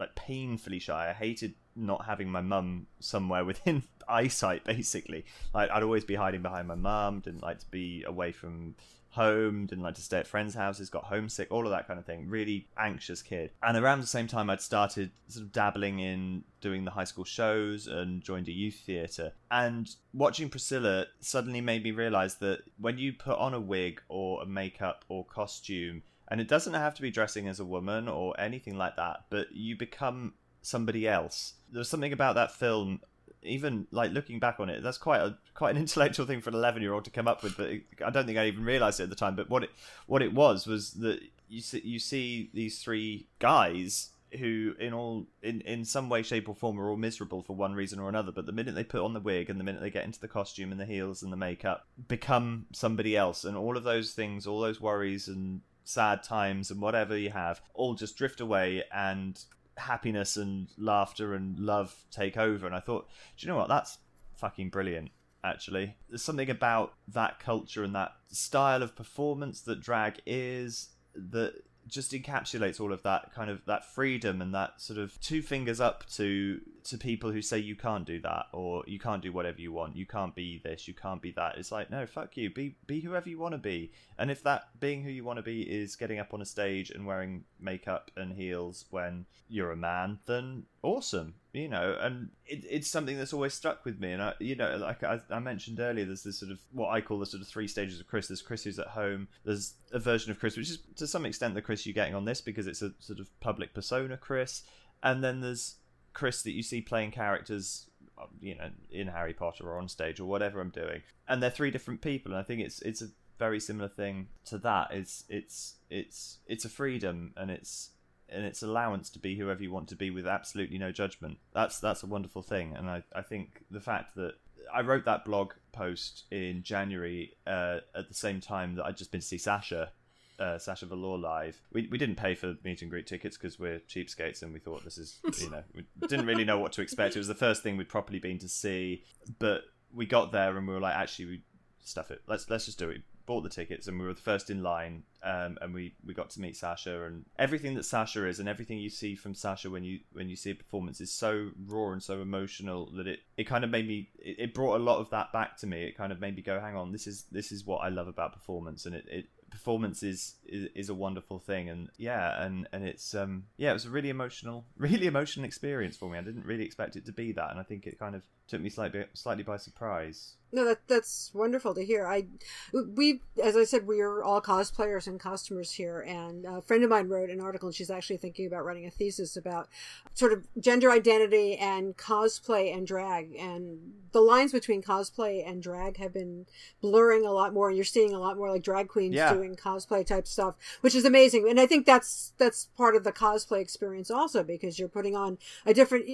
[0.00, 1.10] like painfully shy.
[1.10, 5.24] I hated not having my mum somewhere within eyesight basically.
[5.54, 8.74] Like i'd always be hiding behind my mum didn't like to be away from
[9.10, 12.04] home didn't like to stay at friends houses got homesick all of that kind of
[12.04, 12.28] thing.
[12.28, 13.50] Really anxious kid.
[13.62, 17.24] And around the same time i'd started sort of dabbling in doing the high school
[17.24, 19.32] shows and joined a youth theatre.
[19.50, 24.42] And watching priscilla suddenly made me realize that when you put on a wig or
[24.42, 28.38] a makeup or costume and it doesn't have to be dressing as a woman or
[28.38, 30.34] anything like that but you become
[30.66, 31.54] somebody else.
[31.70, 33.00] There's something about that film
[33.42, 36.56] even like looking back on it that's quite a quite an intellectual thing for an
[36.56, 37.68] 11 year old to come up with but
[38.04, 39.70] i don't think i even realized it at the time but what it
[40.06, 45.26] what it was was that you see you see these three guys who in all
[45.42, 48.32] in in some way shape or form are all miserable for one reason or another
[48.32, 50.28] but the minute they put on the wig and the minute they get into the
[50.28, 53.44] costume and the heels and the makeup become somebody else.
[53.44, 57.60] And all of those things all those worries and sad times and whatever you have
[57.72, 59.44] all just drift away and
[59.76, 62.66] happiness and laughter and love take over.
[62.66, 63.68] And i thought do you know what?
[63.68, 63.98] That's
[64.36, 65.10] fucking brilliant
[65.44, 65.96] actually.
[66.08, 72.12] There's something about that culture and that style of performance that drag is that just
[72.12, 76.06] encapsulates all of that kind of that freedom and that sort of two fingers up
[76.10, 79.72] to to people who say you can't do that or you can't do whatever you
[79.72, 79.96] want.
[79.96, 80.86] You can't be this.
[80.86, 81.58] You can't be that.
[81.58, 82.50] It's like no fuck you.
[82.50, 83.92] Be be whoever you want to be.
[84.18, 86.90] And if that being who you want to be is getting up on a stage
[86.90, 92.64] and wearing makeup and heels when you're a man then awesome you know and it,
[92.68, 94.12] it's something that's always stuck with me.
[94.12, 97.00] And I, you know like I, I mentioned earlier there's this sort of what i
[97.00, 98.28] call the sort of three stages of chris.
[98.28, 99.28] There's chris who's at home.
[99.44, 102.24] There's a version of chris which is to some extent the chris you're getting on
[102.24, 104.62] this because it's a sort of public persona chris.
[105.02, 105.76] And then there's
[106.12, 110.20] chris that you see playing characters um, you know in harry potter or on stage
[110.20, 111.02] or whatever i'm doing.
[111.28, 112.32] And they're three different people.
[112.32, 113.08] And i think it's it's a
[113.38, 114.88] very similar thing to that.
[114.90, 117.90] It's it's it's it's a freedom and it's
[118.28, 121.38] and its allowance to be whoever you want to be with absolutely no judgment.
[121.52, 124.34] That's that's a wonderful thing, and I, I think the fact that
[124.72, 129.12] I wrote that blog post in January uh, at the same time that I'd just
[129.12, 129.92] been to see Sasha.
[130.38, 131.58] Uh, Sasha Velour live.
[131.72, 134.84] We we didn't pay for meet and greet tickets because we're cheapskates and we thought
[134.84, 137.16] this is you know we didn't really know what to expect.
[137.16, 139.02] It was the first thing we'd properly been to see,
[139.38, 139.62] but
[139.94, 141.40] we got there and we were like, actually, we
[141.82, 142.20] stuff it.
[142.26, 145.02] Let's let's just do it bought the tickets and we were the first in line
[145.22, 147.04] um, and we, we got to meet Sasha.
[147.04, 150.36] And everything that Sasha is and everything you see from Sasha when you when you
[150.36, 153.86] see a performance is so raw and so emotional that it, it kind of made
[153.86, 155.84] me it, it brought a lot of that back to me.
[155.84, 158.08] It kind of made me go hang on this is this is what I love
[158.08, 158.86] about performance.
[158.86, 161.68] And it, it performance is, is is a wonderful thing.
[161.68, 165.96] And yeah and and it's um yeah it was a really emotional really emotional experience
[165.96, 166.18] for me.
[166.18, 167.50] I didn't really expect it to be that.
[167.50, 171.32] And I think it kind of took me slightly slightly by surprise No, that that's
[171.34, 172.06] wonderful to hear.
[172.06, 172.26] I,
[172.72, 176.90] we, as I said, we are all cosplayers and costumers here, and a friend of
[176.90, 179.68] mine wrote an article, and she's actually thinking about writing a thesis about
[180.14, 185.96] sort of gender identity and cosplay and drag, and the lines between cosplay and drag
[185.98, 186.46] have been
[186.80, 189.34] blurring a lot more, and you're seeing a lot more like drag queens Yeah.
[189.34, 193.12] doing cosplay type stuff, which is amazing, and I think that's that's part of the
[193.12, 196.06] cosplay experience also because you're putting on a different.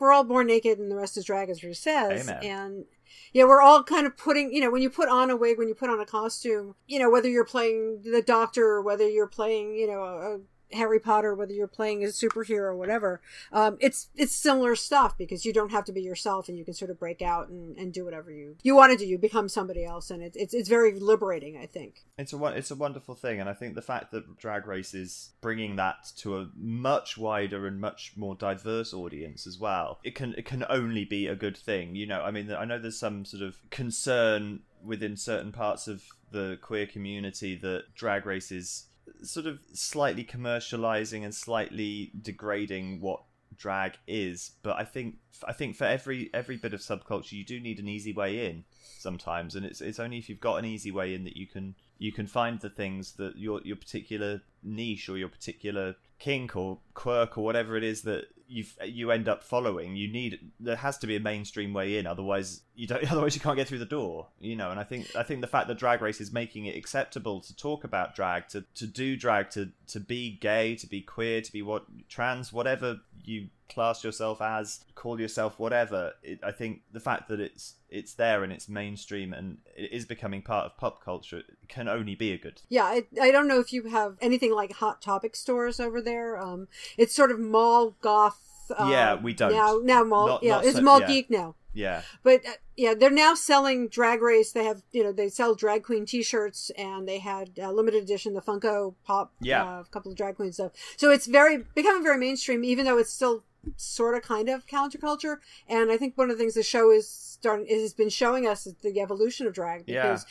[0.00, 2.42] We're all born naked, and the rest is drag, as says, Amen.
[2.42, 2.84] and
[3.32, 5.68] yeah, we're all kind of putting, you know, when you put on a wig, when
[5.68, 9.26] you put on a costume, you know, whether you're playing the doctor or whether you're
[9.26, 10.40] playing, you know, a,
[10.72, 13.20] Harry Potter, whether you're playing as a superhero or whatever,
[13.52, 16.74] um, it's it's similar stuff because you don't have to be yourself and you can
[16.74, 19.06] sort of break out and, and do whatever you you want to do.
[19.06, 21.56] You become somebody else, and it's it's it's very liberating.
[21.56, 24.66] I think it's a it's a wonderful thing, and I think the fact that Drag
[24.66, 30.00] Race is bringing that to a much wider and much more diverse audience as well,
[30.02, 31.94] it can it can only be a good thing.
[31.94, 36.02] You know, I mean, I know there's some sort of concern within certain parts of
[36.30, 38.86] the queer community that Drag Race is
[39.22, 43.22] sort of slightly commercializing and slightly degrading what
[43.56, 45.16] drag is but i think
[45.46, 48.64] i think for every every bit of subculture you do need an easy way in
[48.98, 51.74] sometimes and it's it's only if you've got an easy way in that you can
[51.98, 56.78] you can find the things that your your particular niche or your particular kink or
[56.94, 60.98] quirk or whatever it is that you you end up following you need there has
[60.98, 63.84] to be a mainstream way in otherwise you don't otherwise you can't get through the
[63.84, 66.66] door you know and i think i think the fact that drag race is making
[66.66, 70.86] it acceptable to talk about drag to to do drag to to be gay to
[70.86, 76.38] be queer to be what trans whatever you class yourself as call yourself whatever it,
[76.42, 80.40] i think the fact that it's it's there and it's mainstream and it is becoming
[80.42, 83.72] part of pop culture can only be a good yeah I, I don't know if
[83.72, 86.38] you have anything like hot topic stores over there.
[86.38, 89.52] Um it's sort of mall goth um, yeah we don't.
[89.52, 91.06] now now mall Not- yeah not it's so- mall yeah.
[91.06, 91.54] geek now.
[91.72, 92.00] Yeah.
[92.22, 94.50] But uh, yeah they're now selling drag race.
[94.52, 98.32] They have you know they sell drag queen t-shirts and they had uh, limited edition
[98.34, 99.62] the funko pop Yeah.
[99.62, 102.96] uh, a couple of drag queen stuff so it's very becoming very mainstream even though
[102.98, 103.44] it's still
[103.76, 105.36] sort of kind of counterculture.
[105.68, 108.66] And i think one of the things the show is starting has been showing us
[108.66, 110.02] is the evolution of drag Yeah.
[110.02, 110.26] because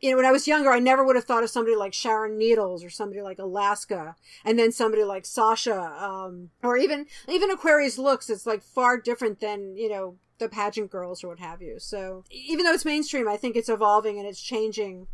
[0.00, 2.36] you know when i was younger i never would have thought of somebody like sharon
[2.38, 7.98] needles or somebody like alaska and then somebody like sasha um, or even even aquaria's
[7.98, 8.28] looks.
[8.30, 11.78] It's like far different than you know the pageant girls or what have you.
[11.78, 15.06] So even though it's mainstream i think it's evolving and it's changing.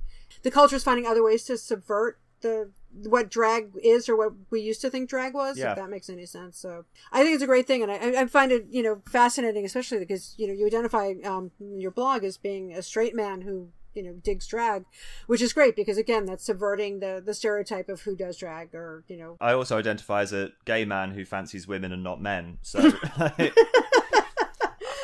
[0.43, 2.71] The culture is finding other ways to subvert the
[3.05, 5.71] what drag is or what we used to think drag was Yeah.
[5.71, 8.27] if that makes any sense so i think it's a great thing and i, I
[8.27, 12.37] find it you know fascinating especially because you know you identify um, your blog as
[12.37, 14.85] being a straight man who you know digs drag
[15.27, 19.05] which is great because again that's subverting the the stereotype of who does drag or
[19.09, 22.59] you know I also identify as a gay man who fancies women and not men.
[22.63, 22.79] So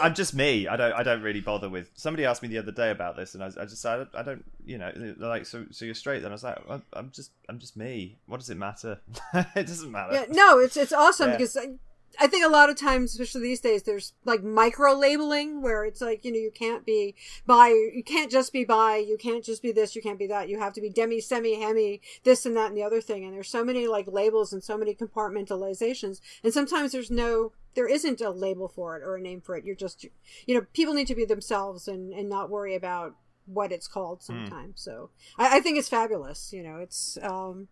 [0.02, 0.68] I'm just me.
[0.68, 0.93] I don't.
[0.93, 1.90] I don't really bother with.
[1.94, 4.44] Somebody asked me the other day about this, and I, I just said, I don't,
[4.64, 6.20] You know, like, so, so you're straight.
[6.23, 8.18] Then I was like, I'm, I'm just, I'm just me.
[8.27, 9.01] What does it matter?
[9.35, 10.12] it doesn't matter.
[10.14, 11.36] Yeah, no, it's it's awesome Yeah.
[11.36, 11.74] because I,
[12.18, 16.01] I think a lot of times, especially these days, there's like micro labeling where it's
[16.01, 17.14] like you know you can't be
[17.47, 20.48] bi, you can't just be bi, you can't just be this, you can't be that,
[20.48, 23.35] you have to be demi, semi, hemi, this and that and the other thing, and
[23.35, 27.52] there's so many like labels and so many compartmentalizations, and sometimes there's no.
[27.77, 29.65] There isn't a label for it or a name for it.
[29.65, 30.05] You're just,
[30.47, 33.15] you know, people need to be themselves and, and not worry about
[33.47, 34.81] what it's called sometimes.
[34.81, 36.53] So I, I think it's fabulous.
[36.53, 37.69] You know, it's, um,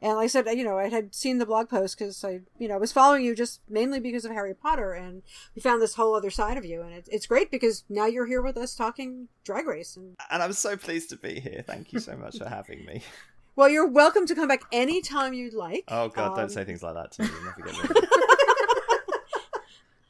[0.00, 2.68] and like I said, you know, I had seen the blog post because I, you
[2.68, 5.22] know, I was following you just mainly because of Harry Potter, and
[5.54, 8.26] we found this whole other side of you, and it, it's great because now you're
[8.26, 11.64] here with us talking Drag Race, and and I'm so pleased to be here.
[11.66, 13.02] Thank you so much for having me.
[13.56, 15.84] well, you're welcome to come back anytime you'd like.
[15.88, 17.28] Oh God, Um, don't say things like that to me.
[17.34, 18.08] You'll never get rid of it.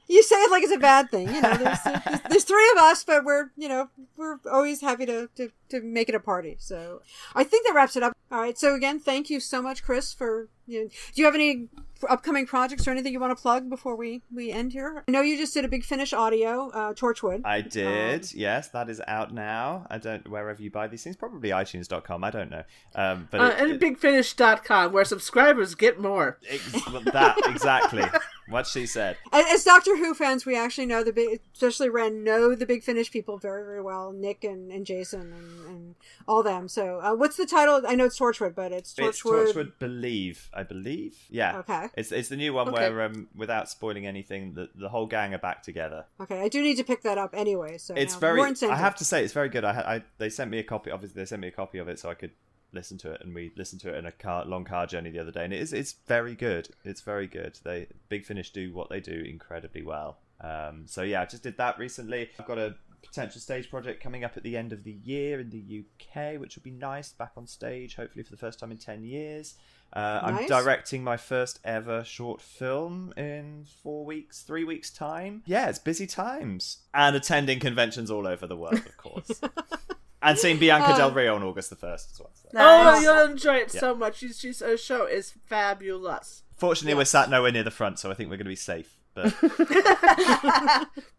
[0.08, 1.54] You say it like it's a bad thing, you know.
[1.56, 5.50] There's, there's, there's three of us, but we're, you know, we're always happy to, to
[5.68, 6.56] to make it a party.
[6.58, 7.02] So
[7.34, 8.14] I think that wraps it up.
[8.32, 8.56] All right.
[8.58, 10.84] So again, thank you so much, Chris, for you.
[10.84, 11.68] Know, do you have any
[12.08, 15.04] upcoming projects or anything you want to plug before we we end here?
[15.06, 17.42] I know you just did a big finish audio, uh, Torchwood.
[17.44, 18.32] I did.
[18.32, 19.86] yes, that is out now.
[19.90, 22.24] I don't wherever you buy these things, probably iTunes.com.
[22.24, 22.62] I don't know.
[22.94, 26.38] Um, but Uh, it- and it- bigfinish.com, where subscribers get more.
[26.48, 26.72] ex-
[27.12, 28.04] that exactly
[28.48, 29.16] what she said.
[29.32, 33.10] As Doctor Who fans, we actually know the big, especially Ren, know the Big Finish
[33.10, 34.12] people very, very well.
[34.12, 35.94] Nick and, and Jason and, and
[36.26, 36.68] all them.
[36.68, 37.82] So, uh, what's the title?
[37.86, 39.08] I know it's Torchwood, but it's Torchwood.
[39.08, 41.16] It's Torchwood Believe, I believe.
[41.30, 41.58] Yeah.
[41.58, 41.88] Okay.
[41.96, 42.90] It's it's the new one Okay.
[42.90, 46.06] where um without spoiling anything, the the whole gang are back together.
[46.20, 47.78] Okay, I do need to pick that up anyway.
[47.78, 48.40] So It's very.
[48.40, 49.64] I have to say, it's very good.
[49.64, 50.90] I, I they sent me a copy.
[50.90, 52.32] Obviously, they sent me a copy of it so I could
[52.72, 55.18] listen to it, and we listened to it in a car long car journey the
[55.18, 56.68] other day, and it is it's very good.
[56.84, 57.58] It's very good.
[57.64, 60.18] They Big Finish do what they do incredibly well.
[60.40, 62.30] Um, so yeah, I just did that recently.
[62.38, 65.50] I've got a potential stage project coming up at the end of the year in
[65.50, 67.12] the UK, which will be nice.
[67.12, 69.54] Back on stage, hopefully for the first time in ten years.
[69.90, 75.42] Uh, I'm directing my first ever short film in four weeks, three weeks' time.
[75.46, 76.80] Yeah, it's busy times.
[76.92, 79.40] And attending conventions all over the world, of course.
[80.22, 82.30] and seeing Bianca Del Rio on August the 1st as well.
[82.34, 82.48] so.
[82.54, 83.02] Oh, Nice.
[83.02, 83.80] you'll enjoy it Yeah.
[83.80, 84.18] so much.
[84.18, 86.42] She's, she's, her show is fabulous.
[86.56, 88.96] Fortunately, we're sat nowhere near the front, so I think we're going to be safe.
[89.14, 89.32] but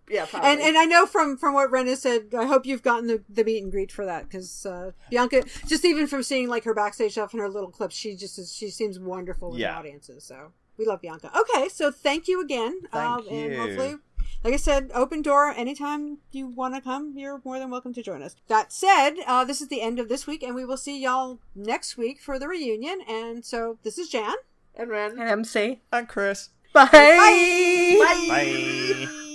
[0.09, 0.49] yeah, probably.
[0.49, 3.23] And and I know from from what Ren has said, I hope you've gotten the,
[3.29, 6.73] the meet and greet for that because uh, Bianca, just even from seeing like her
[6.73, 9.77] backstage stuff and her little clips, she just is, she seems wonderful with Yeah.
[9.77, 10.23] audiences.
[10.23, 11.31] So we love Bianca.
[11.37, 12.79] Okay, so thank you again.
[12.91, 13.57] Thank And you.
[13.59, 13.95] hopefully,
[14.43, 15.49] like I said, open door.
[15.55, 18.35] Anytime you want to come, you're more than welcome to join us.
[18.47, 21.39] That said, uh, this is the end of this week, and we will see y'all
[21.55, 23.01] next week for the reunion.
[23.07, 24.35] And so this is Jan.
[24.75, 25.11] and Ren.
[25.19, 25.81] And MC.
[25.91, 26.49] and Chris.
[26.73, 26.87] Bye.
[26.91, 27.97] Bye.
[28.29, 29.25] Bye.